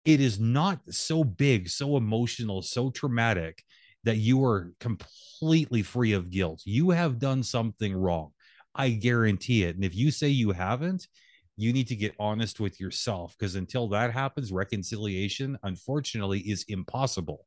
it 0.04 0.20
is 0.20 0.38
not 0.38 0.80
so 0.90 1.24
big, 1.24 1.68
so 1.68 1.96
emotional, 1.96 2.62
so 2.62 2.90
traumatic 2.90 3.64
that 4.04 4.16
you 4.16 4.44
are 4.44 4.72
completely 4.80 5.82
free 5.82 6.12
of 6.12 6.30
guilt. 6.30 6.60
You 6.64 6.90
have 6.90 7.18
done 7.18 7.42
something 7.42 7.94
wrong. 7.96 8.32
I 8.74 8.90
guarantee 8.90 9.64
it. 9.64 9.76
And 9.76 9.84
if 9.84 9.94
you 9.94 10.10
say 10.10 10.28
you 10.28 10.52
haven't, 10.52 11.08
you 11.56 11.72
need 11.72 11.88
to 11.88 11.96
get 11.96 12.14
honest 12.18 12.60
with 12.60 12.80
yourself 12.80 13.34
because 13.38 13.54
until 13.54 13.88
that 13.88 14.12
happens, 14.12 14.52
reconciliation, 14.52 15.56
unfortunately, 15.62 16.40
is 16.40 16.64
impossible. 16.68 17.46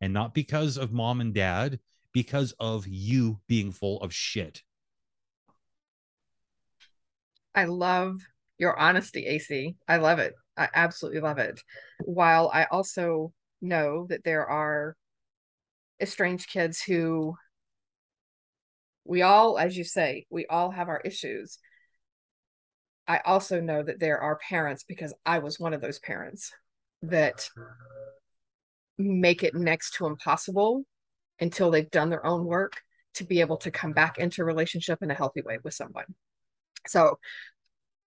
And 0.00 0.12
not 0.12 0.34
because 0.34 0.78
of 0.78 0.92
mom 0.92 1.20
and 1.20 1.32
dad, 1.32 1.78
because 2.12 2.52
of 2.58 2.86
you 2.88 3.38
being 3.46 3.70
full 3.70 4.00
of 4.00 4.12
shit. 4.12 4.62
I 7.54 7.66
love 7.66 8.18
your 8.58 8.78
honesty, 8.78 9.26
AC. 9.26 9.76
I 9.86 9.98
love 9.98 10.18
it. 10.18 10.34
I 10.56 10.68
absolutely 10.74 11.20
love 11.20 11.38
it. 11.38 11.60
While 12.04 12.50
I 12.52 12.64
also 12.64 13.32
know 13.60 14.06
that 14.08 14.24
there 14.24 14.46
are 14.46 14.96
estranged 16.00 16.48
kids 16.48 16.82
who 16.82 17.36
we 19.04 19.22
all, 19.22 19.58
as 19.58 19.76
you 19.76 19.84
say, 19.84 20.26
we 20.30 20.46
all 20.46 20.70
have 20.70 20.88
our 20.88 21.00
issues. 21.00 21.58
I 23.08 23.18
also 23.24 23.60
know 23.60 23.82
that 23.82 23.98
there 23.98 24.20
are 24.20 24.36
parents, 24.36 24.84
because 24.84 25.12
I 25.26 25.40
was 25.40 25.58
one 25.58 25.74
of 25.74 25.80
those 25.80 25.98
parents, 25.98 26.52
that 27.02 27.48
make 28.98 29.42
it 29.42 29.54
next 29.54 29.94
to 29.94 30.06
impossible 30.06 30.84
until 31.40 31.70
they've 31.70 31.90
done 31.90 32.10
their 32.10 32.24
own 32.24 32.44
work 32.44 32.80
to 33.14 33.24
be 33.24 33.40
able 33.40 33.56
to 33.56 33.70
come 33.70 33.92
back 33.92 34.18
into 34.18 34.44
relationship 34.44 35.02
in 35.02 35.10
a 35.10 35.14
healthy 35.14 35.42
way 35.42 35.58
with 35.64 35.74
someone. 35.74 36.04
So 36.86 37.18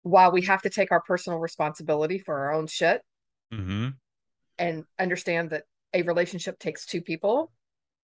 while 0.05 0.31
we 0.31 0.43
have 0.43 0.61
to 0.61 0.69
take 0.69 0.91
our 0.91 1.01
personal 1.01 1.39
responsibility 1.39 2.19
for 2.19 2.37
our 2.37 2.53
own 2.53 2.67
shit 2.67 3.01
mm-hmm. 3.51 3.87
and 4.59 4.83
understand 4.99 5.49
that 5.49 5.63
a 5.95 6.03
relationship 6.03 6.59
takes 6.59 6.85
two 6.85 7.01
people 7.01 7.51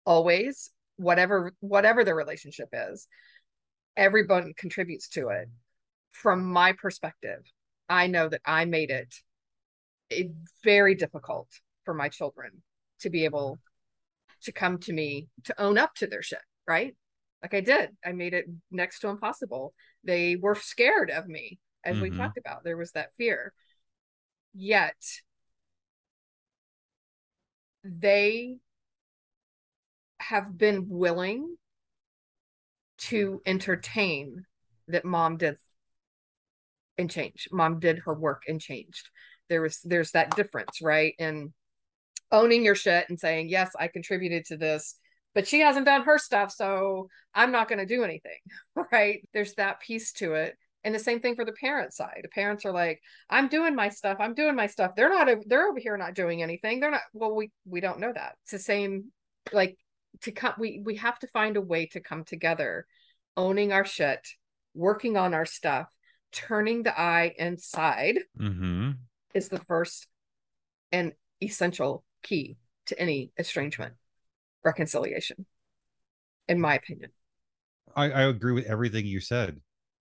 always 0.07 0.71
whatever 0.99 1.53
whatever 1.59 2.05
the 2.05 2.15
relationship 2.15 2.69
is 2.73 3.09
everyone 3.97 4.53
contributes 4.57 5.09
to 5.09 5.31
it. 5.31 5.49
From 6.13 6.45
my 6.45 6.75
perspective 6.75 7.41
i 7.89 8.07
know 8.07 8.29
that 8.29 8.41
i 8.45 8.65
made 8.65 8.91
it, 8.91 9.13
it 10.11 10.31
very 10.63 10.95
difficult 10.95 11.49
for 11.85 11.93
my 11.93 12.09
children 12.09 12.63
to 13.01 13.11
be 13.11 13.25
able 13.25 13.59
to 14.43 14.53
come 14.53 14.79
to 14.79 14.93
me 14.93 15.27
to 15.43 15.61
own 15.61 15.77
up 15.77 15.93
to 15.97 16.07
their 16.07 16.23
shit 16.23 16.39
right? 16.69 16.95
Like 17.43 17.55
i 17.55 17.61
did. 17.61 17.91
I 18.05 18.13
made 18.13 18.33
it 18.33 18.45
next 18.71 19.01
to 19.01 19.09
impossible. 19.09 19.75
They 20.05 20.37
were 20.37 20.55
scared 20.55 21.11
of 21.11 21.27
me 21.27 21.59
as 21.85 21.97
mm-hmm. 21.97 22.03
we 22.03 22.11
talked 22.11 22.39
about. 22.39 22.65
There 22.65 22.77
was 22.77 22.93
that 22.93 23.15
fear. 23.17 23.53
Yet 24.55 24.97
they 27.85 28.57
have 30.19 30.57
been 30.57 30.87
willing 30.89 31.57
to 32.99 33.41
entertain 33.47 34.45
that 34.89 35.05
mom 35.05 35.39
did 35.39 35.57
and 36.99 37.11
change. 37.11 37.49
Mom 37.51 37.79
did 37.81 38.01
her 38.01 38.15
work 38.15 38.43
and 38.47 38.61
changed. 38.61 39.09
There 39.49 39.63
was 39.63 39.81
there's 39.83 40.13
that 40.13 40.37
difference, 40.37 40.83
right? 40.83 41.15
in 41.19 41.53
owning 42.33 42.65
your 42.65 42.75
shit 42.75 43.09
and 43.09 43.19
saying, 43.19 43.49
yes, 43.49 43.73
I 43.79 43.89
contributed 43.89 44.45
to 44.47 44.57
this, 44.57 44.97
but 45.35 45.49
she 45.49 45.61
hasn't 45.61 45.87
done 45.87 46.03
her 46.03 46.19
stuff, 46.19 46.53
so 46.53 47.09
I'm 47.35 47.53
not 47.53 47.69
going 47.69 47.79
to 47.79 47.87
do 47.87 48.05
anything, 48.05 48.39
right? 48.93 49.27
There's 49.33 49.55
that 49.55 49.81
piece 49.81 50.13
to 50.15 50.35
it 50.35 50.57
and 50.85 50.95
the 50.95 50.99
same 50.99 51.21
thing 51.21 51.37
for 51.37 51.45
the 51.45 51.53
parent 51.53 51.93
side. 51.93 52.21
The 52.23 52.29
parents 52.29 52.65
are 52.65 52.73
like 52.73 53.01
i'm 53.29 53.49
doing 53.49 53.75
my 53.75 53.89
stuff. 53.89 54.17
I'm 54.21 54.35
doing 54.35 54.57
my 54.57 54.67
stuff. 54.67 54.93
They're 54.97 55.11
not 55.11 55.29
they're 55.47 55.69
over 55.69 55.79
here 55.79 55.97
not 55.97 56.15
doing 56.15 56.43
anything. 56.43 56.81
They're 56.81 56.91
not 56.91 57.03
well 57.13 57.35
we 57.35 57.51
we 57.65 57.81
don't 57.81 58.01
know 58.01 58.13
that. 58.13 58.37
It's 58.43 58.53
the 58.53 58.59
same 58.59 59.07
like 59.53 59.77
to 60.23 60.33
come 60.33 60.55
we 60.59 60.83
we 60.85 60.97
have 60.97 61.19
to 61.21 61.27
find 61.29 61.57
a 61.57 61.61
way 61.61 61.87
to 61.87 62.01
come 62.01 62.25
together 62.25 62.87
owning 63.37 63.73
our 63.73 63.85
shit 63.85 64.27
working 64.75 65.17
on 65.17 65.35
our 65.35 65.47
stuff 65.47 65.89
turning 66.33 66.83
the 66.83 66.99
eye 66.99 67.35
inside 67.39 68.19
mm-hmm. 68.39 68.91
is 69.35 69.49
the 69.49 69.61
first 69.61 70.07
and 70.93 71.13
essential 71.43 72.05
key 72.23 72.57
to 72.87 72.99
any 72.99 73.31
estrangement 73.39 73.95
reconciliation 74.65 75.47
in 76.49 76.61
my 76.61 76.75
opinion. 76.75 77.11
I, 77.95 78.11
I 78.11 78.23
agree 78.23 78.53
with 78.53 78.67
everything 78.67 79.07
you 79.07 79.21
said 79.21 79.61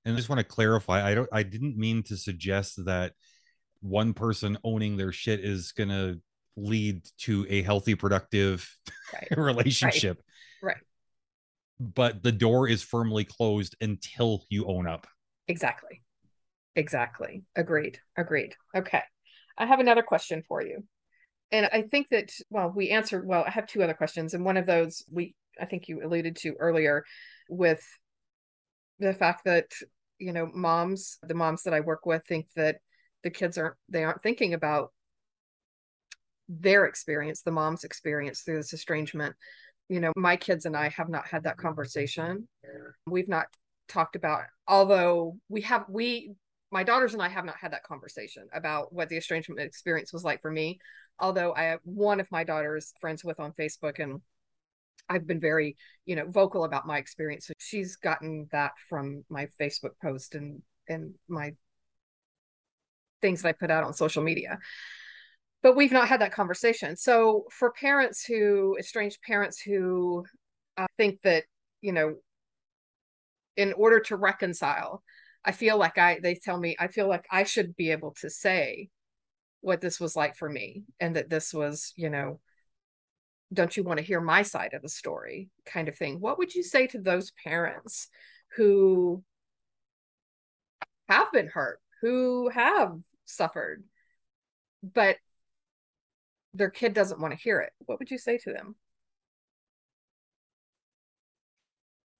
and 0.09 0.15
I 0.15 0.19
just 0.19 0.29
want 0.29 0.39
to 0.39 0.45
clarify, 0.45 1.07
I 1.07 1.15
don't 1.15 1.29
I 1.31 1.43
didn't 1.43 1.77
mean 1.77 2.03
to 2.03 2.17
suggest 2.17 2.83
that 2.85 3.13
one 3.81 4.13
person 4.13 4.57
owning 4.63 4.97
their 4.97 5.11
shit 5.11 5.39
is 5.39 5.71
going 5.71 5.89
to 5.89 6.19
lead 6.57 7.05
to 7.19 7.45
a 7.49 7.61
healthy 7.61 7.95
productive 7.95 8.69
right. 9.13 9.27
relationship. 9.37 10.21
Right. 10.61 10.75
right. 10.75 10.83
But 11.79 12.23
the 12.23 12.31
door 12.31 12.67
is 12.67 12.83
firmly 12.83 13.23
closed 13.23 13.75
until 13.79 14.43
you 14.49 14.65
own 14.65 14.87
up. 14.87 15.07
Exactly. 15.47 16.01
Exactly. 16.75 17.43
Agreed. 17.55 17.99
Agreed. 18.17 18.55
Okay. 18.75 19.01
I 19.57 19.65
have 19.65 19.79
another 19.79 20.03
question 20.03 20.43
for 20.47 20.61
you. 20.61 20.83
And 21.51 21.67
I 21.71 21.83
think 21.83 22.07
that, 22.11 22.31
well, 22.49 22.71
we 22.75 22.89
answered, 22.89 23.25
well, 23.25 23.43
I 23.45 23.51
have 23.51 23.65
two 23.65 23.81
other 23.81 23.93
questions. 23.93 24.33
And 24.33 24.45
one 24.45 24.57
of 24.57 24.65
those 24.65 25.03
we, 25.11 25.35
I 25.59 25.65
think 25.65 25.87
you 25.87 26.03
alluded 26.03 26.35
to 26.37 26.55
earlier 26.59 27.03
with 27.49 27.83
the 28.99 29.13
fact 29.13 29.45
that, 29.45 29.71
you 30.19 30.33
know, 30.33 30.49
moms, 30.53 31.17
the 31.23 31.33
moms 31.33 31.63
that 31.63 31.73
I 31.73 31.79
work 31.79 32.05
with 32.05 32.23
think 32.27 32.47
that 32.55 32.77
the 33.23 33.29
kids 33.29 33.57
aren't, 33.57 33.75
they 33.89 34.03
aren't 34.03 34.21
thinking 34.21 34.53
about 34.53 34.91
their 36.47 36.85
experience, 36.85 37.41
the 37.41 37.51
mom's 37.51 37.83
experience 37.83 38.41
through 38.41 38.57
this 38.57 38.73
estrangement. 38.73 39.35
You 39.87 39.99
know, 39.99 40.11
my 40.15 40.35
kids 40.35 40.65
and 40.65 40.75
I 40.75 40.89
have 40.89 41.09
not 41.09 41.27
had 41.27 41.43
that 41.43 41.57
conversation. 41.57 42.47
We've 43.07 43.27
not 43.27 43.47
talked 43.87 44.15
about, 44.15 44.43
although 44.67 45.37
we 45.47 45.61
have, 45.61 45.85
we, 45.89 46.33
my 46.71 46.83
daughters 46.83 47.13
and 47.13 47.21
I 47.23 47.29
have 47.29 47.45
not 47.45 47.57
had 47.57 47.73
that 47.73 47.83
conversation 47.83 48.47
about 48.53 48.93
what 48.93 49.09
the 49.09 49.17
estrangement 49.17 49.59
experience 49.59 50.13
was 50.13 50.23
like 50.23 50.41
for 50.41 50.51
me. 50.51 50.79
Although 51.19 51.53
I 51.53 51.63
have 51.63 51.79
one 51.83 52.19
of 52.19 52.31
my 52.31 52.43
daughters 52.43 52.93
friends 53.01 53.23
with 53.23 53.39
on 53.39 53.51
Facebook 53.53 53.99
and 53.99 54.21
I've 55.07 55.27
been 55.27 55.39
very, 55.39 55.77
you 56.05 56.15
know, 56.15 56.25
vocal 56.27 56.63
about 56.63 56.87
my 56.87 56.97
experience. 56.97 57.47
So 57.47 57.53
she's 57.57 57.95
gotten 57.95 58.47
that 58.51 58.71
from 58.89 59.23
my 59.29 59.47
Facebook 59.59 59.91
post 60.01 60.35
and 60.35 60.61
and 60.87 61.13
my 61.27 61.53
things 63.21 63.41
that 63.41 63.49
I 63.49 63.51
put 63.53 63.71
out 63.71 63.83
on 63.83 63.93
social 63.93 64.23
media. 64.23 64.59
But 65.61 65.75
we've 65.75 65.91
not 65.91 66.07
had 66.07 66.21
that 66.21 66.31
conversation. 66.31 66.95
So 66.95 67.45
for 67.51 67.71
parents 67.71 68.23
who 68.23 68.77
estranged 68.79 69.21
parents 69.21 69.59
who 69.59 70.25
uh, 70.77 70.87
think 70.97 71.19
that, 71.23 71.43
you 71.81 71.91
know, 71.91 72.15
in 73.57 73.73
order 73.73 73.99
to 73.99 74.15
reconcile, 74.15 75.03
I 75.43 75.51
feel 75.51 75.77
like 75.77 75.97
I 75.97 76.19
they 76.21 76.35
tell 76.35 76.57
me 76.57 76.75
I 76.79 76.87
feel 76.87 77.07
like 77.07 77.25
I 77.31 77.43
should 77.43 77.75
be 77.75 77.91
able 77.91 78.15
to 78.21 78.29
say 78.29 78.89
what 79.61 79.81
this 79.81 79.99
was 79.99 80.15
like 80.15 80.37
for 80.37 80.49
me 80.49 80.83
and 80.99 81.15
that 81.15 81.29
this 81.29 81.53
was, 81.53 81.93
you 81.97 82.09
know, 82.09 82.39
don't 83.51 83.75
you 83.75 83.83
want 83.83 83.99
to 83.99 84.05
hear 84.05 84.21
my 84.21 84.41
side 84.41 84.73
of 84.73 84.81
the 84.81 84.89
story 84.89 85.49
kind 85.65 85.87
of 85.87 85.97
thing. 85.97 86.19
What 86.19 86.37
would 86.37 86.53
you 86.53 86.63
say 86.63 86.87
to 86.87 86.99
those 86.99 87.31
parents 87.43 88.07
who 88.55 89.23
have 91.07 91.31
been 91.31 91.47
hurt, 91.47 91.79
who 92.01 92.49
have 92.49 92.97
suffered, 93.25 93.83
but 94.83 95.17
their 96.53 96.69
kid 96.69 96.93
doesn't 96.93 97.19
want 97.19 97.33
to 97.33 97.39
hear 97.39 97.59
it? 97.59 97.71
What 97.85 97.99
would 97.99 98.11
you 98.11 98.17
say 98.17 98.37
to 98.39 98.53
them? 98.53 98.75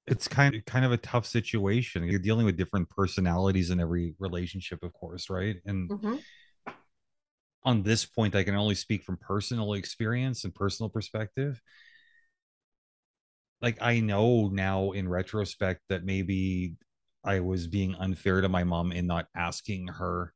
it's 0.10 0.28
kind 0.28 0.56
of 0.56 0.66
kind 0.66 0.84
of 0.84 0.92
a 0.92 0.98
tough 0.98 1.26
situation. 1.26 2.04
You're 2.04 2.20
dealing 2.20 2.46
with 2.46 2.58
different 2.58 2.90
personalities 2.90 3.70
in 3.70 3.80
every 3.80 4.16
relationship, 4.20 4.84
of 4.84 4.92
course, 4.94 5.30
right? 5.30 5.58
And 5.66 5.90
mm-hmm. 5.90 6.16
On 7.64 7.84
this 7.84 8.06
point, 8.06 8.36
I 8.36 8.44
can 8.44 8.56
only 8.56 8.76
speak 8.76 9.04
from 9.04 9.18
personal 9.18 9.74
experience 9.74 10.44
and 10.44 10.56
personal 10.56 10.90
perspective. 10.90 11.62
Like 13.62 13.78
I 13.82 14.00
know 14.00 14.48
now 14.48 14.92
in 14.92 15.10
retrospect 15.10 15.82
that 15.90 16.06
maybe 16.06 16.76
I 17.24 17.42
was 17.42 17.68
being 17.68 17.96
unfair 17.96 18.42
to 18.42 18.50
my 18.50 18.64
mom 18.64 18.92
in 18.92 19.08
not 19.08 19.28
asking 19.36 19.88
her 19.88 20.34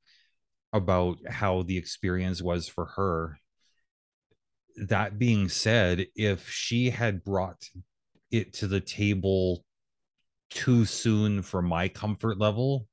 about 0.74 1.18
how 1.30 1.64
the 1.64 1.78
experience 1.78 2.42
was 2.42 2.68
for 2.68 2.86
her. 2.98 3.38
That 4.76 5.20
being 5.20 5.48
said, 5.50 6.08
if 6.16 6.50
she 6.50 6.90
had 6.90 7.24
brought 7.24 7.70
it 8.32 8.54
to 8.56 8.68
the 8.68 8.82
table 8.82 9.64
too 10.50 10.86
soon 10.86 11.42
for 11.42 11.62
my 11.62 11.88
comfort 11.88 12.40
level, 12.40 12.88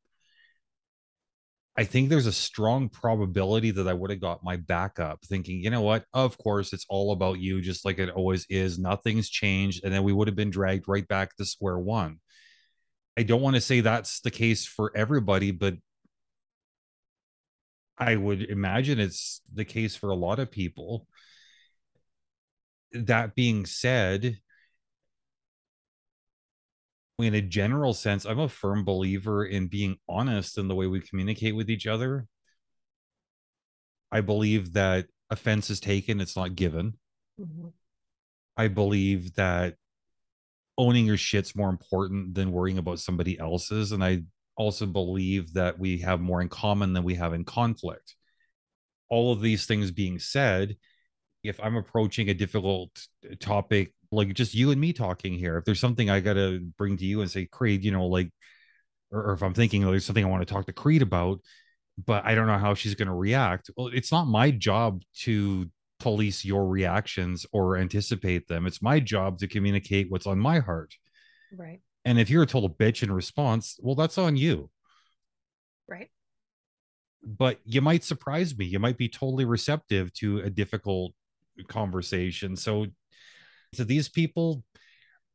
I 1.76 1.84
think 1.84 2.08
there's 2.08 2.26
a 2.26 2.32
strong 2.32 2.88
probability 2.88 3.70
that 3.70 3.88
I 3.88 3.92
would 3.92 4.10
have 4.10 4.20
got 4.20 4.44
my 4.44 4.56
backup 4.56 5.24
thinking, 5.24 5.62
you 5.62 5.70
know 5.70 5.82
what? 5.82 6.04
Of 6.12 6.36
course, 6.36 6.72
it's 6.72 6.84
all 6.88 7.12
about 7.12 7.38
you, 7.38 7.60
just 7.62 7.84
like 7.84 7.98
it 7.98 8.10
always 8.10 8.44
is. 8.50 8.78
Nothing's 8.78 9.30
changed. 9.30 9.84
And 9.84 9.94
then 9.94 10.02
we 10.02 10.12
would 10.12 10.28
have 10.28 10.36
been 10.36 10.50
dragged 10.50 10.88
right 10.88 11.06
back 11.06 11.36
to 11.36 11.44
square 11.44 11.78
one. 11.78 12.18
I 13.16 13.22
don't 13.22 13.40
want 13.40 13.54
to 13.54 13.60
say 13.60 13.80
that's 13.80 14.20
the 14.20 14.30
case 14.30 14.66
for 14.66 14.92
everybody, 14.96 15.52
but 15.52 15.74
I 17.96 18.16
would 18.16 18.42
imagine 18.42 18.98
it's 18.98 19.40
the 19.52 19.64
case 19.64 19.94
for 19.94 20.10
a 20.10 20.16
lot 20.16 20.38
of 20.38 20.50
people. 20.50 21.06
That 22.92 23.34
being 23.34 23.66
said, 23.66 24.38
in 27.22 27.34
a 27.34 27.42
general 27.42 27.94
sense, 27.94 28.24
I'm 28.24 28.38
a 28.38 28.48
firm 28.48 28.84
believer 28.84 29.44
in 29.44 29.68
being 29.68 29.96
honest 30.08 30.58
in 30.58 30.68
the 30.68 30.74
way 30.74 30.86
we 30.86 31.00
communicate 31.00 31.56
with 31.56 31.70
each 31.70 31.86
other. 31.86 32.26
I 34.12 34.20
believe 34.20 34.72
that 34.74 35.06
offense 35.30 35.70
is 35.70 35.80
taken, 35.80 36.20
it's 36.20 36.36
not 36.36 36.56
given. 36.56 36.94
Mm-hmm. 37.40 37.68
I 38.56 38.68
believe 38.68 39.34
that 39.36 39.76
owning 40.76 41.06
your 41.06 41.16
shit's 41.16 41.54
more 41.54 41.68
important 41.68 42.34
than 42.34 42.52
worrying 42.52 42.78
about 42.78 42.98
somebody 42.98 43.38
else's. 43.38 43.92
And 43.92 44.02
I 44.02 44.22
also 44.56 44.86
believe 44.86 45.54
that 45.54 45.78
we 45.78 45.98
have 45.98 46.20
more 46.20 46.40
in 46.40 46.48
common 46.48 46.92
than 46.92 47.04
we 47.04 47.14
have 47.14 47.32
in 47.32 47.44
conflict. 47.44 48.16
All 49.08 49.32
of 49.32 49.40
these 49.40 49.66
things 49.66 49.90
being 49.90 50.18
said, 50.18 50.76
if 51.42 51.58
I'm 51.62 51.76
approaching 51.76 52.28
a 52.28 52.34
difficult 52.34 52.90
topic 53.40 53.94
like 54.12 54.34
just 54.34 54.54
you 54.54 54.70
and 54.70 54.80
me 54.80 54.92
talking 54.92 55.34
here. 55.34 55.56
If 55.56 55.64
there's 55.64 55.80
something 55.80 56.10
I 56.10 56.20
gotta 56.20 56.60
bring 56.76 56.96
to 56.98 57.04
you 57.04 57.20
and 57.20 57.30
say, 57.30 57.46
Kreed, 57.46 57.82
you 57.82 57.92
know, 57.92 58.06
like, 58.06 58.30
or, 59.10 59.30
or 59.30 59.32
if 59.32 59.42
I'm 59.42 59.54
thinking 59.54 59.84
oh, 59.84 59.90
there's 59.90 60.04
something 60.04 60.24
I 60.24 60.28
want 60.28 60.46
to 60.46 60.52
talk 60.52 60.66
to 60.66 60.72
Kreed 60.72 61.02
about, 61.02 61.40
but 62.04 62.24
I 62.24 62.34
don't 62.34 62.46
know 62.46 62.58
how 62.58 62.74
she's 62.74 62.94
gonna 62.94 63.14
react. 63.14 63.70
Well, 63.76 63.88
it's 63.88 64.12
not 64.12 64.26
my 64.26 64.50
job 64.50 65.02
to 65.20 65.70
police 66.00 66.44
your 66.44 66.66
reactions 66.66 67.46
or 67.52 67.76
anticipate 67.76 68.48
them. 68.48 68.66
It's 68.66 68.82
my 68.82 69.00
job 69.00 69.38
to 69.38 69.46
communicate 69.46 70.10
what's 70.10 70.26
on 70.26 70.38
my 70.38 70.58
heart. 70.58 70.94
Right. 71.56 71.80
And 72.04 72.18
if 72.18 72.30
you're 72.30 72.42
a 72.42 72.46
total 72.46 72.70
bitch 72.70 73.02
in 73.02 73.12
response, 73.12 73.78
well, 73.80 73.94
that's 73.94 74.18
on 74.18 74.36
you. 74.36 74.70
Right. 75.86 76.10
But 77.22 77.60
you 77.64 77.82
might 77.82 78.02
surprise 78.02 78.56
me. 78.56 78.64
You 78.64 78.78
might 78.78 78.96
be 78.96 79.08
totally 79.08 79.44
receptive 79.44 80.12
to 80.14 80.38
a 80.38 80.48
difficult 80.48 81.12
conversation. 81.68 82.56
So 82.56 82.86
to 83.74 83.84
these 83.84 84.08
people 84.08 84.62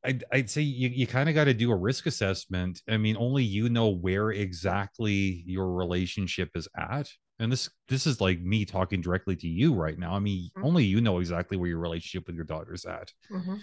I'd, 0.04 0.24
I'd 0.32 0.50
say 0.50 0.62
you, 0.62 0.90
you 0.90 1.08
kind 1.08 1.30
of 1.30 1.36
got 1.36 1.46
to 1.46 1.54
do 1.54 1.72
a 1.72 1.76
risk 1.76 2.06
assessment 2.06 2.82
i 2.90 2.98
mean 2.98 3.16
only 3.18 3.44
you 3.44 3.70
know 3.70 3.90
where 3.90 4.32
exactly 4.32 5.44
your 5.46 5.72
relationship 5.74 6.50
is 6.56 6.68
at 6.78 7.10
and 7.40 7.52
this 7.52 7.70
this 7.88 8.06
is 8.06 8.22
like 8.22 8.40
me 8.40 8.66
talking 8.66 9.02
directly 9.02 9.36
to 9.36 9.48
you 9.48 9.74
right 9.74 9.98
now 9.98 10.14
i 10.14 10.20
mean 10.20 10.50
mm-hmm. 10.50 10.66
only 10.66 10.84
you 10.84 11.02
know 11.02 11.20
exactly 11.20 11.58
where 11.58 11.70
your 11.70 11.80
relationship 11.80 12.28
with 12.28 12.36
your 12.36 12.46
daughter's 12.46 12.86
at 12.86 13.12
mm-hmm. 13.32 13.56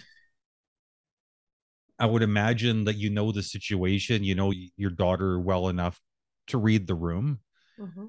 i 1.99 2.07
would 2.07 2.23
imagine 2.23 2.85
that 2.85 2.97
you 2.97 3.11
know 3.11 3.31
the 3.33 3.43
situation 3.43 4.25
you 4.25 4.35
know 4.35 4.53
your 4.77 4.91
daughter 4.91 5.39
well 5.39 5.69
enough 5.69 6.01
to 6.49 6.59
read 6.59 6.87
the 6.87 6.95
room 6.95 7.41
mm-hmm. 7.79 8.07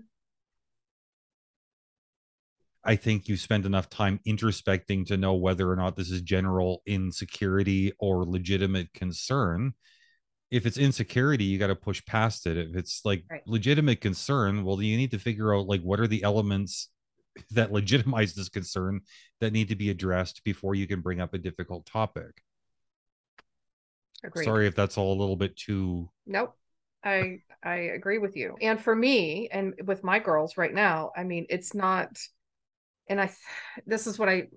I 2.85 2.95
think 2.95 3.27
you 3.27 3.37
spend 3.37 3.65
enough 3.65 3.89
time 3.89 4.19
introspecting 4.27 5.05
to 5.07 5.17
know 5.17 5.35
whether 5.35 5.69
or 5.69 5.75
not 5.75 5.95
this 5.95 6.11
is 6.11 6.21
general 6.21 6.81
insecurity 6.85 7.93
or 7.97 8.25
legitimate 8.25 8.93
concern. 8.93 9.73
If 10.51 10.65
it's 10.65 10.77
insecurity, 10.77 11.45
you 11.45 11.57
got 11.57 11.67
to 11.67 11.75
push 11.75 12.03
past 12.05 12.45
it. 12.45 12.57
If 12.57 12.75
it's 12.75 13.01
like 13.05 13.23
right. 13.31 13.41
legitimate 13.47 14.01
concern, 14.01 14.65
well, 14.65 14.81
you 14.81 14.97
need 14.97 15.11
to 15.11 15.19
figure 15.19 15.55
out 15.55 15.67
like 15.67 15.81
what 15.81 15.99
are 15.99 16.07
the 16.07 16.23
elements 16.23 16.89
that 17.51 17.71
legitimize 17.71 18.33
this 18.33 18.49
concern 18.49 19.01
that 19.39 19.53
need 19.53 19.69
to 19.69 19.75
be 19.75 19.89
addressed 19.89 20.43
before 20.43 20.75
you 20.75 20.85
can 20.85 21.01
bring 21.01 21.21
up 21.21 21.33
a 21.33 21.39
difficult 21.39 21.85
topic. 21.85 22.43
Agreed. 24.23 24.45
Sorry 24.45 24.67
if 24.67 24.75
that's 24.75 24.97
all 24.97 25.13
a 25.13 25.19
little 25.19 25.35
bit 25.35 25.55
too. 25.55 26.09
Nope. 26.25 26.55
I 27.03 27.39
I 27.61 27.75
agree 27.75 28.17
with 28.17 28.35
you. 28.35 28.55
And 28.61 28.79
for 28.79 28.95
me 28.95 29.49
and 29.51 29.73
with 29.85 30.03
my 30.03 30.19
girls 30.19 30.57
right 30.57 30.73
now, 30.73 31.11
I 31.15 31.23
mean, 31.23 31.45
it's 31.49 31.73
not 31.73 32.17
and 33.07 33.21
I 33.21 33.31
this 33.85 34.07
is 34.07 34.17
what 34.17 34.29
I 34.29 34.47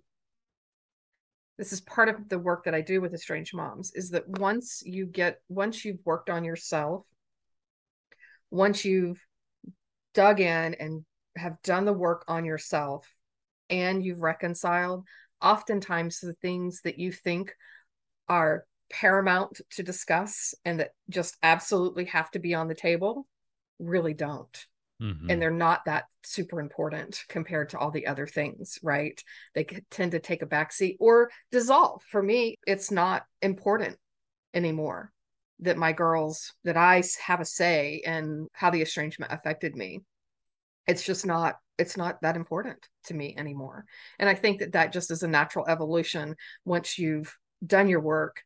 this 1.58 1.72
is 1.72 1.80
part 1.80 2.10
of 2.10 2.28
the 2.28 2.38
work 2.38 2.64
that 2.64 2.74
I 2.74 2.82
do 2.82 3.00
with 3.00 3.14
estranged 3.14 3.56
moms 3.56 3.92
is 3.94 4.10
that 4.10 4.28
once 4.28 4.82
you 4.84 5.06
get 5.06 5.40
once 5.48 5.84
you've 5.84 6.04
worked 6.04 6.28
on 6.28 6.44
yourself, 6.44 7.06
once 8.50 8.84
you've 8.84 9.24
dug 10.14 10.40
in 10.40 10.74
and 10.74 11.04
have 11.36 11.60
done 11.62 11.84
the 11.84 11.92
work 11.92 12.24
on 12.28 12.44
yourself 12.44 13.06
and 13.70 14.04
you've 14.04 14.20
reconciled, 14.20 15.04
oftentimes 15.42 16.20
the 16.20 16.34
things 16.34 16.82
that 16.82 16.98
you 16.98 17.10
think 17.10 17.54
are 18.28 18.66
paramount 18.90 19.60
to 19.70 19.82
discuss 19.82 20.54
and 20.64 20.80
that 20.80 20.90
just 21.08 21.36
absolutely 21.42 22.04
have 22.04 22.30
to 22.30 22.38
be 22.38 22.54
on 22.54 22.68
the 22.68 22.74
table 22.74 23.26
really 23.78 24.14
don't. 24.14 24.66
Mm-hmm. 25.02 25.28
and 25.30 25.42
they're 25.42 25.50
not 25.50 25.84
that 25.84 26.04
super 26.24 26.58
important 26.58 27.22
compared 27.28 27.68
to 27.68 27.78
all 27.78 27.90
the 27.90 28.06
other 28.06 28.26
things 28.26 28.78
right? 28.82 29.22
They 29.54 29.66
tend 29.90 30.12
to 30.12 30.20
take 30.20 30.40
a 30.40 30.46
backseat 30.46 30.96
or 31.00 31.30
dissolve. 31.52 32.02
For 32.10 32.22
me 32.22 32.56
it's 32.66 32.90
not 32.90 33.24
important 33.42 33.98
anymore 34.54 35.12
that 35.60 35.76
my 35.76 35.92
girls 35.92 36.54
that 36.64 36.76
i 36.78 37.02
have 37.24 37.40
a 37.40 37.44
say 37.44 38.02
in 38.04 38.48
how 38.52 38.70
the 38.70 38.82
estrangement 38.82 39.32
affected 39.32 39.76
me. 39.76 40.00
It's 40.86 41.04
just 41.04 41.26
not 41.26 41.56
it's 41.78 41.98
not 41.98 42.22
that 42.22 42.36
important 42.36 42.78
to 43.04 43.14
me 43.14 43.34
anymore. 43.36 43.84
And 44.18 44.30
i 44.30 44.34
think 44.34 44.60
that 44.60 44.72
that 44.72 44.92
just 44.92 45.10
is 45.10 45.22
a 45.22 45.28
natural 45.28 45.66
evolution. 45.68 46.36
Once 46.64 46.98
you've 46.98 47.36
done 47.64 47.88
your 47.88 48.00
work 48.00 48.42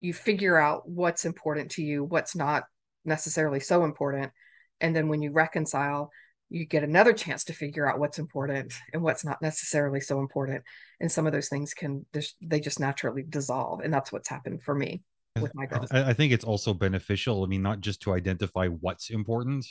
you 0.00 0.12
figure 0.12 0.58
out 0.58 0.88
what's 0.88 1.24
important 1.24 1.70
to 1.72 1.82
you 1.82 2.04
what's 2.04 2.36
not 2.36 2.64
necessarily 3.04 3.58
so 3.58 3.84
important 3.84 4.30
and 4.80 4.94
then 4.94 5.08
when 5.08 5.22
you 5.22 5.32
reconcile 5.32 6.10
you 6.50 6.66
get 6.66 6.84
another 6.84 7.12
chance 7.12 7.42
to 7.44 7.52
figure 7.52 7.88
out 7.88 7.98
what's 7.98 8.18
important 8.18 8.72
and 8.92 9.02
what's 9.02 9.24
not 9.24 9.40
necessarily 9.42 9.98
so 9.98 10.20
important. 10.20 10.62
And 11.00 11.10
some 11.10 11.26
of 11.26 11.32
those 11.32 11.48
things 11.48 11.74
can 11.74 12.06
they 12.40 12.60
just 12.60 12.78
naturally 12.78 13.24
dissolve. 13.28 13.80
And 13.80 13.92
that's 13.92 14.12
what's 14.12 14.28
happened 14.28 14.62
for 14.62 14.74
me 14.74 15.02
with 15.40 15.54
my 15.54 15.66
girls. 15.66 15.90
I, 15.90 16.10
I 16.10 16.12
think 16.12 16.32
it's 16.32 16.44
also 16.44 16.72
beneficial 16.74 17.42
i 17.42 17.46
mean 17.46 17.62
not 17.62 17.80
just 17.80 18.00
to 18.02 18.12
identify 18.12 18.68
what's 18.68 19.10
important 19.10 19.66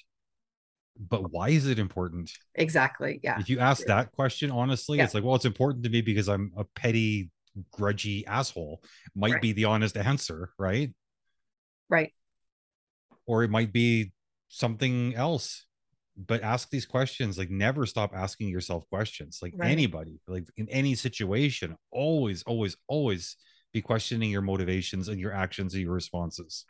but 1.10 1.32
why 1.32 1.50
is 1.50 1.66
it 1.66 1.80
important? 1.80 2.30
Exactly 2.54 3.20
yeah. 3.24 3.40
If 3.40 3.50
you 3.50 3.58
ask 3.58 3.84
that 3.86 4.12
question 4.12 4.52
honestly 4.52 4.98
yeah. 4.98 5.06
it's 5.06 5.14
like 5.14 5.24
well 5.24 5.36
it's 5.36 5.46
important 5.46 5.84
to 5.86 5.90
me 5.90 6.02
because 6.02 6.30
i'm 6.30 6.52
a 6.58 6.66
petty 6.76 7.32
grudgy 7.74 8.24
asshole. 8.28 8.84
Might 9.16 9.34
right. 9.34 9.42
be 9.42 9.54
the 9.54 9.66
honest 9.66 9.98
answer 9.98 10.52
right? 10.60 10.94
Right. 11.90 12.14
Or 13.26 13.44
it 13.44 13.50
might 13.50 13.72
be 13.72 14.12
something 14.54 15.16
else 15.16 15.66
but 16.16 16.44
ask 16.44 16.70
these 16.70 16.86
questions 16.86 17.40
like 17.40 17.50
never 17.50 17.88
stop 17.88 18.12
asking 18.16 18.48
yourself 18.48 18.88
questions 18.88 19.40
like 19.42 19.52
right. 19.58 19.72
anybody 19.72 20.22
like 20.28 20.46
in 20.58 20.70
any 20.70 20.94
situation 20.94 21.76
always 21.90 22.44
always 22.44 22.78
always 22.88 23.36
be 23.74 23.82
questioning 23.82 24.30
your 24.30 24.44
motivations 24.44 25.08
and 25.08 25.20
your 25.20 25.34
actions 25.34 25.74
and 25.74 25.82
your 25.82 25.92
responses 25.92 26.66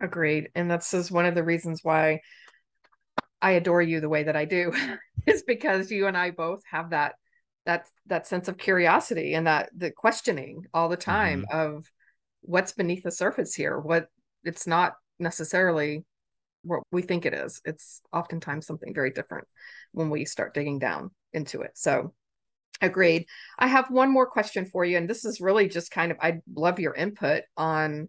agreed 0.00 0.48
and 0.54 0.70
that's 0.70 0.94
is 0.94 1.10
one 1.10 1.26
of 1.26 1.34
the 1.34 1.42
reasons 1.42 1.80
why 1.82 2.20
i 3.42 3.52
adore 3.52 3.82
you 3.82 4.00
the 4.00 4.08
way 4.08 4.22
that 4.22 4.36
i 4.36 4.44
do 4.44 4.72
is 5.26 5.42
because 5.42 5.90
you 5.90 6.06
and 6.06 6.16
i 6.16 6.30
both 6.30 6.62
have 6.70 6.90
that 6.90 7.16
that 7.66 7.88
that 8.06 8.28
sense 8.28 8.46
of 8.46 8.56
curiosity 8.56 9.34
and 9.34 9.48
that 9.48 9.70
the 9.76 9.90
questioning 9.90 10.64
all 10.72 10.88
the 10.88 10.96
time 10.96 11.44
mm-hmm. 11.50 11.58
of 11.58 11.90
what's 12.42 12.72
beneath 12.72 13.02
the 13.02 13.10
surface 13.10 13.56
here 13.56 13.76
what 13.76 14.06
it's 14.44 14.68
not 14.68 14.94
necessarily 15.18 16.04
what 16.64 16.82
we 16.90 17.02
think 17.02 17.26
it 17.26 17.34
is. 17.34 17.60
It's 17.64 18.00
oftentimes 18.12 18.66
something 18.66 18.94
very 18.94 19.10
different 19.10 19.46
when 19.92 20.10
we 20.10 20.24
start 20.24 20.54
digging 20.54 20.78
down 20.78 21.10
into 21.32 21.62
it. 21.62 21.72
So, 21.74 22.14
agreed. 22.80 23.26
I 23.58 23.66
have 23.66 23.90
one 23.90 24.10
more 24.10 24.26
question 24.26 24.66
for 24.66 24.84
you. 24.84 24.98
And 24.98 25.08
this 25.08 25.24
is 25.24 25.40
really 25.40 25.68
just 25.68 25.90
kind 25.90 26.10
of, 26.10 26.18
I'd 26.20 26.42
love 26.54 26.80
your 26.80 26.94
input 26.94 27.44
on 27.56 28.08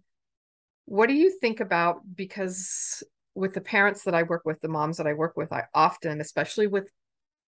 what 0.86 1.08
do 1.08 1.14
you 1.14 1.38
think 1.40 1.60
about 1.60 2.02
because 2.16 3.04
with 3.34 3.54
the 3.54 3.62
parents 3.62 4.04
that 4.04 4.16
I 4.16 4.24
work 4.24 4.44
with, 4.46 4.62
the 4.62 4.68
moms 4.68 4.98
that 4.98 5.08
I 5.08 5.14
work 5.14 5.36
with, 5.36 5.52
I 5.52 5.64
often, 5.74 6.22
especially 6.22 6.68
with 6.68 6.90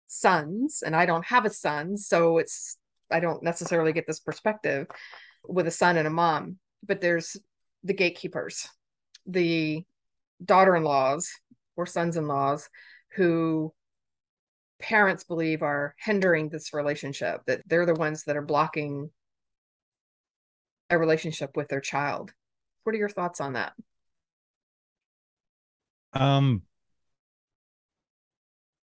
sons, 0.08 0.84
and 0.86 0.96
I 0.96 1.06
don't 1.06 1.26
have 1.26 1.46
a 1.46 1.50
son, 1.50 1.98
so 1.98 2.38
it's, 2.38 2.78
I 3.12 3.20
don't 3.20 3.44
necessarily 3.44 3.94
get 3.94 4.08
this 4.08 4.20
perspective 4.20 4.88
with 5.48 5.68
a 5.68 5.72
son 5.72 5.98
and 5.98 6.08
a 6.08 6.12
mom, 6.12 6.58
but 6.84 7.02
there's 7.02 7.38
the 7.84 7.94
gatekeepers, 7.94 8.68
the 9.28 9.84
daughter-in-laws 10.44 11.30
or 11.76 11.86
sons-in-laws 11.86 12.70
who 13.16 13.74
parents 14.80 15.24
believe 15.24 15.62
are 15.64 15.96
hindering 16.00 16.50
this 16.50 16.74
relationship 16.74 17.42
that 17.48 17.62
they're 17.68 17.86
the 17.86 17.94
ones 17.94 18.24
that 18.26 18.36
are 18.36 18.42
blocking 18.42 19.10
a 20.90 20.98
relationship 20.98 21.56
with 21.56 21.68
their 21.70 21.80
child 21.80 22.32
what 22.84 22.94
are 22.94 23.00
your 23.00 23.10
thoughts 23.10 23.40
on 23.40 23.54
that 23.54 23.74
um 26.14 26.62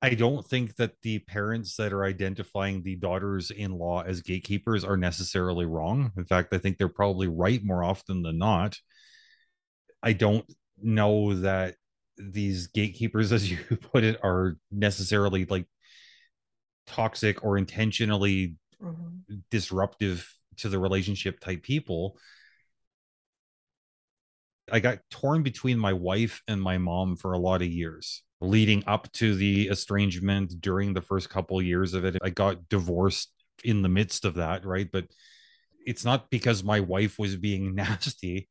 I 0.02 0.10
don't 0.10 0.47
think 0.47 0.77
that 0.77 0.93
the 1.02 1.20
parents 1.20 1.77
that 1.77 1.93
are 1.93 2.05
identifying 2.05 2.82
the 2.82 2.97
daughters 2.97 3.51
in 3.51 3.73
law 3.73 4.02
as 4.02 4.20
gatekeepers 4.20 4.85
are 4.85 4.97
necessarily 4.97 5.64
wrong. 5.64 6.12
In 6.16 6.27
fact, 6.27 6.52
I 6.52 6.59
think 6.59 6.77
they're 6.77 6.89
probably 6.89 7.28
right 7.28 7.64
more 7.64 7.82
often 7.82 8.23
than 8.23 8.39
not. 8.39 8.78
I 10.02 10.12
don't 10.12 10.44
know 10.81 11.35
that 11.35 11.77
these 12.16 12.69
gatekeepers, 12.69 13.32
as 13.32 13.51
you 13.51 13.59
put 13.93 14.05
it, 14.05 14.19
are 14.23 14.57
necessarily 14.70 15.44
like 15.47 15.66
toxic 16.86 17.44
or 17.44 17.59
intentionally 17.59 18.57
mm-hmm. 18.82 19.36
disruptive 19.51 20.32
to 20.59 20.69
the 20.69 20.78
relationship 20.78 21.40
type 21.40 21.62
people. 21.62 22.16
I 24.70 24.81
got 24.81 24.98
torn 25.11 25.43
between 25.43 25.78
my 25.78 25.93
wife 25.93 26.43
and 26.48 26.61
my 26.61 26.78
mom 26.78 27.16
for 27.16 27.32
a 27.32 27.39
lot 27.39 27.62
of 27.62 27.69
years 27.69 28.23
leading 28.40 28.85
up 28.86 29.11
to 29.12 29.35
the 29.35 29.69
estrangement 29.69 30.61
during 30.61 30.93
the 30.93 31.01
first 31.01 31.31
couple 31.31 31.61
years 31.62 31.94
of 31.94 32.05
it. 32.05 32.16
I 32.23 32.31
got 32.31 32.69
divorced 32.69 33.32
in 33.65 33.82
the 33.82 33.89
midst 33.89 34.24
of 34.24 34.35
that, 34.35 34.66
right? 34.66 34.89
But 34.90 35.07
it's 35.86 36.05
not 36.05 36.31
because 36.31 36.62
my 36.62 36.81
wife 36.81 37.19
was 37.19 37.36
being 37.36 37.74
nasty 37.74 38.48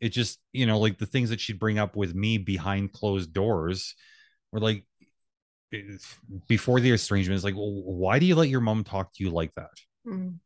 it 0.00 0.10
just 0.10 0.38
you 0.52 0.66
know 0.66 0.78
like 0.78 0.98
the 0.98 1.06
things 1.06 1.30
that 1.30 1.40
she'd 1.40 1.58
bring 1.58 1.78
up 1.78 1.96
with 1.96 2.14
me 2.14 2.38
behind 2.38 2.92
closed 2.92 3.32
doors 3.32 3.94
were 4.52 4.60
like 4.60 4.84
before 6.46 6.80
the 6.80 6.92
estrangement 6.92 7.36
is 7.36 7.44
like 7.44 7.54
well, 7.54 7.70
why 7.70 8.18
do 8.18 8.26
you 8.26 8.34
let 8.34 8.48
your 8.48 8.60
mom 8.60 8.84
talk 8.84 9.12
to 9.14 9.24
you 9.24 9.30
like 9.30 9.54
that? 9.54 9.70
Mm. 10.06 10.38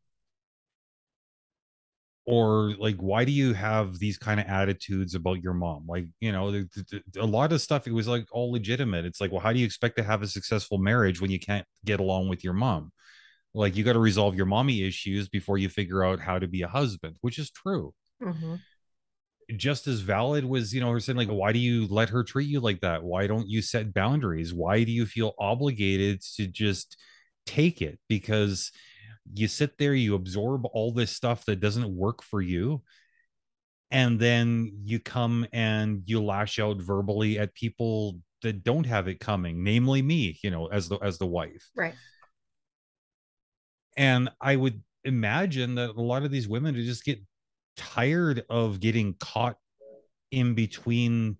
or 2.26 2.74
like 2.78 2.96
why 2.96 3.24
do 3.24 3.32
you 3.32 3.52
have 3.52 3.98
these 3.98 4.16
kind 4.16 4.40
of 4.40 4.46
attitudes 4.46 5.14
about 5.14 5.42
your 5.42 5.52
mom? 5.52 5.84
Like 5.86 6.06
you 6.20 6.32
know 6.32 6.64
a 7.18 7.26
lot 7.26 7.52
of 7.52 7.60
stuff 7.60 7.86
it 7.86 7.92
was 7.92 8.08
like 8.08 8.26
all 8.32 8.52
legitimate. 8.52 9.04
It's 9.04 9.20
like 9.20 9.32
well 9.32 9.40
how 9.40 9.52
do 9.52 9.58
you 9.58 9.66
expect 9.66 9.96
to 9.98 10.04
have 10.04 10.22
a 10.22 10.26
successful 10.26 10.78
marriage 10.78 11.20
when 11.20 11.30
you 11.30 11.40
can't 11.40 11.66
get 11.84 12.00
along 12.00 12.28
with 12.28 12.42
your 12.44 12.54
mom? 12.54 12.92
Like 13.52 13.76
you 13.76 13.84
got 13.84 13.94
to 13.94 13.98
resolve 13.98 14.36
your 14.36 14.46
mommy 14.46 14.84
issues 14.84 15.28
before 15.28 15.58
you 15.58 15.68
figure 15.68 16.04
out 16.04 16.20
how 16.20 16.38
to 16.38 16.46
be 16.46 16.62
a 16.62 16.68
husband 16.68 17.16
which 17.20 17.38
is 17.38 17.50
true. 17.50 17.92
Mm-hmm 18.22 18.56
just 19.56 19.86
as 19.86 20.00
valid 20.00 20.44
was 20.44 20.74
you 20.74 20.80
know 20.80 20.90
her 20.90 21.00
saying 21.00 21.16
like 21.16 21.28
why 21.28 21.52
do 21.52 21.58
you 21.58 21.86
let 21.88 22.08
her 22.08 22.22
treat 22.22 22.48
you 22.48 22.60
like 22.60 22.80
that? 22.80 23.02
Why 23.02 23.26
don't 23.26 23.48
you 23.48 23.62
set 23.62 23.94
boundaries? 23.94 24.54
Why 24.54 24.84
do 24.84 24.92
you 24.92 25.06
feel 25.06 25.34
obligated 25.38 26.22
to 26.36 26.46
just 26.46 26.96
take 27.46 27.82
it? 27.82 27.98
Because 28.08 28.70
you 29.34 29.48
sit 29.48 29.78
there 29.78 29.94
you 29.94 30.14
absorb 30.14 30.66
all 30.72 30.92
this 30.92 31.10
stuff 31.10 31.44
that 31.44 31.60
doesn't 31.60 31.94
work 31.94 32.22
for 32.22 32.40
you 32.40 32.82
and 33.90 34.18
then 34.18 34.72
you 34.84 34.98
come 34.98 35.46
and 35.52 36.02
you 36.06 36.22
lash 36.22 36.58
out 36.58 36.80
verbally 36.80 37.38
at 37.38 37.54
people 37.54 38.18
that 38.42 38.64
don't 38.64 38.86
have 38.86 39.08
it 39.08 39.20
coming 39.20 39.62
namely 39.62 40.02
me 40.02 40.38
you 40.42 40.50
know 40.50 40.66
as 40.66 40.88
the 40.88 40.96
as 40.98 41.18
the 41.18 41.26
wife. 41.26 41.68
Right. 41.76 41.94
And 43.96 44.30
i 44.40 44.56
would 44.56 44.82
imagine 45.04 45.74
that 45.76 45.90
a 45.90 46.02
lot 46.02 46.24
of 46.24 46.30
these 46.30 46.48
women 46.48 46.74
just 46.74 47.04
get 47.04 47.20
tired 47.76 48.44
of 48.50 48.80
getting 48.80 49.14
caught 49.14 49.56
in 50.30 50.54
between 50.54 51.36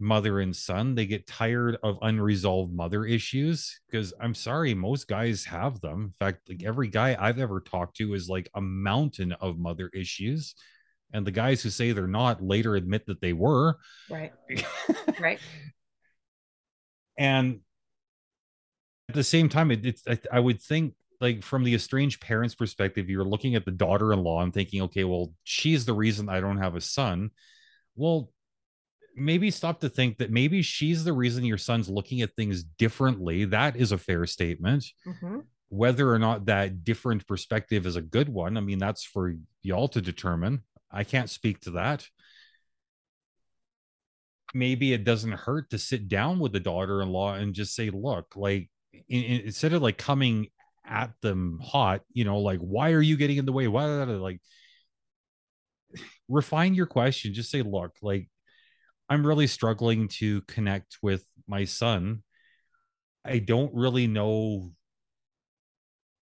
mother 0.00 0.40
and 0.40 0.54
son. 0.54 0.94
They 0.94 1.06
get 1.06 1.26
tired 1.26 1.78
of 1.82 1.98
unresolved 2.02 2.72
mother 2.72 3.04
issues 3.04 3.80
because 3.90 4.12
I'm 4.20 4.34
sorry, 4.34 4.74
most 4.74 5.08
guys 5.08 5.44
have 5.44 5.80
them. 5.80 6.02
In 6.02 6.14
fact, 6.18 6.48
like 6.48 6.62
every 6.62 6.88
guy 6.88 7.16
I've 7.18 7.38
ever 7.38 7.60
talked 7.60 7.96
to 7.96 8.14
is 8.14 8.28
like 8.28 8.48
a 8.54 8.60
mountain 8.60 9.32
of 9.32 9.58
mother 9.58 9.90
issues. 9.92 10.54
And 11.12 11.26
the 11.26 11.32
guys 11.32 11.62
who 11.62 11.70
say 11.70 11.92
they're 11.92 12.06
not 12.06 12.42
later 12.42 12.76
admit 12.76 13.06
that 13.06 13.20
they 13.20 13.32
were. 13.32 13.78
Right. 14.10 14.32
right. 15.20 15.40
And 17.16 17.60
at 19.08 19.14
the 19.14 19.24
same 19.24 19.48
time, 19.48 19.70
it, 19.70 19.86
it's, 19.86 20.02
I, 20.06 20.18
I 20.30 20.40
would 20.40 20.60
think 20.60 20.94
like 21.20 21.42
from 21.42 21.64
the 21.64 21.74
estranged 21.74 22.20
parents 22.20 22.54
perspective 22.54 23.10
you're 23.10 23.24
looking 23.24 23.54
at 23.54 23.64
the 23.64 23.70
daughter-in-law 23.70 24.42
and 24.42 24.54
thinking 24.54 24.82
okay 24.82 25.04
well 25.04 25.32
she's 25.44 25.84
the 25.84 25.92
reason 25.92 26.28
i 26.28 26.40
don't 26.40 26.58
have 26.58 26.76
a 26.76 26.80
son. 26.80 27.30
Well 27.96 28.30
maybe 29.16 29.50
stop 29.50 29.80
to 29.80 29.88
think 29.88 30.18
that 30.18 30.30
maybe 30.30 30.62
she's 30.62 31.02
the 31.02 31.12
reason 31.12 31.44
your 31.44 31.58
son's 31.58 31.88
looking 31.88 32.22
at 32.22 32.36
things 32.36 32.62
differently. 32.62 33.46
That 33.46 33.74
is 33.74 33.90
a 33.90 33.98
fair 33.98 34.26
statement. 34.26 34.84
Mm-hmm. 35.06 35.40
whether 35.70 36.12
or 36.12 36.18
not 36.18 36.46
that 36.46 36.84
different 36.84 37.26
perspective 37.26 37.84
is 37.84 37.96
a 37.96 38.00
good 38.00 38.28
one 38.28 38.56
i 38.56 38.60
mean 38.60 38.78
that's 38.78 39.04
for 39.04 39.34
y'all 39.62 39.88
to 39.88 40.00
determine. 40.00 40.62
I 40.90 41.04
can't 41.04 41.30
speak 41.30 41.60
to 41.60 41.72
that. 41.72 42.06
Maybe 44.54 44.94
it 44.94 45.04
doesn't 45.04 45.32
hurt 45.32 45.70
to 45.70 45.78
sit 45.78 46.08
down 46.08 46.38
with 46.38 46.52
the 46.52 46.60
daughter-in-law 46.60 47.34
and 47.34 47.54
just 47.54 47.74
say 47.74 47.90
look 47.90 48.34
like 48.34 48.70
in, 49.08 49.22
in, 49.22 49.40
instead 49.42 49.74
of 49.74 49.82
like 49.82 49.98
coming 49.98 50.48
at 50.88 51.12
them 51.22 51.60
hot, 51.62 52.02
you 52.12 52.24
know, 52.24 52.38
like, 52.38 52.60
why 52.60 52.92
are 52.92 53.00
you 53.00 53.16
getting 53.16 53.36
in 53.36 53.46
the 53.46 53.52
way? 53.52 53.68
Why, 53.68 53.84
like, 53.84 54.40
refine 56.28 56.74
your 56.74 56.86
question. 56.86 57.34
Just 57.34 57.50
say, 57.50 57.62
look, 57.62 57.96
like, 58.02 58.28
I'm 59.08 59.26
really 59.26 59.46
struggling 59.46 60.08
to 60.18 60.42
connect 60.42 60.98
with 61.02 61.24
my 61.46 61.64
son. 61.64 62.22
I 63.24 63.38
don't 63.38 63.74
really 63.74 64.06
know 64.06 64.72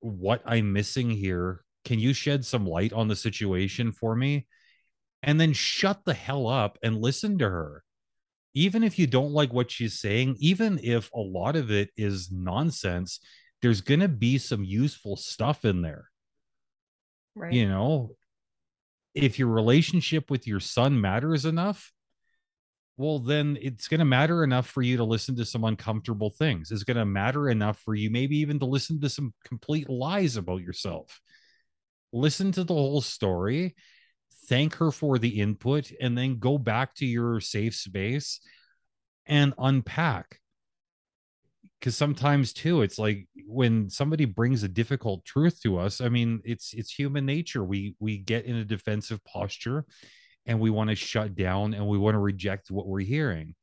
what 0.00 0.42
I'm 0.46 0.72
missing 0.72 1.10
here. 1.10 1.64
Can 1.84 1.98
you 1.98 2.12
shed 2.12 2.44
some 2.44 2.66
light 2.66 2.92
on 2.92 3.08
the 3.08 3.16
situation 3.16 3.92
for 3.92 4.14
me? 4.14 4.46
And 5.22 5.40
then 5.40 5.52
shut 5.52 6.04
the 6.04 6.14
hell 6.14 6.46
up 6.46 6.78
and 6.82 7.00
listen 7.00 7.38
to 7.38 7.48
her. 7.48 7.84
Even 8.54 8.82
if 8.82 8.98
you 8.98 9.06
don't 9.06 9.32
like 9.32 9.52
what 9.52 9.70
she's 9.70 10.00
saying, 10.00 10.36
even 10.38 10.80
if 10.82 11.10
a 11.12 11.20
lot 11.20 11.56
of 11.56 11.70
it 11.70 11.90
is 11.96 12.30
nonsense, 12.32 13.20
there's 13.62 13.80
going 13.80 14.00
to 14.00 14.08
be 14.08 14.38
some 14.38 14.64
useful 14.64 15.16
stuff 15.16 15.64
in 15.64 15.82
there. 15.82 16.06
Right. 17.34 17.52
You 17.52 17.68
know, 17.68 18.16
if 19.14 19.38
your 19.38 19.48
relationship 19.48 20.30
with 20.30 20.46
your 20.46 20.60
son 20.60 21.00
matters 21.00 21.44
enough, 21.44 21.92
well, 22.96 23.18
then 23.18 23.56
it's 23.60 23.88
going 23.88 24.00
to 24.00 24.04
matter 24.04 24.44
enough 24.44 24.66
for 24.66 24.82
you 24.82 24.98
to 24.98 25.04
listen 25.04 25.34
to 25.36 25.44
some 25.46 25.64
uncomfortable 25.64 26.30
things. 26.30 26.70
It's 26.70 26.84
going 26.84 26.98
to 26.98 27.06
matter 27.06 27.48
enough 27.48 27.78
for 27.78 27.94
you, 27.94 28.10
maybe 28.10 28.38
even 28.38 28.58
to 28.58 28.66
listen 28.66 29.00
to 29.00 29.08
some 29.08 29.32
complete 29.44 29.88
lies 29.88 30.36
about 30.36 30.60
yourself. 30.60 31.20
Listen 32.12 32.52
to 32.52 32.64
the 32.64 32.74
whole 32.74 33.00
story, 33.00 33.74
thank 34.48 34.74
her 34.76 34.90
for 34.90 35.18
the 35.18 35.40
input, 35.40 35.90
and 35.98 36.16
then 36.18 36.40
go 36.40 36.58
back 36.58 36.94
to 36.96 37.06
your 37.06 37.40
safe 37.40 37.74
space 37.74 38.40
and 39.24 39.54
unpack 39.58 40.40
because 41.80 41.96
sometimes 41.96 42.52
too 42.52 42.82
it's 42.82 42.98
like 42.98 43.26
when 43.46 43.88
somebody 43.88 44.26
brings 44.26 44.62
a 44.62 44.68
difficult 44.68 45.24
truth 45.24 45.60
to 45.62 45.78
us 45.78 46.02
i 46.02 46.08
mean 46.08 46.40
it's 46.44 46.74
it's 46.74 46.92
human 46.92 47.24
nature. 47.26 47.64
We 47.64 47.94
we 48.00 48.18
get 48.18 48.44
in 48.44 48.56
a 48.56 48.64
defensive 48.64 49.22
posture 49.24 49.86
and 50.46 50.60
we 50.60 50.70
want 50.70 50.90
to 50.90 50.96
shut 50.96 51.34
down 51.34 51.74
and 51.74 51.86
we 51.86 51.98
want 51.98 52.14
to 52.14 52.18
reject 52.18 52.70
what 52.70 52.86
we're 52.86 53.00
hearing. 53.00 53.54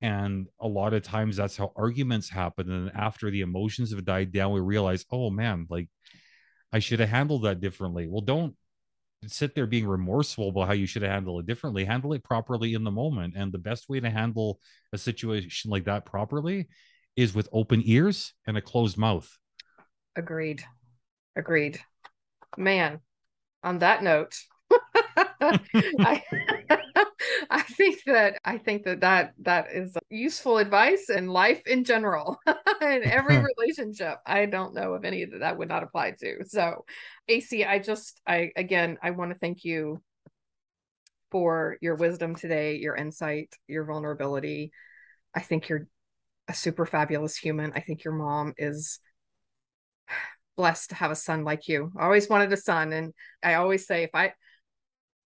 And 0.00 0.46
a 0.60 0.68
lot 0.68 0.94
of 0.94 1.02
times 1.02 1.36
that's 1.36 1.56
how 1.56 1.72
arguments 1.76 2.28
happen. 2.30 2.70
And 2.70 2.92
after 2.94 3.30
the 3.30 3.40
emotions 3.40 3.92
have 3.92 4.04
died 4.04 4.32
down 4.32 4.52
we 4.52 4.60
realize 4.60 5.04
oh 5.10 5.30
man 5.30 5.66
like 5.68 5.88
i 6.72 6.78
should 6.78 7.00
have 7.00 7.08
handled 7.08 7.44
that 7.44 7.60
differently. 7.60 8.08
Well 8.08 8.22
don't 8.22 8.54
sit 9.26 9.54
there 9.54 9.66
being 9.66 9.86
remorseful 9.86 10.50
about 10.50 10.68
how 10.68 10.74
you 10.74 10.86
should 10.86 11.02
have 11.02 11.10
handled 11.10 11.40
it 11.40 11.46
differently. 11.46 11.84
Handle 11.84 12.12
it 12.12 12.22
properly 12.22 12.74
in 12.74 12.84
the 12.84 12.90
moment. 12.90 13.34
And 13.36 13.52
the 13.52 13.58
best 13.58 13.88
way 13.88 13.98
to 13.98 14.10
handle 14.10 14.60
a 14.92 14.98
situation 14.98 15.70
like 15.72 15.84
that 15.84 16.04
properly 16.04 16.68
is 17.18 17.34
with 17.34 17.48
open 17.52 17.82
ears 17.84 18.32
and 18.46 18.56
a 18.56 18.62
closed 18.62 18.96
mouth. 18.96 19.38
Agreed. 20.14 20.62
Agreed. 21.34 21.80
Man, 22.56 23.00
on 23.64 23.78
that 23.78 24.04
note, 24.04 24.36
I, 25.40 26.22
I 27.50 27.62
think 27.62 28.02
that 28.06 28.38
I 28.44 28.58
think 28.58 28.84
that 28.84 29.00
that 29.00 29.34
that 29.40 29.72
is 29.72 29.96
useful 30.10 30.58
advice 30.58 31.10
in 31.10 31.26
life 31.26 31.60
in 31.66 31.82
general, 31.82 32.38
in 32.46 33.04
every 33.04 33.38
relationship. 33.38 34.18
I 34.24 34.46
don't 34.46 34.74
know 34.74 34.94
of 34.94 35.04
any 35.04 35.24
that 35.24 35.40
that 35.40 35.58
would 35.58 35.68
not 35.68 35.82
apply 35.82 36.12
to. 36.20 36.44
So, 36.46 36.84
AC, 37.26 37.64
I 37.64 37.80
just 37.80 38.20
I 38.26 38.52
again 38.54 38.96
I 39.02 39.10
want 39.10 39.32
to 39.32 39.38
thank 39.38 39.64
you 39.64 40.00
for 41.32 41.78
your 41.80 41.96
wisdom 41.96 42.36
today, 42.36 42.76
your 42.76 42.94
insight, 42.94 43.52
your 43.66 43.84
vulnerability. 43.84 44.70
I 45.34 45.40
think 45.40 45.68
you're 45.68 45.88
a 46.48 46.54
super 46.54 46.86
fabulous 46.86 47.36
human. 47.36 47.72
I 47.74 47.80
think 47.80 48.04
your 48.04 48.14
mom 48.14 48.54
is 48.56 49.00
blessed 50.56 50.90
to 50.90 50.96
have 50.96 51.10
a 51.10 51.16
son 51.16 51.44
like 51.44 51.68
you. 51.68 51.92
I 51.96 52.04
always 52.04 52.28
wanted 52.28 52.52
a 52.52 52.56
son. 52.56 52.92
And 52.92 53.12
I 53.42 53.54
always 53.54 53.86
say, 53.86 54.02
if 54.02 54.10
I, 54.14 54.32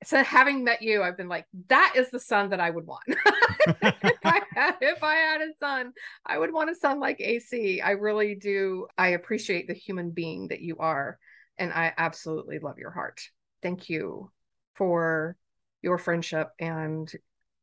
so 0.04 0.22
having 0.22 0.62
met 0.62 0.82
you, 0.82 1.02
I've 1.02 1.16
been 1.16 1.28
like, 1.28 1.46
that 1.68 1.94
is 1.96 2.10
the 2.10 2.20
son 2.20 2.50
that 2.50 2.60
I 2.60 2.70
would 2.70 2.86
want. 2.86 3.02
if, 3.08 4.18
I 4.24 4.40
had, 4.54 4.76
if 4.80 5.02
I 5.02 5.14
had 5.14 5.40
a 5.40 5.52
son, 5.58 5.92
I 6.24 6.38
would 6.38 6.52
want 6.52 6.70
a 6.70 6.74
son 6.74 7.00
like 7.00 7.20
AC. 7.20 7.80
I 7.80 7.92
really 7.92 8.34
do. 8.34 8.86
I 8.96 9.08
appreciate 9.08 9.66
the 9.66 9.74
human 9.74 10.10
being 10.10 10.48
that 10.48 10.60
you 10.60 10.76
are. 10.78 11.18
And 11.58 11.72
I 11.72 11.92
absolutely 11.96 12.58
love 12.58 12.78
your 12.78 12.90
heart. 12.90 13.20
Thank 13.62 13.88
you 13.88 14.30
for 14.74 15.36
your 15.82 15.96
friendship 15.96 16.50
and 16.60 17.10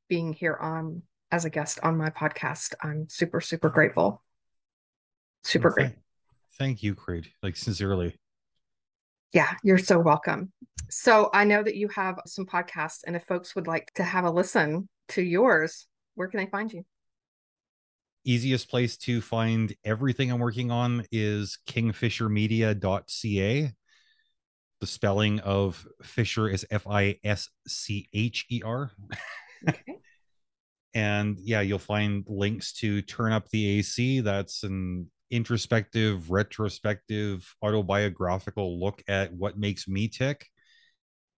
being 0.09 0.33
here 0.33 0.55
on 0.55 1.03
as 1.33 1.45
a 1.45 1.49
guest 1.49 1.79
on 1.81 1.97
my 1.97 2.11
podcast. 2.11 2.75
I'm 2.83 3.07
super, 3.09 3.41
super 3.41 3.69
grateful. 3.69 4.23
Super 5.43 5.69
well, 5.69 5.87
great. 5.87 5.95
Thank 6.59 6.83
you, 6.83 6.93
Kreed. 6.93 7.25
Like 7.41 7.57
sincerely. 7.57 8.15
Yeah, 9.33 9.51
you're 9.63 9.79
so 9.79 9.97
welcome. 9.97 10.51
So 10.91 11.31
I 11.33 11.45
know 11.45 11.63
that 11.63 11.75
you 11.75 11.87
have 11.87 12.19
some 12.27 12.45
podcasts, 12.45 12.99
and 13.07 13.15
if 13.15 13.25
folks 13.25 13.55
would 13.55 13.65
like 13.65 13.91
to 13.95 14.03
have 14.03 14.25
a 14.25 14.29
listen 14.29 14.87
to 15.09 15.23
yours, 15.23 15.87
where 16.13 16.27
can 16.27 16.39
they 16.39 16.45
find 16.45 16.71
you? 16.71 16.85
Easiest 18.23 18.69
place 18.69 18.95
to 18.97 19.19
find 19.19 19.75
everything 19.83 20.31
I'm 20.31 20.39
working 20.39 20.69
on 20.69 21.03
is 21.11 21.57
kingfischermedia.ca. 21.67 23.71
The 24.81 24.87
spelling 24.87 25.39
of 25.39 25.87
Fischer 26.03 26.47
is 26.47 26.63
F 26.69 26.85
I 26.85 27.17
S 27.23 27.49
C 27.67 28.07
H 28.13 28.45
E 28.51 28.61
R. 28.63 28.91
Okay 29.67 29.97
and 30.93 31.39
yeah 31.41 31.61
you'll 31.61 31.79
find 31.79 32.23
links 32.27 32.73
to 32.73 33.01
turn 33.01 33.31
up 33.31 33.49
the 33.49 33.79
ac 33.79 34.19
that's 34.19 34.63
an 34.63 35.09
introspective 35.31 36.29
retrospective 36.29 37.55
autobiographical 37.63 38.79
look 38.79 39.01
at 39.07 39.33
what 39.33 39.57
makes 39.57 39.87
me 39.87 40.07
tick. 40.07 40.45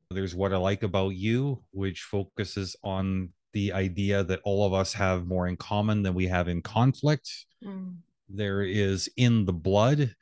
There's 0.09 0.35
what 0.35 0.53
i 0.53 0.57
like 0.57 0.83
about 0.83 1.09
you 1.09 1.63
which 1.71 2.01
focuses 2.01 2.75
on 2.83 3.29
the 3.53 3.71
idea 3.73 4.23
that 4.23 4.41
all 4.43 4.65
of 4.65 4.73
us 4.73 4.93
have 4.93 5.27
more 5.27 5.47
in 5.47 5.57
common 5.57 6.01
than 6.01 6.15
we 6.15 6.25
have 6.27 6.47
in 6.47 6.61
conflict. 6.61 7.29
Mm. 7.63 7.97
there 8.29 8.63
is 8.63 9.09
in 9.15 9.45
the 9.45 9.53
blood 9.53 10.15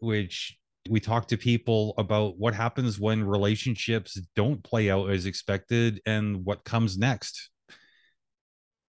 which 0.00 0.58
we 0.90 1.00
talk 1.00 1.28
to 1.28 1.36
people 1.36 1.94
about 1.96 2.38
what 2.38 2.54
happens 2.54 2.98
when 3.00 3.24
relationships 3.24 4.20
don't 4.36 4.62
play 4.62 4.90
out 4.90 5.10
as 5.10 5.26
expected 5.26 6.00
and 6.06 6.44
what 6.44 6.64
comes 6.64 6.98
next 6.98 7.50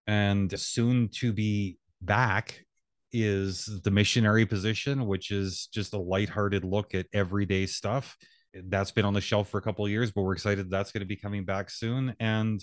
and 0.10 0.60
soon 0.60 1.07
to 1.10 1.31
be 1.31 1.77
back 2.02 2.65
is 3.11 3.80
the 3.84 3.91
missionary 3.91 4.44
position, 4.44 5.06
which 5.06 5.30
is 5.30 5.69
just 5.72 5.94
a 5.94 5.99
lighthearted 5.99 6.65
look 6.65 6.95
at 6.95 7.06
everyday 7.14 7.68
stuff. 7.68 8.18
That's 8.56 8.90
been 8.90 9.06
on 9.06 9.14
the 9.14 9.22
shelf 9.22 9.49
for 9.49 9.60
a 9.60 9.61
couple 9.61 9.86
of 9.86 9.91
years, 9.91 10.11
but 10.11 10.23
we're 10.23 10.34
excited 10.34 10.68
that's 10.68 10.91
going 10.91 11.02
to 11.02 11.07
be 11.07 11.15
coming 11.15 11.45
back 11.45 11.69
soon. 11.69 12.15
And 12.19 12.60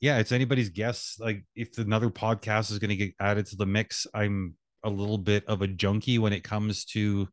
yeah, 0.00 0.20
it's 0.20 0.32
anybody's 0.32 0.70
guess. 0.70 1.16
Like 1.20 1.44
if 1.54 1.76
another 1.76 2.08
podcast 2.08 2.70
is 2.70 2.78
going 2.78 2.88
to 2.88 2.96
get 2.96 3.12
added 3.20 3.44
to 3.48 3.56
the 3.56 3.66
mix, 3.66 4.06
I'm 4.14 4.54
a 4.82 4.88
little 4.88 5.18
bit 5.18 5.44
of 5.46 5.60
a 5.60 5.66
junkie 5.66 6.18
when 6.18 6.32
it 6.32 6.44
comes 6.44 6.86
to 6.86 7.28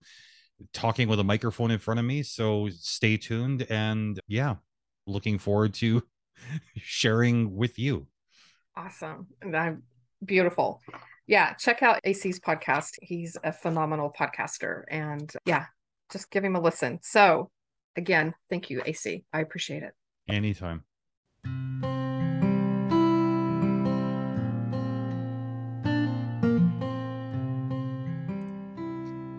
talking 0.74 1.08
with 1.08 1.22
a 1.22 1.24
microphone 1.24 1.72
in 1.72 1.80
front 1.80 2.02
of 2.02 2.06
me. 2.06 2.22
So 2.22 2.68
stay 2.74 3.16
tuned. 3.16 3.66
And 3.70 4.20
yeah, 4.28 4.56
looking 5.08 5.40
forward 5.40 5.74
to 5.76 6.04
sharing 6.76 7.56
with 7.56 7.80
you. 7.80 8.08
Awesome. 8.76 9.28
I'm 9.44 9.84
beautiful. 10.24 10.82
Yeah, 11.28 11.54
check 11.54 11.84
out 11.84 12.00
AC's 12.04 12.40
podcast. 12.40 12.92
He's 13.02 13.38
a 13.44 13.52
phenomenal 13.52 14.14
podcaster. 14.18 14.84
And 14.90 15.32
yeah, 15.46 15.66
just 16.12 16.32
give 16.32 16.44
him 16.44 16.56
a 16.56 16.62
listen. 16.62 17.00
So, 17.02 17.50
again, 17.96 18.34
thank 18.50 18.70
you, 18.70 18.82
AC. 18.86 19.26
I 19.34 19.42
appreciate 19.42 19.84
it. 19.84 19.94
Anytime. 20.30 20.84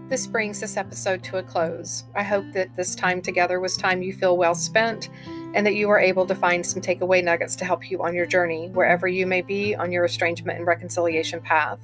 This 0.09 0.26
brings 0.26 0.60
this 0.60 0.76
episode 0.76 1.24
to 1.24 1.38
a 1.38 1.42
close. 1.42 2.04
I 2.14 2.22
hope 2.22 2.44
that 2.52 2.76
this 2.76 2.94
time 2.94 3.22
together 3.22 3.60
was 3.60 3.78
time 3.78 4.02
you 4.02 4.12
feel 4.12 4.36
well 4.36 4.54
spent 4.54 5.09
and 5.55 5.66
that 5.66 5.74
you 5.74 5.91
are 5.91 5.99
able 5.99 6.27
to 6.27 6.35
find 6.35 6.65
some 6.65 6.81
takeaway 6.81 7.23
nuggets 7.23 7.57
to 7.57 7.65
help 7.65 7.91
you 7.91 8.03
on 8.03 8.15
your 8.15 8.27
journey, 8.27 8.69
wherever 8.69 9.07
you 9.07 9.27
may 9.27 9.43
be 9.43 9.74
on 9.74 9.93
your 9.93 10.05
estrangement 10.05 10.59
and 10.59 10.66
reconciliation 10.66 11.41
path. 11.41 11.79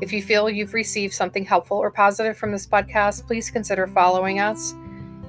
If 0.00 0.12
you 0.12 0.22
feel 0.22 0.50
you've 0.50 0.74
received 0.74 1.14
something 1.14 1.44
helpful 1.44 1.78
or 1.78 1.90
positive 1.90 2.36
from 2.36 2.52
this 2.52 2.66
podcast, 2.66 3.26
please 3.26 3.50
consider 3.50 3.86
following 3.86 4.38
us, 4.40 4.74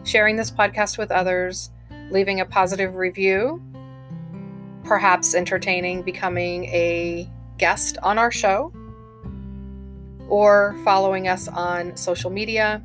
sharing 0.04 0.36
this 0.36 0.52
podcast 0.52 0.98
with 0.98 1.10
others, 1.10 1.72
leaving 2.12 2.42
a 2.42 2.46
positive 2.46 2.96
review, 2.96 3.62
perhaps 4.84 5.36
entertaining 5.36 6.02
becoming 6.02 6.66
a 6.66 7.30
guest 7.58 7.98
on 8.04 8.18
our 8.18 8.32
show, 8.32 8.72
or 10.30 10.76
following 10.84 11.28
us 11.28 11.48
on 11.48 11.96
social 11.96 12.30
media 12.30 12.84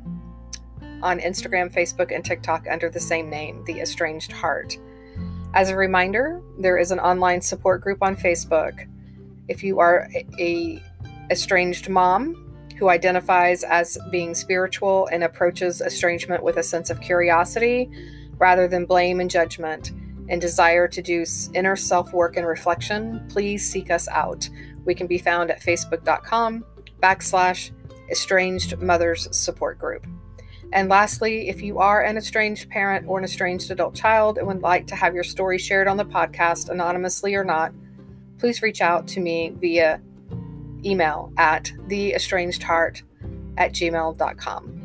on 1.03 1.19
Instagram, 1.19 1.71
Facebook, 1.71 2.13
and 2.13 2.25
TikTok 2.25 2.65
under 2.69 2.89
the 2.89 2.99
same 2.99 3.29
name, 3.29 3.63
The 3.65 3.79
Estranged 3.79 4.31
Heart. 4.31 4.77
As 5.53 5.69
a 5.69 5.75
reminder, 5.75 6.41
there 6.57 6.77
is 6.77 6.91
an 6.91 6.99
online 6.99 7.41
support 7.41 7.81
group 7.81 8.01
on 8.01 8.15
Facebook. 8.15 8.87
If 9.47 9.63
you 9.63 9.79
are 9.79 10.09
a 10.39 10.81
estranged 11.29 11.89
mom 11.89 12.39
who 12.79 12.89
identifies 12.89 13.63
as 13.63 13.97
being 14.11 14.33
spiritual 14.33 15.07
and 15.11 15.23
approaches 15.23 15.81
estrangement 15.81 16.43
with 16.43 16.57
a 16.57 16.63
sense 16.63 16.89
of 16.89 16.99
curiosity 17.01 17.89
rather 18.39 18.67
than 18.67 18.85
blame 18.85 19.19
and 19.19 19.29
judgment, 19.29 19.91
and 20.29 20.41
desire 20.41 20.87
to 20.87 21.01
do 21.01 21.25
inner 21.53 21.75
self 21.75 22.13
work 22.13 22.37
and 22.37 22.47
reflection, 22.47 23.25
please 23.29 23.67
seek 23.69 23.91
us 23.91 24.07
out. 24.07 24.49
We 24.85 24.95
can 24.95 25.07
be 25.07 25.17
found 25.17 25.51
at 25.51 25.61
facebook.com 25.61 26.65
backslash 27.01 27.71
estranged 28.09 28.79
mothers 28.79 29.27
support 29.35 29.79
group. 29.79 30.05
And 30.73 30.89
lastly, 30.89 31.49
if 31.49 31.61
you 31.61 31.77
are 31.77 32.01
an 32.01 32.17
estranged 32.17 32.67
parent 32.67 33.05
or 33.07 33.19
an 33.19 33.23
estranged 33.23 33.69
adult 33.69 33.93
child 33.93 34.39
and 34.39 34.47
would 34.47 34.63
like 34.63 34.87
to 34.87 34.95
have 34.95 35.13
your 35.13 35.23
story 35.23 35.59
shared 35.59 35.87
on 35.87 35.97
the 35.97 36.03
podcast, 36.03 36.69
anonymously 36.69 37.35
or 37.35 37.43
not, 37.43 37.71
please 38.39 38.63
reach 38.63 38.81
out 38.81 39.07
to 39.09 39.19
me 39.19 39.53
via 39.55 40.01
email 40.83 41.31
at 41.37 41.65
theestrangedheart 41.87 43.03
at 43.57 43.71
gmail.com. 43.71 44.82